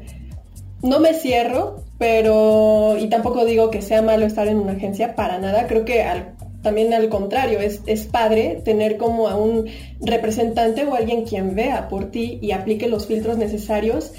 No 0.82 1.02
me 1.02 1.14
cierro, 1.14 1.84
pero, 1.98 2.96
y 2.98 3.08
tampoco 3.10 3.44
digo 3.44 3.72
que 3.72 3.82
sea 3.82 4.02
malo 4.02 4.26
estar 4.26 4.48
en 4.48 4.56
una 4.56 4.72
agencia, 4.72 5.16
para 5.16 5.38
nada, 5.38 5.68
creo 5.68 5.84
que 5.84 6.02
al- 6.02 6.34
también 6.62 6.94
al 6.94 7.10
contrario, 7.10 7.60
es, 7.60 7.82
es 7.88 8.06
padre 8.06 8.62
tener 8.64 8.96
como 8.96 9.28
a 9.28 9.36
un 9.36 9.66
representante 10.00 10.86
o 10.86 10.96
alguien 10.96 11.26
quien 11.26 11.56
vea 11.56 11.90
por 11.90 12.06
ti 12.10 12.40
y 12.42 12.54
aplique 12.54 12.88
los 12.88 13.06
filtros 13.06 13.38
necesarios 13.38 14.14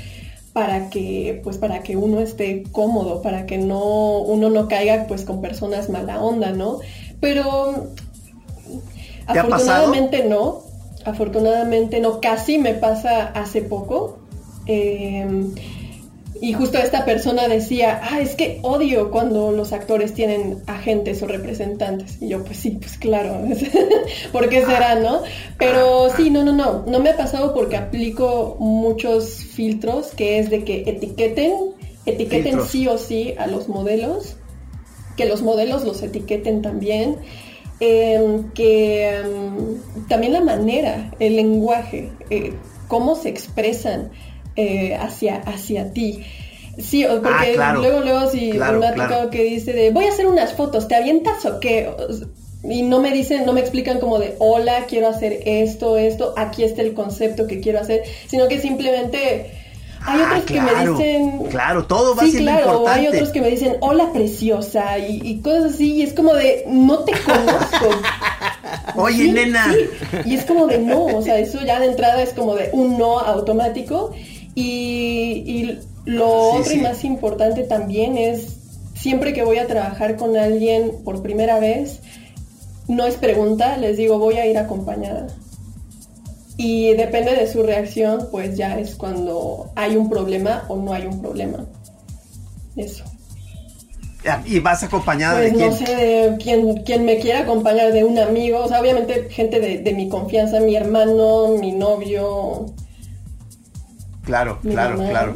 para 0.57 0.89
que 0.89 1.39
pues 1.45 1.59
para 1.59 1.81
que 1.81 1.99
uno 1.99 2.19
esté 2.19 2.63
cómodo, 2.73 3.21
para 3.21 3.45
que 3.45 3.59
no 3.59 4.21
uno 4.21 4.49
no 4.49 4.69
caiga 4.69 5.05
pues 5.07 5.23
con 5.23 5.43
personas 5.43 5.91
mala 5.91 6.23
onda, 6.23 6.53
¿no? 6.53 6.79
Pero 7.21 7.89
afortunadamente 9.27 10.25
no, 10.25 10.63
afortunadamente 11.05 12.01
no, 12.01 12.23
casi 12.23 12.57
me 12.57 12.73
pasa 12.73 13.27
hace 13.35 13.61
poco. 13.61 14.17
eh, 14.67 15.29
y 16.41 16.53
justo 16.53 16.79
esta 16.79 17.05
persona 17.05 17.49
decía, 17.49 18.01
ah, 18.03 18.21
es 18.21 18.35
que 18.35 18.59
odio 18.63 19.11
cuando 19.11 19.53
los 19.53 19.73
actores 19.73 20.15
tienen 20.15 20.63
agentes 20.67 21.23
o 21.23 21.27
representantes. 21.27 22.21
Y 22.21 22.29
yo, 22.29 22.45
pues 22.45 22.59
sí, 22.59 22.73
pues 22.81 22.99
claro, 22.99 23.43
¿por 24.33 24.49
qué 24.49 24.65
será, 24.65 24.97
no? 24.97 25.23
Pero 25.59 26.09
sí, 26.17 26.31
no, 26.31 26.45
no, 26.45 26.53
no, 26.53 26.85
no 26.87 26.99
me 27.01 27.11
ha 27.11 27.17
pasado 27.17 27.55
porque 27.55 27.77
aplico 27.77 28.57
muchos 28.59 29.35
filtros, 29.35 30.09
que 30.09 30.39
es 30.39 30.51
de 30.51 30.65
que 30.65 30.85
etiqueten, 30.87 31.53
etiqueten 32.05 32.45
Filtros. 32.45 32.69
sí 32.69 32.89
o 32.89 32.99
sí 32.99 33.35
a 33.39 33.47
los 33.47 33.69
modelos, 33.69 34.37
que 35.17 35.27
los 35.27 35.43
modelos 35.43 35.85
los 35.85 36.03
etiqueten 36.03 36.63
también, 36.63 37.17
eh, 37.81 38.43
que 38.55 39.23
mm, 39.25 40.09
también 40.09 40.33
la 40.33 40.41
manera, 40.41 41.13
el 41.19 41.37
lenguaje, 41.37 42.11
eh, 42.31 42.53
cómo 42.89 43.17
se 43.17 43.29
expresan 43.29 44.11
eh, 44.57 44.95
hacia, 44.97 45.37
hacia 45.37 45.93
ti. 45.93 46.21
Sí, 46.79 47.05
porque 47.09 47.29
Ah, 47.33 47.45
claro. 47.55 47.81
luego, 47.81 48.01
luego 48.01 48.31
si 48.31 48.51
Claro, 48.51 48.79
me 48.81 48.87
ha 48.87 48.93
claro. 48.93 49.11
tocado 49.11 49.31
que 49.31 49.45
dice 49.45 49.73
de 49.73 49.91
voy 49.91 50.05
a 50.05 50.09
hacer 50.11 50.27
unas 50.27 50.53
fotos, 50.53 50.89
¿te 50.89 50.95
avientas 50.95 51.45
o 51.47 51.59
qué? 51.61 51.89
Y 52.65 52.83
no 52.83 53.01
me 53.01 53.13
dicen, 53.13 53.47
no 53.47 53.53
me 53.53 53.61
explican 53.61 53.99
como 54.01 54.19
de 54.19 54.35
hola, 54.41 54.85
quiero 54.89 55.09
hacer 55.09 55.41
esto, 55.47 55.97
esto, 55.97 56.35
aquí 56.37 56.65
está 56.65 56.83
el 56.83 56.93
concepto 56.95 57.47
que 57.47 57.61
quiero 57.61 57.81
hacer, 57.81 58.03
sino 58.27 58.49
que 58.49 58.61
simplemente 58.61 59.53
hay 60.05 60.21
otros 60.21 60.45
que 60.45 60.61
me 60.61 60.75
dicen. 60.85 61.39
Claro, 61.51 61.85
todo 61.87 62.15
va 62.15 62.25
sí, 62.25 62.33
siendo 62.33 62.51
claro, 62.53 62.73
importante. 62.79 63.01
hay 63.01 63.07
otros 63.09 63.29
que 63.31 63.41
me 63.41 63.49
dicen, 63.51 63.77
hola 63.81 64.13
preciosa, 64.13 64.99
y, 64.99 65.21
y 65.25 65.41
cosas 65.41 65.75
así, 65.75 65.95
y 65.95 66.03
es 66.03 66.13
como 66.13 66.35
de, 66.35 66.65
no 66.69 66.99
te 67.05 67.13
conozco. 67.13 67.89
Oye, 68.97 69.25
Sí, 69.25 69.33
nena. 69.33 69.73
sí. 69.73 70.19
Y 70.31 70.35
es 70.35 70.45
como 70.45 70.67
de 70.67 70.79
no, 70.79 71.07
o 71.07 71.23
sea, 71.23 71.39
eso 71.39 71.61
ya 71.65 71.79
de 71.81 71.87
entrada 71.87 72.23
es 72.23 72.31
como 72.35 72.55
de 72.55 72.71
un 72.73 72.99
no 72.99 73.19
automático. 73.19 74.13
Y, 74.57 75.45
y 75.47 75.79
lo 76.07 76.25
Sí, 76.53 76.59
otro 76.59 76.65
sí. 76.65 76.79
y 76.79 76.83
más 76.83 77.05
importante 77.05 77.63
también 77.63 78.17
es, 78.17 78.57
siempre 78.95 79.33
que 79.33 79.45
voy 79.45 79.59
a 79.59 79.69
trabajar 79.69 80.17
con 80.17 80.37
alguien 80.37 80.91
por 81.05 81.23
primera 81.23 81.61
vez, 81.61 82.01
no 82.89 83.07
es 83.07 83.15
pregunta, 83.17 83.77
les 83.77 83.97
digo, 83.97 84.19
voy 84.19 84.37
a 84.39 84.47
ir 84.47 84.59
acompañada. 84.59 85.29
Y 86.57 86.95
depende 86.95 87.35
de 87.37 87.47
su 87.47 87.63
reacción, 87.63 88.29
pues 88.31 88.57
ya 88.57 88.79
es 88.79 88.95
cuando 88.97 89.71
hay 89.77 89.95
un 89.97 90.09
problema 90.09 90.65
o 90.69 90.77
no 90.77 90.93
hay 90.95 91.05
un 91.07 91.21
problema. 91.21 91.67
Eso. 92.77 93.05
Y 94.47 94.59
vas 94.59 94.83
acompañada 94.83 95.39
Pues 95.39 95.53
de 95.53 95.53
quién. 95.53 95.71
no 95.71 95.77
sé 95.77 95.85
de 95.97 96.37
quién, 96.39 96.83
quién 96.83 97.05
me 97.05 97.19
quiera 97.19 97.41
acompañar, 97.41 97.93
de 97.93 98.03
un 98.05 98.19
amigo, 98.19 98.59
o 98.65 98.69
sea, 98.69 98.81
obviamente 98.81 99.29
gente 99.31 99.61
de, 99.61 99.79
de 99.79 99.93
mi 99.93 100.09
confianza, 100.09 100.59
mi 100.61 100.75
hermano, 100.75 101.49
mi 101.61 101.71
novio, 101.73 102.67
Claro, 104.27 104.59
mi 104.63 104.73
claro, 104.73 104.99
mamá. 104.99 105.09
claro. 105.11 105.35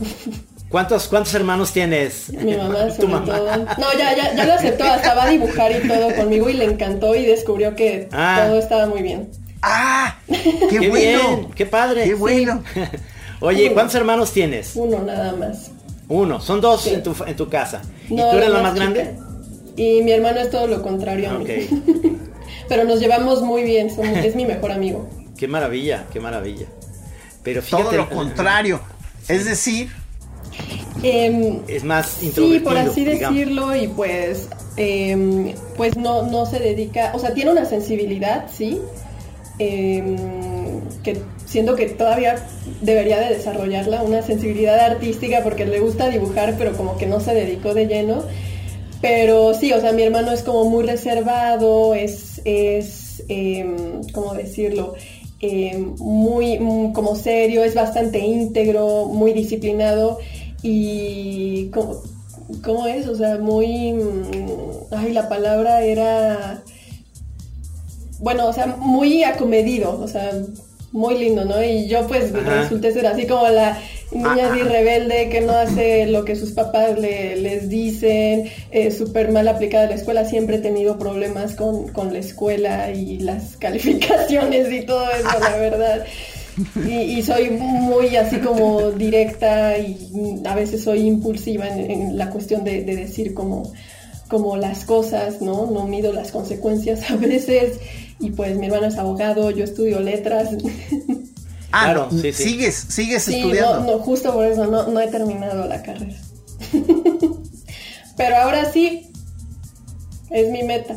¿Cuántos, 0.68 1.08
¿Cuántos 1.08 1.32
hermanos 1.34 1.72
tienes? 1.72 2.30
Mi 2.32 2.56
mamá, 2.56 2.86
Tu 2.88 2.94
sobre 3.02 3.08
mamá. 3.08 3.24
todo. 3.26 3.56
No, 3.56 3.92
ya, 3.98 4.14
ya, 4.16 4.34
ya 4.36 4.44
lo 4.44 4.52
aceptó, 4.54 4.84
hasta 4.84 5.14
va 5.14 5.24
a 5.24 5.28
dibujar 5.30 5.72
y 5.72 5.88
todo 5.88 6.14
conmigo 6.14 6.48
y 6.50 6.52
le 6.54 6.64
encantó 6.66 7.14
y 7.14 7.24
descubrió 7.24 7.74
que 7.74 8.08
Ah. 8.12 8.44
todo 8.46 8.58
estaba 8.58 8.86
muy 8.86 9.02
bien. 9.02 9.30
¡Ah! 9.62 10.16
¡Qué, 10.28 10.66
¡Qué 10.80 10.88
bueno! 10.90 11.36
bien! 11.36 11.48
¡Qué 11.54 11.66
padre! 11.66 12.04
¡Qué 12.04 12.14
bueno! 12.14 12.62
Oye, 13.40 13.72
¿cuántos 13.72 13.94
hermanos 13.96 14.32
tienes? 14.32 14.72
Uno 14.76 15.00
nada 15.02 15.32
más. 15.32 15.70
Uno. 16.08 16.40
Son 16.40 16.60
dos 16.60 16.82
Sí. 16.82 16.90
en, 16.94 17.02
tu, 17.02 17.14
en 17.26 17.34
tu 17.36 17.48
casa. 17.48 17.82
¿Y 18.08 18.16
tú 18.16 18.22
eres 18.22 18.50
la 18.50 18.60
más 18.62 18.74
grande? 18.74 19.14
Y 19.76 20.02
mi 20.02 20.12
hermano 20.12 20.40
es 20.40 20.50
todo 20.50 20.66
lo 20.66 20.82
contrario 20.82 21.30
a 21.30 21.34
mí. 21.34 21.46
Pero 22.68 22.84
nos 22.84 23.00
llevamos 23.00 23.42
muy 23.42 23.62
bien, 23.64 23.88
somos- 23.90 24.18
es 24.24 24.34
mi 24.36 24.44
mejor 24.44 24.70
amigo. 24.72 25.08
Qué 25.36 25.48
maravilla, 25.48 26.04
qué 26.12 26.20
maravilla. 26.20 26.66
Pero 27.42 27.62
fíjate. 27.62 27.82
Todo 27.84 27.96
lo 27.96 28.08
contrario. 28.10 28.80
Es 29.28 29.44
decir, 29.44 29.88
Em, 31.02 31.60
Es 31.66 31.82
más 31.84 32.08
Sí, 32.20 32.26
introvertido. 32.26 32.64
por 32.64 32.76
así 32.76 33.04
digamos. 33.06 33.34
decirlo, 33.38 33.74
y 33.76 33.88
pues, 33.88 34.48
em, 34.76 35.54
pues 35.76 35.96
no, 35.96 36.24
no 36.24 36.44
se 36.44 36.58
dedica, 36.58 37.12
o 37.14 37.18
sea, 37.18 37.32
tiene 37.32 37.50
una 37.52 37.64
sensibilidad, 37.64 38.46
sí, 38.54 38.78
em, 39.58 40.16
que 41.02 41.22
siento 41.46 41.74
que 41.76 41.86
todavía 41.86 42.36
debería 42.82 43.18
de 43.20 43.34
desarrollarla, 43.34 44.02
una 44.02 44.22
sensibilidad 44.22 44.78
artística 44.78 45.42
porque 45.42 45.64
le 45.64 45.80
gusta 45.80 46.08
dibujar, 46.10 46.56
pero 46.58 46.76
como 46.76 46.98
que 46.98 47.06
no 47.06 47.20
se 47.20 47.34
dedicó 47.34 47.72
de 47.72 47.86
lleno. 47.86 48.22
Pero 49.00 49.54
sí, 49.54 49.72
o 49.72 49.80
sea, 49.80 49.92
mi 49.92 50.02
hermano 50.02 50.32
es 50.32 50.42
como 50.42 50.64
muy 50.68 50.84
reservado, 50.84 51.94
es, 51.94 52.42
es 52.44 53.22
¿cómo 54.12 54.34
decirlo? 54.34 54.94
Em, 55.42 55.94
muy 55.98 56.58
mm, 56.58 56.92
como 56.92 57.16
serio, 57.16 57.64
es 57.64 57.74
bastante 57.74 58.18
íntegro, 58.18 59.06
muy 59.06 59.32
disciplinado 59.32 60.18
y 60.62 61.70
¿cómo, 61.70 62.02
cómo 62.62 62.86
es? 62.86 63.08
O 63.08 63.16
sea, 63.16 63.38
muy... 63.38 63.92
mm, 63.94 64.92
Ay, 64.92 65.12
la 65.12 65.28
palabra 65.28 65.82
era... 65.82 66.62
Bueno, 68.18 68.48
o 68.48 68.52
sea, 68.52 68.66
muy 68.66 69.24
acomedido, 69.24 69.98
o 69.98 70.06
sea, 70.06 70.30
muy 70.92 71.16
lindo, 71.16 71.46
¿no? 71.46 71.62
Y 71.62 71.86
yo 71.88 72.06
pues 72.06 72.34
Ajá. 72.34 72.62
resulté 72.62 72.92
ser 72.92 73.06
así 73.06 73.26
como 73.26 73.48
la 73.48 73.78
niña 74.12 74.52
así 74.52 74.62
rebelde 74.62 75.28
que 75.28 75.40
no 75.40 75.52
hace 75.52 76.06
lo 76.06 76.24
que 76.24 76.36
sus 76.36 76.52
papás 76.52 76.98
le, 76.98 77.36
les 77.36 77.68
dicen, 77.68 78.50
eh, 78.70 78.90
súper 78.90 79.30
mal 79.30 79.48
aplicada 79.48 79.84
a 79.84 79.90
la 79.90 79.94
escuela, 79.94 80.24
siempre 80.24 80.56
he 80.56 80.60
tenido 80.60 80.98
problemas 80.98 81.54
con, 81.54 81.88
con 81.88 82.12
la 82.12 82.18
escuela 82.18 82.90
y 82.90 83.18
las 83.18 83.56
calificaciones 83.58 84.72
y 84.72 84.82
todo 84.82 85.04
eso, 85.10 85.40
la 85.40 85.56
verdad. 85.56 86.04
Y, 86.86 87.18
y 87.18 87.22
soy 87.22 87.50
muy 87.50 88.16
así 88.16 88.38
como 88.38 88.90
directa 88.90 89.78
y 89.78 90.42
a 90.44 90.54
veces 90.54 90.82
soy 90.84 91.06
impulsiva 91.06 91.68
en, 91.68 91.90
en 91.90 92.18
la 92.18 92.28
cuestión 92.30 92.64
de, 92.64 92.82
de 92.82 92.96
decir 92.96 93.32
como, 93.32 93.72
como 94.28 94.56
las 94.56 94.84
cosas, 94.84 95.40
¿no? 95.40 95.66
No 95.66 95.86
mido 95.86 96.12
las 96.12 96.32
consecuencias 96.32 97.10
a 97.10 97.16
veces. 97.16 97.78
Y 98.18 98.30
pues 98.32 98.56
mi 98.56 98.66
hermano 98.66 98.86
es 98.86 98.98
abogado, 98.98 99.50
yo 99.50 99.64
estudio 99.64 100.00
letras. 100.00 100.50
ah, 101.72 101.84
Claro, 101.84 102.08
no, 102.10 102.20
sí, 102.20 102.32
sí. 102.32 102.42
sigues, 102.44 102.74
sigues 102.74 103.22
Sí, 103.24 103.36
estudiando. 103.36 103.80
no, 103.80 103.86
no, 103.92 103.98
justo 104.00 104.32
por 104.32 104.46
eso 104.46 104.66
no, 104.66 104.86
no 104.88 105.00
he 105.00 105.08
terminado 105.08 105.66
la 105.66 105.82
carrera. 105.82 106.16
Pero 108.16 108.36
ahora 108.36 108.70
sí, 108.70 109.10
es 110.30 110.48
mi 110.50 110.62
meta. 110.62 110.96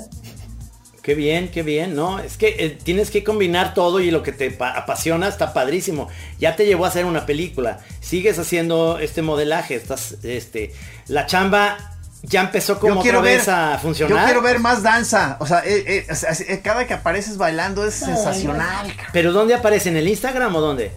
Qué 1.02 1.16
bien, 1.16 1.50
qué 1.52 1.64
bien, 1.64 1.96
¿no? 1.96 2.20
Es 2.20 2.38
que 2.38 2.56
eh, 2.60 2.78
tienes 2.82 3.12
que 3.12 3.26
combinar 3.26 3.74
todo 3.74 4.00
y 4.00 4.10
lo 4.10 4.24
que 4.24 4.32
te 4.32 4.52
pa- 4.52 4.72
apasiona 4.72 5.28
está 5.28 5.52
padrísimo. 5.54 6.08
Ya 6.40 6.56
te 6.56 6.66
llevó 6.66 6.86
a 6.86 6.88
hacer 6.88 7.04
una 7.06 7.26
película. 7.26 7.80
Sigues 8.00 8.40
haciendo 8.40 9.00
este 9.00 9.22
modelaje, 9.22 9.76
estás, 9.76 10.16
este, 10.24 10.72
la 11.08 11.26
chamba 11.26 11.93
ya 12.24 12.42
empezó 12.42 12.80
como 12.80 13.02
otra 13.02 13.22
vez 13.22 13.48
a 13.48 13.78
funcionar. 13.78 14.18
Yo 14.18 14.26
quiero 14.26 14.42
ver 14.42 14.60
más 14.60 14.82
danza. 14.82 15.38
O 15.40 15.46
sea, 15.46 15.60
eh, 15.66 16.06
eh, 16.10 16.16
eh, 16.48 16.62
cada 16.64 16.88
que 16.88 16.94
apareces 16.94 17.38
bailando 17.38 17.86
es 17.86 18.02
Ay, 18.02 18.16
sensacional. 18.16 18.88
cabrón. 18.88 19.08
Pero 19.12 19.32
¿dónde 19.34 19.54
aparece? 19.54 19.90
¿En 19.90 19.98
el 19.98 20.08
Instagram 20.08 20.56
o 20.56 20.62
dónde? 20.62 20.92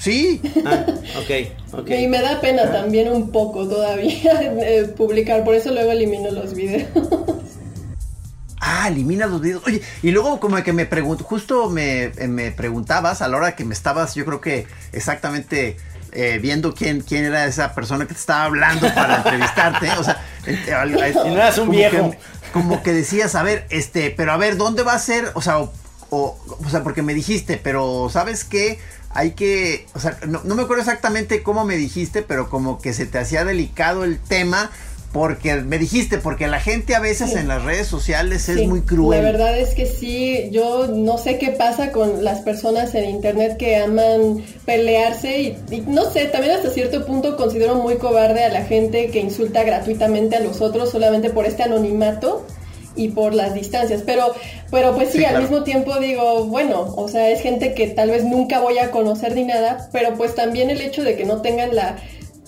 Sí. 0.00 0.40
Ah, 0.64 0.86
ok, 1.18 1.80
ok. 1.80 1.90
Y 1.90 2.06
me 2.06 2.22
da 2.22 2.40
pena 2.40 2.72
también 2.72 3.12
un 3.12 3.30
poco 3.30 3.68
todavía 3.68 4.40
eh, 4.42 4.84
publicar, 4.96 5.44
por 5.44 5.54
eso 5.54 5.70
luego 5.72 5.92
elimino 5.92 6.30
los 6.30 6.54
videos. 6.54 6.88
Ah, 8.60 8.88
elimina 8.88 9.26
los 9.26 9.40
videos. 9.40 9.62
Oye, 9.66 9.82
y 10.02 10.10
luego 10.10 10.38
como 10.40 10.62
que 10.62 10.72
me 10.72 10.86
pregunto, 10.86 11.24
justo 11.24 11.68
me, 11.68 12.04
eh, 12.04 12.28
me 12.28 12.50
preguntabas 12.50 13.20
a 13.20 13.28
la 13.28 13.36
hora 13.36 13.56
que 13.56 13.64
me 13.64 13.74
estabas, 13.74 14.14
yo 14.14 14.24
creo 14.24 14.40
que 14.40 14.66
exactamente 14.92 15.76
eh, 16.12 16.38
viendo 16.40 16.74
quién, 16.74 17.00
quién 17.00 17.24
era 17.24 17.44
esa 17.46 17.74
persona 17.74 18.06
que 18.06 18.14
te 18.14 18.20
estaba 18.20 18.44
hablando 18.44 18.92
para 18.94 19.16
entrevistarte. 19.24 19.90
O 19.92 20.04
sea, 20.04 20.22
eh, 20.46 20.58
Y 20.66 21.28
no 21.28 21.34
eras 21.36 21.58
un 21.58 21.66
como 21.66 21.78
viejo. 21.78 22.10
que- 22.10 22.18
como 22.52 22.82
que 22.82 22.92
decías, 22.92 23.34
a 23.36 23.42
ver, 23.44 23.66
este, 23.70 24.10
pero 24.10 24.32
a 24.32 24.36
ver, 24.36 24.56
¿dónde 24.56 24.82
va 24.82 24.94
a 24.94 24.98
ser? 24.98 25.30
O 25.34 25.42
sea, 25.42 25.60
o, 25.60 25.72
o, 26.10 26.36
o 26.64 26.68
sea, 26.70 26.82
porque 26.82 27.02
me 27.02 27.14
dijiste, 27.14 27.60
pero 27.62 28.08
¿sabes 28.12 28.42
qué? 28.44 28.80
Hay 29.12 29.32
que, 29.32 29.86
o 29.94 30.00
sea, 30.00 30.18
no, 30.26 30.40
no 30.44 30.54
me 30.56 30.62
acuerdo 30.62 30.82
exactamente 30.82 31.42
cómo 31.42 31.64
me 31.64 31.76
dijiste, 31.76 32.22
pero 32.22 32.48
como 32.50 32.80
que 32.80 32.92
se 32.92 33.06
te 33.06 33.18
hacía 33.18 33.44
delicado 33.44 34.02
el 34.04 34.18
tema. 34.18 34.70
Porque 35.12 35.56
me 35.56 35.78
dijiste, 35.78 36.18
porque 36.18 36.46
la 36.46 36.60
gente 36.60 36.94
a 36.94 37.00
veces 37.00 37.30
Sí. 37.32 37.38
en 37.38 37.48
las 37.48 37.64
redes 37.64 37.88
sociales 37.88 38.48
es 38.48 38.60
Sí, 38.60 38.66
muy 38.68 38.82
cruel. 38.82 39.20
La 39.24 39.32
verdad 39.32 39.58
es 39.58 39.74
que 39.74 39.84
sí, 39.86 40.48
yo 40.52 40.86
no 40.86 41.18
sé 41.18 41.36
qué 41.38 41.48
pasa 41.50 41.90
con 41.90 42.22
las 42.22 42.40
personas 42.42 42.94
en 42.94 43.10
internet 43.10 43.56
que 43.56 43.76
aman 43.76 44.44
pelearse 44.66 45.40
y, 45.40 45.58
y 45.72 45.80
no 45.80 46.08
sé, 46.10 46.26
también 46.26 46.54
hasta 46.54 46.70
cierto 46.70 47.04
punto 47.06 47.36
considero 47.36 47.74
muy 47.74 47.96
cobarde 47.96 48.44
a 48.44 48.50
la 48.50 48.62
gente 48.64 49.08
que 49.10 49.18
insulta 49.18 49.64
gratuitamente 49.64 50.36
a 50.36 50.40
los 50.40 50.60
otros 50.60 50.90
solamente 50.90 51.30
por 51.30 51.44
este 51.44 51.64
anonimato 51.64 52.46
y 52.94 53.08
por 53.08 53.34
las 53.34 53.54
distancias, 53.54 54.02
pero 54.06 54.32
pero 54.70 54.94
pues 54.94 55.10
sí, 55.10 55.18
Sí, 55.18 55.24
al 55.24 55.30
claro. 55.32 55.42
mismo 55.48 55.64
tiempo 55.64 55.98
digo, 55.98 56.44
bueno, 56.44 56.92
o 56.96 57.08
sea, 57.08 57.30
es 57.30 57.40
gente 57.40 57.74
que 57.74 57.88
tal 57.88 58.10
vez 58.10 58.24
nunca 58.24 58.60
voy 58.60 58.78
a 58.78 58.92
conocer 58.92 59.34
ni 59.34 59.42
nada, 59.44 59.88
pero 59.92 60.14
pues 60.14 60.36
también 60.36 60.70
el 60.70 60.80
hecho 60.80 61.02
de 61.02 61.16
que 61.16 61.24
no 61.24 61.40
tengan 61.42 61.74
la 61.74 61.96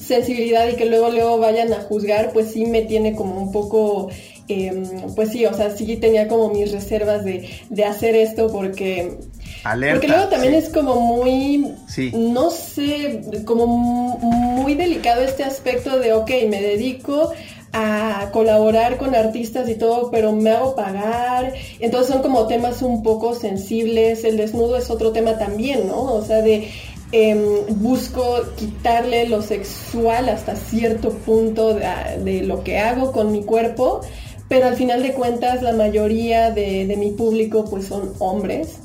sensibilidad 0.02 0.68
y 0.68 0.76
que 0.76 0.84
luego 0.86 1.10
luego 1.10 1.38
vayan 1.38 1.72
a 1.72 1.80
juzgar, 1.82 2.32
pues 2.32 2.52
sí 2.52 2.66
me 2.66 2.82
tiene 2.82 3.14
como 3.14 3.40
un 3.40 3.52
poco, 3.52 4.08
eh, 4.48 4.82
pues 5.14 5.30
sí, 5.30 5.46
o 5.46 5.54
sea, 5.54 5.70
sí 5.76 5.96
tenía 5.96 6.28
como 6.28 6.48
mis 6.50 6.72
reservas 6.72 7.24
de, 7.24 7.48
de 7.70 7.84
hacer 7.84 8.14
esto 8.14 8.48
porque... 8.52 9.18
Alerta. 9.64 9.94
porque 10.00 10.08
luego 10.08 10.28
también 10.28 10.54
sí. 10.54 10.58
es 10.58 10.68
como 10.70 11.00
muy, 11.00 11.72
Sí. 11.86 12.10
no 12.12 12.50
sé, 12.50 13.20
como 13.44 13.66
mu- 13.68 14.18
muy 14.18 14.74
delicado 14.74 15.22
este 15.22 15.44
aspecto 15.44 16.00
de, 16.00 16.12
ok, 16.14 16.30
me 16.48 16.60
dedico 16.60 17.30
a 17.74 18.28
colaborar 18.32 18.98
con 18.98 19.14
artistas 19.14 19.68
y 19.68 19.76
todo, 19.76 20.10
pero 20.10 20.32
me 20.32 20.50
hago 20.50 20.74
pagar. 20.74 21.54
Entonces 21.80 22.12
son 22.12 22.20
como 22.22 22.46
temas 22.46 22.82
un 22.82 23.02
poco 23.02 23.34
sensibles. 23.34 24.24
El 24.24 24.36
desnudo 24.36 24.76
es 24.76 24.90
otro 24.90 25.12
tema 25.12 25.38
también, 25.38 25.86
¿no? 25.86 26.02
O 26.12 26.22
sea, 26.22 26.42
de 26.42 26.68
em, 27.12 27.66
busco 27.76 28.42
quitarle 28.56 29.28
lo 29.28 29.42
sexual 29.42 30.28
hasta 30.28 30.56
cierto 30.56 31.10
punto 31.10 31.74
de, 31.74 31.86
de 32.24 32.42
lo 32.42 32.64
que 32.64 32.78
hago 32.78 33.12
con 33.12 33.32
mi 33.32 33.44
cuerpo, 33.44 34.00
pero 34.48 34.66
al 34.66 34.76
final 34.76 35.02
de 35.02 35.12
cuentas 35.12 35.62
la 35.62 35.72
mayoría 35.72 36.50
de, 36.50 36.86
de 36.86 36.96
mi 36.96 37.10
público 37.10 37.64
pues 37.64 37.86
son 37.86 38.12
hombres. 38.18 38.78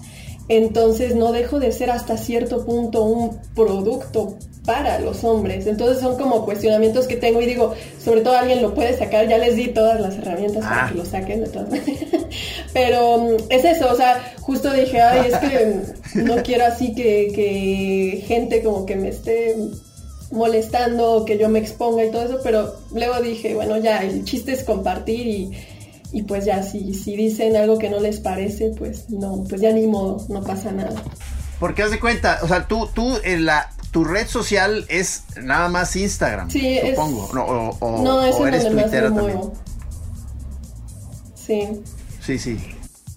Entonces 0.49 1.15
no 1.15 1.31
dejo 1.33 1.59
de 1.59 1.71
ser 1.71 1.91
hasta 1.91 2.17
cierto 2.17 2.65
punto 2.65 3.03
un 3.03 3.37
producto 3.53 4.37
para 4.67 4.99
los 4.99 5.23
hombres. 5.23 5.65
Entonces 5.65 6.01
son 6.01 6.17
como 6.17 6.43
cuestionamientos 6.43 7.07
que 7.07 7.15
tengo 7.15 7.41
y 7.41 7.45
digo, 7.45 7.73
sobre 8.03 8.19
todo 8.19 8.37
alguien 8.37 8.61
lo 8.61 8.73
puede 8.75 8.97
sacar, 8.97 9.25
ya 9.25 9.37
les 9.37 9.55
di 9.55 9.69
todas 9.69 10.01
las 10.01 10.17
herramientas 10.17 10.61
Ah. 10.65 10.69
para 10.69 10.89
que 10.89 10.95
lo 10.95 11.05
saquen 11.05 11.39
de 11.39 11.47
todas 11.47 11.69
maneras. 11.69 12.25
Pero 12.73 13.17
mm, 13.17 13.35
es 13.47 13.63
eso, 13.63 13.89
o 13.89 13.95
sea, 13.95 14.35
justo 14.41 14.73
dije, 14.73 14.99
ay, 15.01 15.31
es 15.31 15.37
que 15.37 16.21
no 16.21 16.43
quiero 16.43 16.65
así 16.65 16.93
que, 16.93 17.31
que 17.33 18.25
gente 18.27 18.61
como 18.61 18.85
que 18.85 18.97
me 18.97 19.07
esté 19.07 19.55
molestando 20.31 21.23
que 21.23 21.37
yo 21.37 21.47
me 21.47 21.59
exponga 21.59 22.03
y 22.03 22.11
todo 22.11 22.23
eso, 22.23 22.39
pero 22.43 22.75
luego 22.93 23.21
dije, 23.21 23.55
bueno, 23.55 23.77
ya, 23.77 23.99
el 23.99 24.25
chiste 24.25 24.51
es 24.51 24.65
compartir 24.65 25.25
y, 25.25 25.51
y 26.11 26.23
pues 26.23 26.43
ya, 26.43 26.61
si, 26.61 26.93
si 26.93 27.15
dicen 27.15 27.55
algo 27.55 27.77
que 27.77 27.89
no 27.89 28.01
les 28.01 28.19
parece, 28.19 28.71
pues 28.77 29.09
no, 29.09 29.45
pues 29.47 29.61
ya 29.61 29.71
ni 29.71 29.87
modo, 29.87 30.25
no 30.27 30.43
pasa 30.43 30.73
nada. 30.73 31.01
Porque 31.61 31.83
haz 31.83 31.91
de 31.91 32.01
cuenta, 32.01 32.39
o 32.43 32.47
sea, 32.49 32.67
tú, 32.67 32.89
tú 32.93 33.17
en 33.23 33.45
la, 33.45 33.71
tu 33.91 34.03
red 34.03 34.27
social 34.27 34.85
es 34.89 35.23
nada 35.41 35.69
más 35.69 35.95
Instagram, 35.95 36.49
Sí, 36.51 36.77
es- 36.77 36.89
supongo. 36.91 37.29
No, 37.33 37.43
o, 37.45 37.77
o- 37.79 38.03
no, 38.03 38.23
es 38.23 38.35
o 38.35 38.45
eres 38.47 38.67
tuitera 38.69 39.13
también. 39.13 39.39
Sí. 41.35 41.67
Sí, 42.25 42.39
sí. 42.39 42.57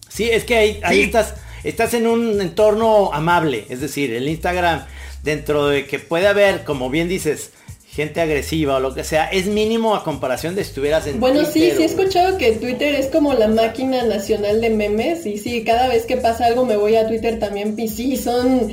Sí, 0.09 0.31
es 0.31 0.45
que 0.45 0.57
ahí, 0.57 0.81
ahí 0.85 0.99
Sí. 0.99 1.03
estás, 1.05 1.35
estás 1.65 1.95
en 1.95 2.07
un 2.07 2.41
entorno 2.41 3.13
amable, 3.13 3.67
es 3.69 3.81
decir, 3.81 4.13
el 4.13 4.29
Instagram, 4.29 4.85
dentro 5.23 5.67
de 5.67 5.87
que 5.87 5.99
puede 5.99 6.27
haber, 6.29 6.65
como 6.65 6.91
bien 6.91 7.09
dices, 7.09 7.51
gente 7.91 8.21
agresiva 8.21 8.77
o 8.77 8.81
lo 8.81 8.95
que 8.95 9.03
sea, 9.03 9.27
es 9.27 9.47
mínimo 9.47 9.97
a 9.97 10.05
comparación 10.05 10.55
de 10.55 10.63
si 10.63 10.71
estuvieras 10.71 11.07
en 11.09 11.19
Bueno, 11.19 11.45
sí, 11.45 11.53
Twitter 11.61 11.77
sí 11.77 11.83
he 11.83 11.87
escuchado 11.87 12.39
que 12.39 12.53
Twitter 12.53 12.95
es 12.95 13.07
como 13.09 13.35
la 13.35 13.49
máquina 13.49 14.05
nacional 14.05 14.61
de 14.61 14.71
memes 14.71 15.27
y 15.27 15.39
sí, 15.39 15.65
cada 15.65 15.89
vez 15.89 16.07
que 16.07 16.17
pasa 16.17 16.47
algo 16.47 16.65
me 16.65 16.77
voy 16.77 16.95
a 16.97 17.09
Twitter 17.09 17.41
también 17.41 17.75
y 17.79 17.89
sí, 17.89 18.17
son, 18.17 18.71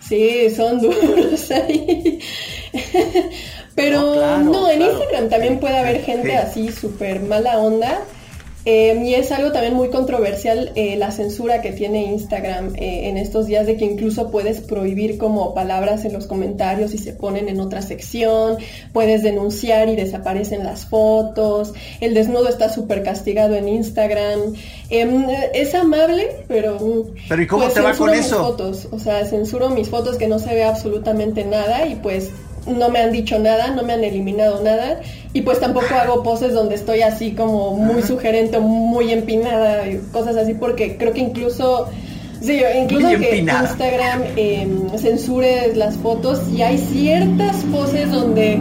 sí, 0.00 0.50
son 0.50 0.80
duros 0.80 1.50
ahí. 1.50 2.18
Pero 3.74 4.00
No, 4.00 4.12
claro, 4.14 4.38
no, 4.44 4.70
en 4.70 4.78
claro. 4.78 4.92
Instagram 4.92 5.28
también 5.28 5.60
puede 5.60 5.78
haber 5.78 6.02
gente 6.02 6.28
Sí. 6.30 6.34
así 6.34 6.72
súper 6.72 7.20
mala 7.20 7.58
onda. 7.58 8.00
Eh, 8.66 9.00
y 9.04 9.14
es 9.14 9.32
algo 9.32 9.52
también 9.52 9.74
muy 9.74 9.88
controversial 9.88 10.72
eh, 10.74 10.96
la 10.96 11.10
censura 11.10 11.62
que 11.62 11.72
tiene 11.72 12.04
Instagram 12.04 12.74
eh, 12.76 13.08
en 13.08 13.16
estos 13.16 13.46
días 13.46 13.66
de 13.66 13.76
que 13.76 13.86
incluso 13.86 14.30
puedes 14.30 14.60
prohibir 14.60 15.16
como 15.16 15.54
palabras 15.54 16.04
en 16.04 16.12
los 16.12 16.26
comentarios 16.26 16.92
y 16.92 16.98
se 16.98 17.14
ponen 17.14 17.48
en 17.48 17.58
otra 17.60 17.80
sección, 17.80 18.58
puedes 18.92 19.22
denunciar 19.22 19.88
y 19.88 19.96
desaparecen 19.96 20.64
las 20.64 20.84
fotos, 20.84 21.72
el 22.00 22.12
desnudo 22.12 22.48
está 22.48 22.68
súper 22.68 23.02
castigado 23.02 23.54
en 23.54 23.68
Instagram, 23.68 24.54
Em, 24.90 25.24
es 25.54 25.72
amable, 25.76 26.44
pero... 26.48 26.74
mm, 26.80 27.14
Pero 27.28 27.42
¿y 27.42 27.46
cómo 27.46 27.62
pues 27.62 27.74
te 27.74 27.80
va 27.80 27.90
censuro 27.90 28.10
con 28.10 28.18
mis 28.18 28.26
eso? 28.26 28.44
fotos, 28.44 28.88
o 28.90 28.98
sea, 28.98 29.24
censuro 29.24 29.70
mis 29.70 29.88
fotos 29.88 30.16
que 30.16 30.26
no 30.26 30.40
se 30.40 30.52
ve 30.52 30.64
absolutamente 30.64 31.44
nada 31.44 31.86
y 31.86 31.94
pues 31.94 32.30
no 32.70 32.88
me 32.88 33.00
han 33.00 33.12
dicho 33.12 33.38
nada, 33.38 33.70
no 33.70 33.82
me 33.82 33.92
han 33.92 34.04
eliminado 34.04 34.62
nada 34.62 35.00
y 35.32 35.42
pues 35.42 35.60
tampoco 35.60 35.86
hago 35.94 36.22
poses 36.22 36.52
donde 36.52 36.74
estoy 36.74 37.02
así 37.02 37.32
como 37.32 37.74
muy 37.76 38.02
sugerente, 38.02 38.56
o 38.56 38.60
muy 38.60 39.12
empinada 39.12 39.88
y 39.88 39.98
cosas 40.12 40.36
así 40.36 40.54
porque 40.54 40.96
creo 40.96 41.12
que 41.12 41.20
incluso 41.20 41.88
sí, 42.40 42.60
incluso 42.80 43.08
que. 43.18 43.38
Instagram 43.38 44.22
em, 44.36 44.90
censure 44.98 45.74
las 45.74 45.96
fotos 45.96 46.48
y 46.52 46.62
hay 46.62 46.78
ciertas 46.78 47.56
poses 47.72 48.10
donde 48.10 48.58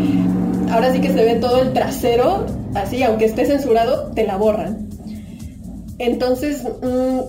ahora 0.71 0.91
sí 0.93 1.01
que 1.01 1.09
se 1.09 1.23
ve 1.23 1.35
todo 1.35 1.61
el 1.61 1.73
trasero, 1.73 2.45
así 2.75 3.01
aunque 3.03 3.25
esté 3.25 3.45
censurado, 3.45 4.11
te 4.13 4.25
la 4.25 4.37
borran. 4.37 4.89
Entonces, 5.97 6.63
mm, 6.63 7.19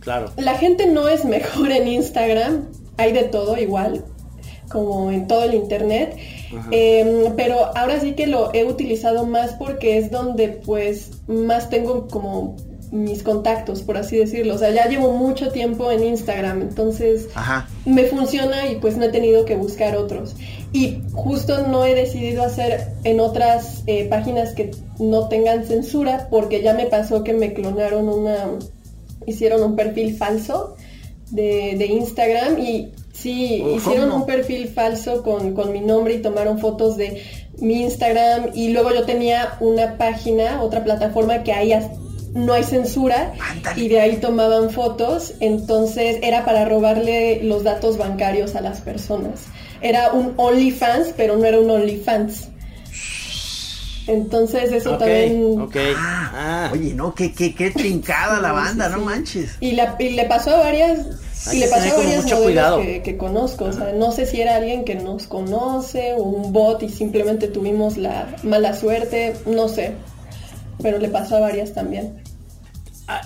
Claro. 0.00 0.30
la 0.36 0.54
gente 0.54 0.86
no 0.86 1.08
es 1.08 1.24
mejor 1.24 1.70
en 1.70 1.88
Instagram, 1.88 2.68
hay 2.96 3.12
de 3.12 3.24
todo 3.24 3.56
igual, 3.56 4.04
como 4.72 5.10
en 5.10 5.26
todo 5.26 5.44
el 5.44 5.54
internet, 5.54 6.18
Em, 6.70 7.34
pero 7.36 7.76
ahora 7.76 8.00
sí 8.00 8.12
que 8.12 8.26
lo 8.26 8.52
he 8.54 8.64
utilizado 8.64 9.26
más 9.26 9.52
porque 9.54 9.98
es 9.98 10.10
donde 10.10 10.48
pues 10.48 11.10
más 11.26 11.70
tengo 11.70 12.08
como 12.08 12.56
mis 12.90 13.22
contactos, 13.22 13.82
por 13.82 13.96
así 13.96 14.18
decirlo. 14.18 14.54
O 14.54 14.58
sea, 14.58 14.70
ya 14.70 14.86
llevo 14.86 15.12
mucho 15.12 15.50
tiempo 15.50 15.90
en 15.90 16.04
Instagram, 16.04 16.60
entonces 16.60 17.28
Ajá. 17.34 17.66
me 17.86 18.04
funciona 18.04 18.66
y 18.66 18.76
pues 18.76 18.98
no 18.98 19.04
he 19.04 19.08
tenido 19.08 19.46
que 19.46 19.56
buscar 19.56 19.96
otros. 19.96 20.36
Y 20.74 21.00
justo 21.12 21.66
no 21.66 21.86
he 21.86 21.94
decidido 21.94 22.42
hacer 22.42 22.88
en 23.04 23.20
otras 23.20 23.82
eh, 23.86 24.06
páginas 24.08 24.52
que 24.52 24.72
no 24.98 25.28
tengan 25.28 25.64
censura 25.64 26.28
porque 26.30 26.62
ya 26.62 26.74
me 26.74 26.86
pasó 26.86 27.24
que 27.24 27.32
me 27.32 27.54
clonaron 27.54 28.08
una, 28.10 28.58
hicieron 29.26 29.62
un 29.62 29.74
perfil 29.74 30.14
falso 30.14 30.76
de, 31.30 31.76
de 31.78 31.86
Instagram 31.86 32.58
y 32.58 32.92
sí, 33.12 33.62
Oh, 33.64 33.76
hicieron 33.76 34.08
¿cómo? 34.10 34.22
un 34.22 34.26
perfil 34.26 34.68
falso 34.68 35.22
con, 35.22 35.54
con 35.54 35.72
mi 35.72 35.80
nombre 35.80 36.14
y 36.14 36.22
tomaron 36.22 36.58
fotos 36.58 36.96
de 36.96 37.22
mi 37.58 37.82
Instagram 37.82 38.50
y 38.54 38.68
luego 38.72 38.92
yo 38.92 39.04
tenía 39.04 39.56
una 39.60 39.96
página, 39.98 40.62
otra 40.62 40.82
plataforma 40.82 41.42
que 41.44 41.52
ahí 41.52 41.72
no 42.34 42.54
hay 42.54 42.64
censura 42.64 43.34
Ándale. 43.50 43.80
y 43.82 43.88
de 43.88 44.00
ahí 44.00 44.16
tomaban 44.16 44.70
fotos, 44.70 45.34
entonces 45.40 46.16
era 46.22 46.44
para 46.46 46.64
robarle 46.64 47.42
los 47.42 47.62
datos 47.62 47.98
bancarios 47.98 48.54
a 48.56 48.62
las 48.62 48.80
personas. 48.80 49.40
Era 49.82 50.12
un 50.12 50.32
OnlyFans, 50.36 51.12
pero 51.16 51.36
no 51.36 51.44
era 51.44 51.60
un 51.60 51.70
OnlyFans. 51.70 52.48
Entonces 54.06 54.72
eso 54.72 54.98
también... 54.98 55.68
Ah, 55.96 56.30
Ah. 56.34 56.70
Oye, 56.72 56.94
no, 56.94 57.14
qué, 57.14 57.32
qué, 57.32 57.54
qué 57.54 57.70
trincada 57.70 58.40
la 58.40 58.48
Sí, 58.48 58.54
banda, 58.54 58.86
sí, 58.86 58.92
no 58.92 58.98
sí. 58.98 59.04
manches. 59.04 59.50
Y, 59.60 59.72
la- 59.72 59.96
y 59.98 60.10
le 60.10 60.24
pasó 60.24 60.50
a 60.56 60.58
varias, 60.58 61.06
Hay 61.46 61.56
y 61.56 61.60
le 61.60 61.68
pasó 61.68 61.94
a 61.94 61.98
mucho 61.98 62.02
modelos 62.04 62.40
cuidado. 62.42 62.80
que, 62.82 63.02
que 63.02 63.16
conozco. 63.16 63.64
O 63.66 63.72
sea, 63.72 63.92
no 63.92 64.12
sé 64.12 64.26
si 64.26 64.40
era 64.40 64.56
alguien 64.56 64.84
que 64.84 64.94
nos 64.94 65.26
conoce, 65.26 66.14
o 66.14 66.22
un 66.22 66.52
bot 66.52 66.82
y 66.82 66.88
simplemente 66.88 67.48
tuvimos 67.48 67.96
la 67.96 68.28
mala 68.42 68.74
suerte, 68.74 69.34
no 69.46 69.68
sé. 69.68 69.92
Pero 70.82 70.98
le 70.98 71.08
pasó 71.08 71.36
a 71.36 71.40
varias 71.40 71.72
también. 71.74 72.22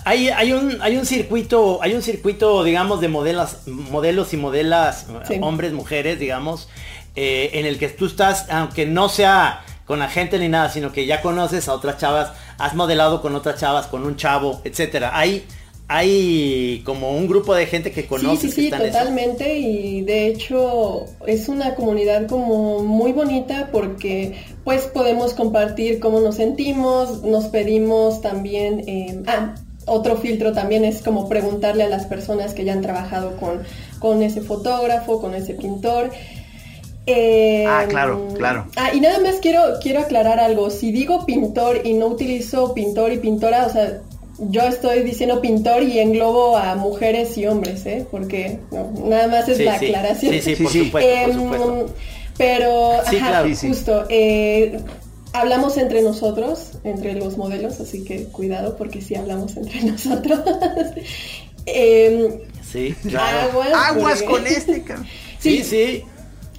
Hay, 0.05 0.29
hay 0.29 0.53
un 0.53 0.81
hay 0.81 0.97
un 0.97 1.05
circuito 1.05 1.79
hay 1.81 1.93
un 1.93 2.01
circuito 2.01 2.63
digamos 2.63 2.99
de 2.99 3.07
modelos 3.09 3.57
modelos 3.67 4.33
y 4.33 4.37
modelas 4.37 5.05
Sí. 5.27 5.37
hombres 5.39 5.71
mujeres 5.71 6.19
digamos 6.19 6.67
eh, 7.15 7.51
en 7.53 7.65
el 7.67 7.77
que 7.77 7.87
tú 7.89 8.07
estás 8.07 8.47
aunque 8.49 8.85
no 8.87 9.07
sea 9.07 9.61
con 9.85 10.01
agente 10.01 10.39
ni 10.39 10.49
nada 10.49 10.69
sino 10.71 10.91
que 10.91 11.05
ya 11.05 11.21
conoces 11.21 11.69
a 11.69 11.73
otras 11.73 11.99
chavas 11.99 12.31
has 12.57 12.73
modelado 12.73 13.21
con 13.21 13.35
otras 13.35 13.59
chavas 13.59 13.85
con 13.85 14.03
un 14.03 14.17
chavo 14.17 14.61
etcétera 14.65 15.11
hay 15.13 15.45
hay 15.89 16.81
como 16.85 17.15
un 17.15 17.27
grupo 17.27 17.55
de 17.55 17.65
gente 17.65 17.91
que 17.91 18.05
conoces 18.07 18.53
sí, 18.53 18.63
sí, 18.63 18.69
que 18.69 18.77
sí, 18.77 18.83
eso. 18.83 18.97
totalmente. 18.97 19.57
Y 19.57 20.01
de 20.01 20.27
hecho 20.27 21.05
es 21.25 21.47
una 21.47 21.75
comunidad 21.75 22.27
como 22.27 22.83
muy 22.83 23.13
bonita 23.13 23.69
porque 23.71 24.33
pues 24.63 24.83
podemos 24.83 25.33
compartir 25.33 25.99
cómo 25.99 26.19
nos 26.19 26.35
sentimos, 26.35 27.23
nos 27.23 27.45
pedimos 27.45 28.21
también... 28.21 28.83
eh, 28.87 29.21
ah, 29.27 29.55
otro 29.89 30.17
filtro 30.17 30.51
también 30.51 30.83
es 30.83 31.01
como 31.01 31.29
preguntarle 31.29 31.83
a 31.83 31.87
las 31.87 32.05
personas 32.07 32.53
que 32.53 32.65
ya 32.65 32.73
han 32.73 32.81
trabajado 32.81 33.37
con, 33.37 33.63
con 33.99 34.21
ese 34.21 34.41
fotógrafo, 34.41 35.21
con 35.21 35.33
ese 35.33 35.53
pintor. 35.53 36.11
Eh, 37.05 37.63
Ah, 37.65 37.85
claro, 37.87 38.27
claro. 38.35 38.67
Ah, 38.75 38.89
y 38.93 38.99
nada 38.99 39.19
más 39.19 39.35
quiero, 39.41 39.61
quiero 39.81 40.01
aclarar 40.01 40.41
algo. 40.41 40.69
Si 40.69 40.91
digo 40.91 41.25
pintor 41.25 41.81
y 41.85 41.93
no 41.93 42.07
utilizo 42.07 42.73
pintor 42.73 43.13
y 43.13 43.17
pintora, 43.19 43.65
o 43.65 43.69
sea, 43.69 44.01
yo 44.39 44.61
estoy 44.63 45.03
diciendo 45.03 45.41
pintor 45.41 45.83
y 45.83 45.99
englobo 45.99 46.55
a 46.57 46.75
mujeres 46.75 47.37
y 47.37 47.47
hombres, 47.47 47.85
¿eh? 47.85 48.05
Porque 48.11 48.59
no, 48.71 48.91
nada 49.07 49.27
más 49.27 49.49
es 49.49 49.57
Sí, 49.57 49.63
la 49.63 49.79
sí. 49.79 49.85
aclaración. 49.87 50.33
sí 50.33 50.41
sí 50.41 50.55
Sí, 50.55 50.63
por 50.63 50.71
sí. 50.71 50.85
supuesto 50.85 51.09
por 51.25 51.33
supuesto 51.33 51.93
Pero, 52.37 52.91
Sí, 53.09 53.15
ajá, 53.17 53.27
claro. 53.29 53.47
Sí, 53.49 53.55
sí. 53.55 53.67
justo, 53.69 54.05
eh, 54.09 54.79
hablamos 55.33 55.77
entre 55.77 56.01
nosotros, 56.03 56.73
entre 56.83 57.13
los 57.13 57.35
modelos, 57.37 57.79
así 57.79 58.03
que 58.03 58.25
cuidado 58.25 58.77
porque 58.77 59.01
sí 59.01 59.15
hablamos 59.15 59.57
entre 59.57 59.81
nosotros. 59.91 60.39
Em, 61.65 62.39
sí 62.71 62.95
claro. 63.07 63.49
aguas. 63.49 63.69
Aguas 63.73 64.23
porque- 64.23 64.25
con 64.25 64.47
este, 64.47 64.83
sí 65.39 65.63
sí 65.63 66.03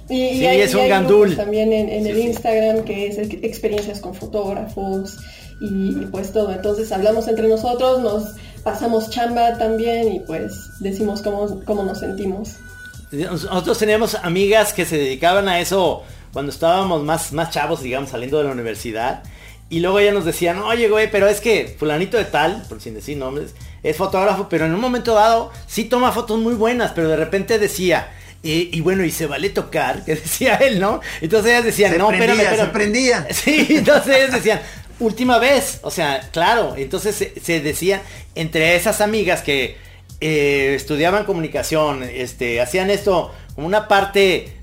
Y, 0.09 0.15
y 0.23 0.37
Sí, 0.39 0.45
hay, 0.47 0.61
es 0.61 0.71
y 0.71 0.75
un 0.75 0.81
hay 0.81 0.89
gandul. 0.89 1.35
también 1.35 1.71
en, 1.71 1.87
en 1.89 2.03
Sí, 2.03 2.09
el 2.09 2.15
sí. 2.17 2.21
Instagram 2.23 2.83
que 2.83 3.07
es 3.07 3.17
ex- 3.19 3.43
experiencias 3.43 3.99
con 3.99 4.13
fotógrafos 4.15 5.17
y, 5.59 6.01
y 6.01 6.07
pues 6.11 6.31
todo. 6.31 6.51
Entonces 6.51 6.91
hablamos 6.91 7.27
entre 7.27 7.47
nosotros, 7.47 7.99
nos 8.01 8.35
pasamos 8.63 9.09
chamba 9.09 9.57
también 9.57 10.13
y 10.13 10.19
pues 10.21 10.79
decimos 10.79 11.21
cómo, 11.21 11.61
cómo 11.65 11.83
nos 11.83 11.99
sentimos. 11.99 12.55
Nosotros 13.11 13.77
teníamos 13.77 14.15
amigas 14.15 14.73
que 14.73 14.85
se 14.85 14.97
dedicaban 14.97 15.47
a 15.47 15.59
eso 15.59 16.03
cuando 16.31 16.51
estábamos 16.51 17.03
más, 17.03 17.33
más 17.33 17.49
chavos, 17.49 17.81
digamos, 17.81 18.11
saliendo 18.11 18.37
de 18.37 18.43
la 18.45 18.51
universidad. 18.51 19.23
Y 19.69 19.79
luego 19.81 19.99
ella 19.99 20.11
nos 20.11 20.25
decían, 20.25 20.59
oye, 20.59 20.89
güey, 20.89 21.11
pero 21.11 21.27
es 21.27 21.41
que 21.41 21.75
fulanito 21.77 22.17
de 22.17 22.25
tal, 22.25 22.63
por 22.67 22.81
sin 22.81 22.95
decir 22.95 23.17
nombres, 23.17 23.53
es 23.83 23.95
fotógrafo, 23.95 24.47
pero 24.49 24.65
en 24.65 24.73
un 24.73 24.81
momento 24.81 25.13
dado 25.13 25.51
sí 25.67 25.85
toma 25.85 26.11
fotos 26.11 26.39
muy 26.39 26.55
buenas, 26.55 26.91
pero 26.93 27.07
de 27.07 27.15
repente 27.15 27.59
decía, 27.59 28.09
y, 28.41 28.75
y 28.75 28.81
bueno, 28.81 29.03
y 29.03 29.11
se 29.11 29.27
vale 29.27 29.49
tocar, 29.49 30.03
que 30.05 30.15
decía 30.15 30.55
él, 30.55 30.79
¿no? 30.79 31.01
Entonces 31.21 31.51
ellas 31.51 31.65
decían, 31.65 31.91
Se 31.93 31.97
no, 31.99 32.07
prendía, 32.07 32.33
espérame, 32.33 32.65
se 32.65 32.71
prendía. 32.71 33.27
Sí, 33.33 33.67
entonces 33.69 34.15
ellas 34.15 34.33
decían, 34.33 34.61
última 34.99 35.39
vez, 35.39 35.79
o 35.83 35.91
sea, 35.91 36.29
claro, 36.31 36.75
entonces 36.77 37.15
se, 37.15 37.39
se 37.39 37.61
decía 37.61 38.01
entre 38.35 38.75
esas 38.75 39.01
amigas 39.01 39.41
que 39.41 39.77
eh, 40.21 40.73
estudiaban 40.75 41.25
comunicación, 41.25 42.03
este, 42.03 42.59
hacían 42.61 42.89
esto 42.89 43.33
como 43.55 43.67
una 43.67 43.87
parte, 43.87 44.53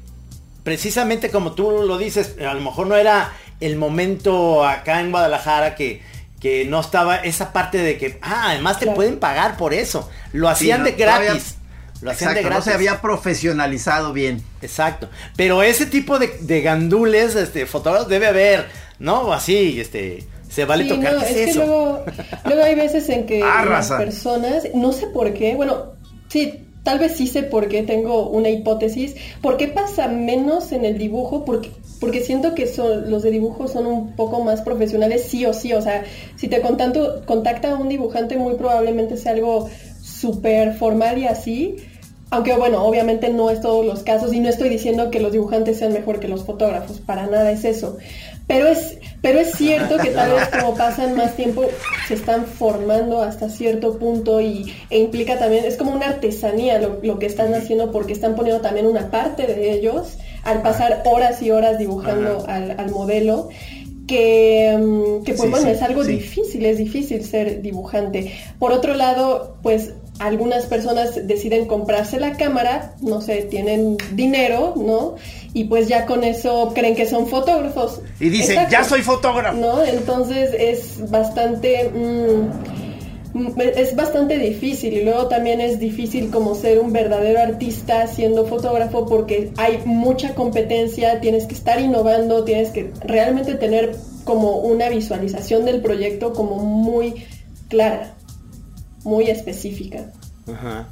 precisamente 0.63 1.31
como 1.31 1.53
tú 1.53 1.71
lo 1.87 1.99
dices, 1.99 2.35
a 2.41 2.53
lo 2.55 2.61
mejor 2.61 2.87
no 2.87 2.97
era 2.97 3.33
el 3.61 3.77
momento 3.77 4.67
acá 4.67 5.01
en 5.01 5.11
Guadalajara 5.11 5.75
que, 5.75 6.03
que 6.41 6.65
no 6.67 6.81
estaba 6.81 7.17
esa 7.17 7.53
parte 7.53 7.79
de 7.79 7.97
que, 7.97 8.19
ah, 8.23 8.51
además 8.51 8.79
te 8.79 8.85
Claro. 8.85 8.97
pueden 8.97 9.19
pagar 9.19 9.57
por 9.57 9.73
eso, 9.73 10.11
lo 10.33 10.49
hacían 10.49 10.81
no, 10.81 10.87
de 10.87 10.93
todavía- 10.93 11.31
gratis. 11.33 11.55
Lo 12.03 12.11
hacían 12.11 12.33
Exacto, 12.33 12.37
de 12.37 12.43
no 12.43 12.49
gratis. 12.51 12.65
se 12.67 12.75
había 12.75 13.01
profesionalizado 13.01 14.13
bien. 14.13 14.45
Exacto. 14.61 15.09
Pero 15.35 15.63
ese 15.63 15.87
tipo 15.87 16.19
de, 16.19 16.27
de 16.41 16.61
gandules, 16.61 17.35
este, 17.37 17.65
fotógrafos 17.65 18.07
debe 18.09 18.27
haber, 18.27 18.67
¿no? 18.99 19.33
Así, 19.33 19.81
este, 19.81 20.25
se 20.49 20.65
vale 20.65 20.85
Sí, 20.85 20.91
tocar. 20.91 21.15
no, 21.15 21.21
¿Qué 21.21 21.25
es, 21.27 21.31
es 21.37 21.45
que 21.45 21.51
eso? 21.51 21.61
luego, 21.61 22.05
luego 22.45 22.63
hay 22.63 22.75
veces 22.75 23.09
en 23.09 23.27
que 23.27 23.43
Ah, 23.45 23.65
las 23.69 23.91
personas, 23.93 24.69
no 24.75 24.93
sé 24.93 25.07
por 25.09 25.33
qué, 25.35 25.55
bueno, 25.55 25.93
sí, 26.29 26.63
tal 26.83 26.99
vez 26.99 27.17
sí 27.17 27.27
sé 27.27 27.43
por 27.43 27.69
qué, 27.69 27.83
tengo 27.83 28.29
una 28.29 28.49
hipótesis, 28.49 29.17
¿por 29.43 29.57
qué 29.57 29.69
pasa 29.69 30.09
menos 30.09 30.71
en 30.73 30.85
el 30.85 30.99
dibujo? 30.99 31.45
Porque, 31.45 31.71
porque 32.01 32.21
siento 32.21 32.55
que 32.55 32.67
son, 32.67 33.11
los 33.11 33.23
de 33.25 33.31
dibujo 33.33 33.67
son 33.69 33.87
un 33.87 34.15
poco 34.15 34.45
más 34.45 34.63
profesionales, 34.63 35.25
sí 35.29 35.45
o 35.47 35.53
sí, 35.53 35.73
o 35.73 35.83
sea, 35.83 36.05
si 36.37 36.47
te 36.49 36.63
contanto- 36.63 37.25
contacta 37.27 37.73
a 37.73 37.75
un 37.77 37.89
dibujante 37.89 38.37
muy 38.37 38.55
probablemente 38.55 39.17
sea 39.17 39.33
algo 39.33 39.69
súper 40.01 40.75
formal 40.77 41.19
y 41.19 41.27
así, 41.27 41.77
aunque 42.31 42.55
bueno, 42.55 42.85
obviamente 42.85 43.29
no 43.31 43.51
es 43.51 43.61
todos 43.61 43.85
los 43.85 44.03
casos 44.03 44.33
y 44.33 44.41
no 44.41 44.49
estoy 44.49 44.69
diciendo 44.69 45.11
que 45.11 45.21
los 45.21 45.33
dibujantes 45.33 45.79
sean 45.79 45.93
mejor 45.93 46.21
que 46.21 46.29
los 46.29 46.45
fotógrafos, 46.45 46.99
para 47.01 47.27
nada 47.27 47.51
es 47.51 47.65
eso. 47.65 47.99
Pero 48.47 48.69
es, 48.69 48.99
pero 49.23 49.41
es 49.41 49.53
cierto 49.57 49.97
que 49.99 50.11
tal 50.11 50.33
vez 50.33 50.49
como 50.49 50.75
pasan 50.77 51.17
más 51.17 51.35
tiempo 51.35 51.65
se 52.07 52.15
están 52.15 52.47
formando 52.47 53.23
hasta 53.23 53.49
cierto 53.49 53.99
punto 53.99 54.41
y, 54.41 54.73
e 54.89 54.99
implica 54.99 55.39
también, 55.39 55.65
es 55.65 55.77
como 55.77 55.93
una 55.93 56.07
artesanía 56.07 56.79
lo, 56.79 57.01
lo 57.03 57.19
que 57.19 57.27
están 57.27 57.53
haciendo 57.55 57.91
porque 57.91 58.13
están 58.13 58.37
poniendo 58.37 58.63
también 58.63 58.87
una 58.87 59.11
parte 59.11 59.47
de 59.47 59.73
ellos 59.73 60.17
al 60.45 60.63
pasar 60.63 61.03
horas 61.07 61.43
y 61.43 61.51
horas 61.51 61.79
dibujando 61.79 62.45
al, 62.47 62.79
al 62.79 62.91
modelo. 62.91 63.49
Que, 64.07 64.79
mm, 64.79 65.25
que 65.25 65.33
pues 65.33 65.47
Sí, 65.47 65.51
bueno, 65.51 65.67
sí, 65.67 65.73
es 65.73 65.83
algo 65.83 66.05
sí. 66.05 66.13
difícil, 66.13 66.65
es 66.65 66.79
difícil 66.79 67.25
ser 67.25 67.61
dibujante. 67.61 68.33
Por 68.61 68.71
otro 68.71 68.95
lado, 68.95 69.57
pues 69.65 69.95
algunas 70.19 70.67
personas 70.67 71.27
deciden 71.27 71.67
comprarse 71.67 72.21
la 72.21 72.37
cámara, 72.37 72.95
no 73.01 73.21
sé, 73.21 73.43
tienen 73.43 73.97
dinero, 74.13 74.75
¿no? 74.77 75.17
Y 75.57 75.65
pues 75.65 75.89
ya 75.89 76.05
con 76.05 76.23
eso 76.23 76.73
creen 76.75 76.95
que 76.95 77.07
son 77.07 77.29
fotógrafos. 77.29 78.03
Y 78.21 78.29
dicen, 78.29 78.59
Exacto. 78.59 78.73
ya 78.73 78.85
soy 78.85 79.01
fotógrafo. 79.01 79.57
¿No? 79.57 79.83
Entonces 79.83 80.51
es 80.53 81.11
bastante... 81.11 81.91
mm, 81.95 83.39
mm, 83.39 83.61
es 83.75 83.97
bastante 83.97 84.37
difícil 84.37 84.93
y 84.93 85.03
luego 85.03 85.29
también 85.29 85.63
es 85.63 85.81
difícil 85.81 86.29
como 86.31 86.55
ser 86.55 86.79
un 86.79 86.93
verdadero 86.93 87.41
artista 87.41 88.07
siendo 88.07 88.45
fotógrafo 88.45 89.07
porque 89.07 89.51
hay 89.57 89.81
mucha 89.87 90.35
competencia, 90.35 91.23
tienes 91.23 91.47
que 91.47 91.55
estar 91.55 91.81
innovando, 91.81 92.45
tienes 92.45 92.69
que 92.69 92.93
realmente 93.07 93.55
tener 93.55 93.97
como 94.25 94.59
una 94.59 94.91
visualización 94.91 95.65
del 95.65 95.81
proyecto 95.81 96.35
como 96.35 96.57
muy 96.57 97.25
clara, 97.71 98.15
muy 99.05 99.31
específica. 99.31 100.13
Ajá. 100.53 100.87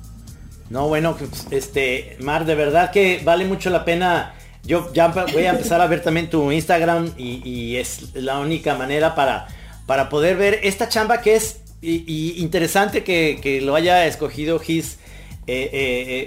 No, 0.71 0.89
bueno, 0.89 1.15
pues, 1.19 1.49
este, 1.51 2.17
Mar, 2.21 2.47
de 2.47 2.55
verdad 2.55 2.91
que 2.91 3.21
vale 3.23 3.45
mucho 3.45 3.69
la 3.69 3.85
pena. 3.85 4.33
Yo 4.65 4.91
ya 4.93 5.09
voy 5.09 5.45
a 5.45 5.51
empezar 5.51 5.81
a 5.81 5.87
ver 5.87 6.03
también 6.03 6.31
tu 6.31 6.51
Instagram 6.51 7.13
y, 7.19 7.77
es 7.77 8.15
la 8.15 8.39
única 8.39 8.75
manera 8.75 9.15
para, 9.15 9.47
para 9.87 10.09
poder 10.09 10.37
ver 10.37 10.61
esta 10.63 10.89
chamba 10.89 11.21
que 11.21 11.37
es 11.37 11.61
interesante 11.83 13.05
que, 13.05 13.39
que 13.43 13.61
lo 13.61 13.75
haya 13.75 14.07
escogido 14.07 14.59
Gis 14.59 14.99
eh, 15.47 15.69
eh, 15.71 15.71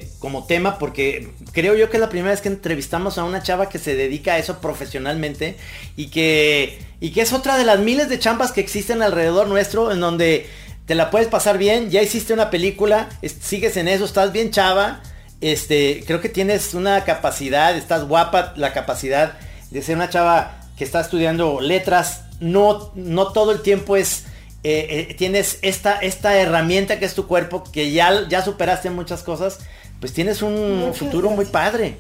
eh, 0.03 0.09
como 0.19 0.45
tema 0.45 0.77
porque 0.77 1.29
creo 1.51 1.75
yo 1.75 1.89
que 1.89 1.97
es 1.97 2.01
la 2.01 2.09
primera 2.09 2.29
vez 2.29 2.41
que 2.41 2.49
entrevistamos 2.49 3.17
a 3.17 3.23
una 3.23 3.41
chava 3.41 3.67
que 3.67 3.79
se 3.79 3.95
dedica 3.95 4.33
a 4.35 4.38
eso 4.38 4.59
profesionalmente 4.61 5.55
y 5.95 6.09
que, 6.09 6.77
y 6.99 7.09
que 7.09 7.21
es 7.21 7.33
otra 7.33 7.57
de 7.57 7.65
las 7.65 7.79
miles 7.79 8.09
de 8.09 8.19
chambas 8.19 8.51
que 8.51 8.61
existen 8.61 9.01
alrededor 9.01 9.47
nuestro 9.47 9.91
en 9.91 9.99
donde 9.99 10.45
te 10.85 10.93
la 10.93 11.09
puedes 11.09 11.27
pasar 11.27 11.57
bien, 11.57 11.89
ya 11.89 12.03
hiciste 12.03 12.31
una 12.33 12.51
película, 12.51 13.09
es- 13.23 13.35
sigues 13.41 13.75
en 13.77 13.88
eso, 13.88 14.05
estás 14.05 14.31
bien 14.31 14.51
chava, 14.51 15.01
este, 15.41 16.03
creo 16.05 16.21
que 16.21 16.29
tienes 16.29 16.73
una 16.73 17.03
capacidad, 17.03 17.75
estás 17.75 18.07
guapa, 18.07 18.53
la 18.55 18.73
capacidad 18.73 19.38
de 19.71 19.81
ser 19.81 19.95
una 19.95 20.09
chava 20.09 20.59
que 20.77 20.83
está 20.83 21.01
estudiando 21.01 21.61
letras, 21.61 22.23
no, 22.39 22.91
no 22.95 23.31
todo 23.31 23.51
el 23.51 23.61
tiempo 23.61 23.95
es, 23.95 24.25
eh, 24.63 25.07
eh, 25.09 25.13
tienes 25.15 25.59
esta, 25.61 25.99
esta 25.99 26.38
herramienta 26.38 26.99
que 26.99 27.05
es 27.05 27.15
tu 27.15 27.27
cuerpo, 27.27 27.63
que 27.63 27.91
ya, 27.91 28.27
ya 28.27 28.43
superaste 28.43 28.89
muchas 28.89 29.23
cosas, 29.23 29.59
pues 29.99 30.13
tienes 30.13 30.41
un 30.41 30.79
Muchas 30.79 30.97
futuro 30.97 31.29
muy 31.29 31.45
padre. 31.45 31.97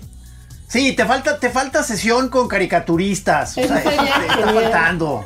Sí, 0.67 0.93
te 0.93 1.05
falta, 1.05 1.39
te 1.39 1.49
falta 1.49 1.81
sesión 1.81 2.27
con 2.29 2.47
caricaturistas. 2.49 3.57
O 3.57 3.61
Eso 3.61 3.73
sea, 3.73 3.83
sería 3.83 3.99
te 4.19 4.41
está 4.41 4.53
faltando. 4.53 5.25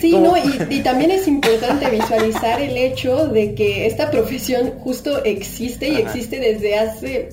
Sí, 0.00 0.16
no, 0.16 0.36
y, 0.36 0.60
y 0.70 0.80
también 0.82 1.10
es 1.10 1.26
importante 1.26 1.90
visualizar 1.90 2.60
el 2.60 2.76
hecho 2.76 3.26
de 3.26 3.54
que 3.56 3.86
esta 3.86 4.10
profesión 4.10 4.74
justo 4.78 5.24
existe 5.24 5.88
y 5.88 5.96
Ajá. 5.96 6.00
existe 6.10 6.38
desde 6.38 6.78
hace 6.78 7.30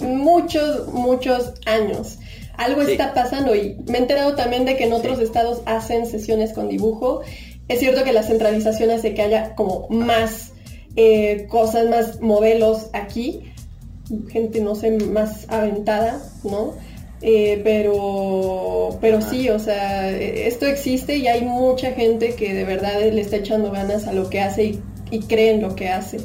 muchos, 0.00 0.88
muchos 0.92 1.52
años. 1.66 2.18
Algo 2.56 2.84
Sí. 2.84 2.92
está 2.92 3.14
pasando 3.14 3.54
y 3.54 3.76
me 3.86 3.98
he 3.98 4.00
enterado 4.00 4.34
también 4.34 4.64
de 4.64 4.76
que 4.76 4.84
en 4.84 4.92
otros 4.92 5.18
Sí. 5.18 5.24
estados 5.24 5.60
hacen 5.66 6.06
sesiones 6.06 6.52
con 6.52 6.68
dibujo. 6.68 7.20
Es 7.68 7.78
cierto 7.80 8.02
que 8.02 8.12
la 8.12 8.22
centralización 8.24 8.90
hace 8.90 9.14
que 9.14 9.22
haya 9.22 9.54
como 9.54 9.86
más 9.90 10.52
eh, 10.96 11.46
cosas, 11.48 11.88
más 11.88 12.20
modelos 12.20 12.86
aquí, 12.92 13.52
gente, 14.30 14.60
no 14.60 14.74
sé, 14.74 14.90
más 14.92 15.46
aventada, 15.48 16.20
¿no? 16.44 16.72
Eh, 17.20 17.60
pero, 17.64 18.96
pero 19.00 19.20
sí, 19.20 19.48
o 19.50 19.58
sea, 19.58 20.08
esto 20.10 20.66
existe 20.66 21.16
y 21.16 21.26
hay 21.26 21.42
mucha 21.42 21.90
gente 21.92 22.34
que 22.36 22.54
de 22.54 22.64
verdad 22.64 23.00
le 23.00 23.20
está 23.20 23.36
echando 23.36 23.72
ganas 23.72 24.06
a 24.06 24.12
lo 24.12 24.30
que 24.30 24.40
hace 24.40 24.64
y, 24.64 24.80
y 25.10 25.20
cree 25.22 25.50
en 25.50 25.60
lo 25.62 25.74
que 25.74 25.88
hace. 25.88 26.18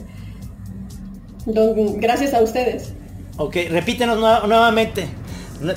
Gracias 1.45 2.33
a 2.33 2.41
ustedes. 2.41 2.93
Ok, 3.37 3.55
repítenos 3.69 4.17
nue- 4.19 4.47
nuevamente 4.47 5.07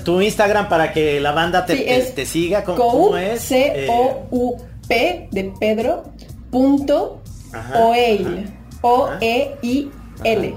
tu 0.05 0.21
Instagram 0.21 0.69
para 0.69 0.93
que 0.93 1.21
la 1.21 1.33
banda 1.33 1.65
te, 1.65 1.77
Sí, 1.77 1.85
te- 1.85 1.97
es 1.97 2.15
te 2.15 2.27
siga. 2.27 2.63
¿Cómo, 2.65 3.17
es? 3.17 3.41
C-O-U-P 3.43 5.29
de 5.33 5.53
Pedro, 5.59 6.05
punto, 6.51 7.23
Ajá, 7.53 7.87
Oeil, 7.87 8.53
O-E-I-L. 8.83 10.55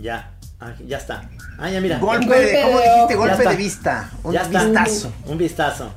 ya, 0.00 0.35
ah, 0.66 0.74
ya 0.86 0.98
está. 0.98 1.28
Ah, 1.58 1.70
ya 1.70 1.80
mira. 1.80 1.98
Golpe, 1.98 2.26
Golpe 2.26 2.40
de, 2.42 2.62
¿cómo 2.62 2.78
de 2.78 2.84
dijiste? 2.84 3.14
Golpe 3.14 3.48
de 3.48 3.56
vista. 3.56 4.10
Un 4.24 4.32
Ya 4.32 4.42
está. 4.42 4.64
vistazo. 4.64 5.12
Un 5.26 5.38
vistazo. 5.38 5.92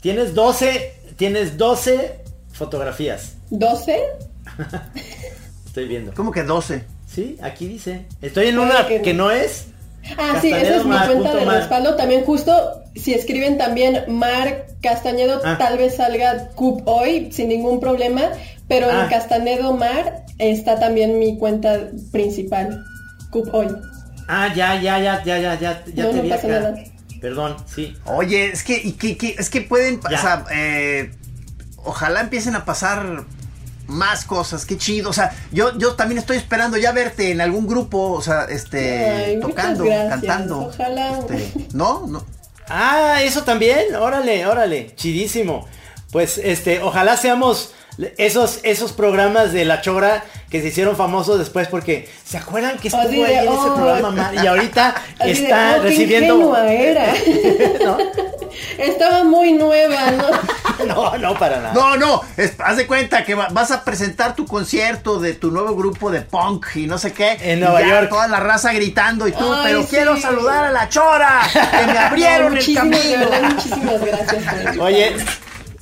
Tienes 0.00 0.34
12, 0.34 0.92
tienes 1.16 1.56
12 1.56 2.20
fotografías. 2.52 3.34
¿12? 3.50 3.96
Estoy 5.66 5.88
viendo. 5.88 6.12
¿Cómo 6.14 6.30
que 6.30 6.42
12? 6.42 6.84
Sí, 7.06 7.36
aquí 7.42 7.66
dice. 7.66 8.06
Estoy 8.22 8.48
en 8.48 8.58
una 8.58 8.86
que- 8.86 9.02
que 9.02 9.14
no 9.14 9.30
es. 9.30 9.66
Ah, 10.18 10.38
sí, 10.40 10.48
esa 10.52 10.76
es 10.76 10.84
mi 10.84 10.90
cuenta 10.96 11.30
Mar, 11.30 11.36
de 11.40 11.46
Mar. 11.46 11.56
respaldo. 11.60 11.96
También 11.96 12.24
justo, 12.24 12.52
si 12.94 13.14
escriben 13.14 13.56
también 13.56 14.04
Mar 14.08 14.66
Castañedo, 14.82 15.40
Ah. 15.44 15.56
tal 15.58 15.78
vez 15.78 15.96
salga 15.96 16.48
Cup 16.54 16.82
hoy 16.86 17.32
sin 17.32 17.48
ningún 17.48 17.80
problema. 17.80 18.22
Pero 18.68 18.86
Ah. 18.90 19.04
en 19.04 19.08
Castañedo 19.08 19.72
Mar 19.72 20.24
está 20.38 20.78
también 20.78 21.18
mi 21.18 21.38
cuenta 21.38 21.88
principal, 22.12 22.84
Cup 23.30 23.48
hoy. 23.54 23.68
Ah, 24.28 24.52
ya, 24.54 24.80
ya, 24.80 24.98
ya, 24.98 25.22
ya, 25.24 25.38
ya, 25.38 25.54
ya, 25.58 25.84
ya 25.86 26.02
No, 26.04 26.10
te 26.10 26.16
no 26.16 26.22
vi 26.22 26.28
pasa 26.30 26.46
acá. 26.46 26.60
nada. 26.60 26.74
Perdón, 27.20 27.56
sí. 27.66 27.96
Oye, 28.04 28.46
es 28.52 28.62
que, 28.62 28.76
y 28.82 28.92
que- 28.92 29.16
que- 29.16 29.36
es 29.38 29.48
que 29.50 29.60
pueden, 29.62 30.00
sea, 30.20 30.44
eh, 30.52 31.12
ojalá 31.84 32.20
empiecen 32.20 32.54
a 32.54 32.64
pasar 32.64 33.24
más 33.86 34.24
cosas, 34.24 34.64
qué 34.66 34.76
chido. 34.78 35.10
O 35.10 35.12
sea, 35.12 35.32
yo, 35.52 35.76
yo 35.78 35.94
también 35.94 36.18
estoy 36.18 36.36
esperando 36.38 36.76
ya 36.76 36.92
verte 36.92 37.30
en 37.30 37.40
algún 37.40 37.66
grupo, 37.66 38.12
o 38.12 38.22
sea, 38.22 38.44
este, 38.44 39.10
Ay, 39.10 39.40
tocando, 39.40 39.84
cantando. 40.08 40.60
Ojalá. 40.68 41.18
Este, 41.18 41.68
¿No? 41.74 42.06
No. 42.06 42.24
Ah, 42.68 43.18
eso 43.22 43.42
también. 43.44 43.94
Órale, 43.94 44.46
órale. 44.46 44.94
Chidísimo. 44.96 45.66
Pues 46.14 46.38
este, 46.38 46.80
ojalá 46.80 47.16
seamos 47.16 47.74
esos, 48.18 48.60
esos 48.62 48.92
programas 48.92 49.52
de 49.52 49.64
La 49.64 49.80
Chora 49.80 50.22
que 50.48 50.62
se 50.62 50.68
hicieron 50.68 50.96
famosos 50.96 51.40
después 51.40 51.66
porque 51.66 52.08
¿se 52.24 52.38
acuerdan 52.38 52.78
que 52.78 52.86
estuvo 52.86 53.02
ahí 53.24 53.32
en 53.34 53.38
ese 53.40 53.48
oh. 53.48 53.74
programa? 53.74 54.10
Mar? 54.12 54.32
Y 54.32 54.46
ahorita 54.46 54.94
está 55.18 55.74
oh, 55.78 55.82
qué 55.82 55.88
recibiendo. 55.88 56.56
era. 56.56 57.14
¿No? 57.84 57.98
Estaba 58.78 59.24
muy 59.24 59.54
nueva, 59.54 60.12
¿no? 60.12 60.86
no, 60.86 61.18
no, 61.18 61.36
para 61.36 61.56
nada. 61.56 61.74
No, 61.74 61.96
no, 61.96 62.20
es- 62.36 62.54
haz 62.60 62.76
de 62.76 62.86
cuenta 62.86 63.24
que 63.24 63.34
va- 63.34 63.48
vas 63.50 63.72
a 63.72 63.82
presentar 63.82 64.36
tu 64.36 64.46
concierto 64.46 65.18
de 65.18 65.34
tu 65.34 65.50
nuevo 65.50 65.74
grupo 65.74 66.12
de 66.12 66.20
punk 66.20 66.76
y 66.76 66.86
no 66.86 66.96
sé 66.98 67.12
qué. 67.12 67.38
En 67.40 67.58
Nueva 67.58 67.80
ya 67.80 67.88
York. 67.88 68.10
Toda 68.10 68.28
la 68.28 68.38
raza 68.38 68.72
gritando 68.72 69.26
y 69.26 69.32
tú, 69.32 69.52
Ay, 69.52 69.62
pero 69.64 69.82
sí. 69.82 69.88
quiero 69.90 70.16
saludar 70.16 70.66
a 70.66 70.70
la 70.70 70.88
chora, 70.88 71.40
que 71.52 71.86
me 71.88 71.98
abrieron 71.98 72.56
el 72.56 72.72
camino. 72.72 73.18
verdad, 73.18 73.50
muchísimas 73.50 74.00
gracias. 74.00 74.78
Oye, 74.78 75.16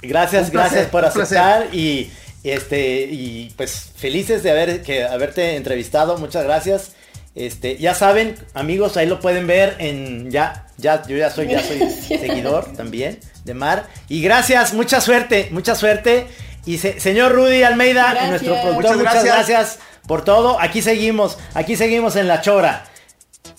gracias, 0.03 0.45
Un 0.47 0.51
placer, 0.51 0.71
gracias 0.73 0.91
por 0.91 1.05
aceptar 1.05 1.75
y 1.75 2.11
este 2.45 3.03
y 3.11 3.53
pues 3.57 3.91
felices 3.97 4.43
de 4.43 4.51
haber 4.51 4.83
que 4.83 5.05
haberte 5.05 5.57
entrevistado. 5.57 6.19
Muchas 6.19 6.45
gracias. 6.45 6.93
Este, 7.35 7.79
ya 7.79 7.95
saben, 7.95 8.35
amigos, 8.53 8.99
ahí 8.99 9.07
lo 9.07 9.19
pueden 9.21 9.47
ver 9.47 9.77
en 9.79 10.31
ya 10.31 10.67
ya 10.77 11.03
yo 11.07 11.17
ya 11.17 11.31
soy 11.31 11.49
ya 11.49 11.63
soy 11.63 11.79
seguidor 12.09 12.75
también 12.77 13.19
de 13.45 13.55
Mar 13.55 13.87
y 14.09 14.21
gracias, 14.21 14.75
mucha 14.75 15.01
suerte, 15.01 15.49
mucha 15.51 15.75
suerte 15.75 16.27
y 16.67 16.77
se- 16.79 17.01
señor 17.01 17.33
Rudy 17.33 17.63
Almeida, 17.63 18.03
Gracias. 18.11 18.29
nuestro 18.29 18.53
productor, 18.61 18.75
Muchas 18.75 18.97
muchas 18.97 19.25
gracias. 19.25 19.49
gracias 19.49 19.79
por 20.07 20.25
todo. 20.25 20.61
Aquí 20.61 20.83
seguimos, 20.83 21.39
aquí 21.55 21.75
seguimos 21.77 22.17
en 22.17 22.29
la 22.29 22.41
chora. 22.43 22.85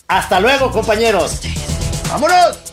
Hasta 0.08 0.40
luego, 0.40 0.72
compañeros. 0.72 1.42
¡Vámonos! 2.10 2.73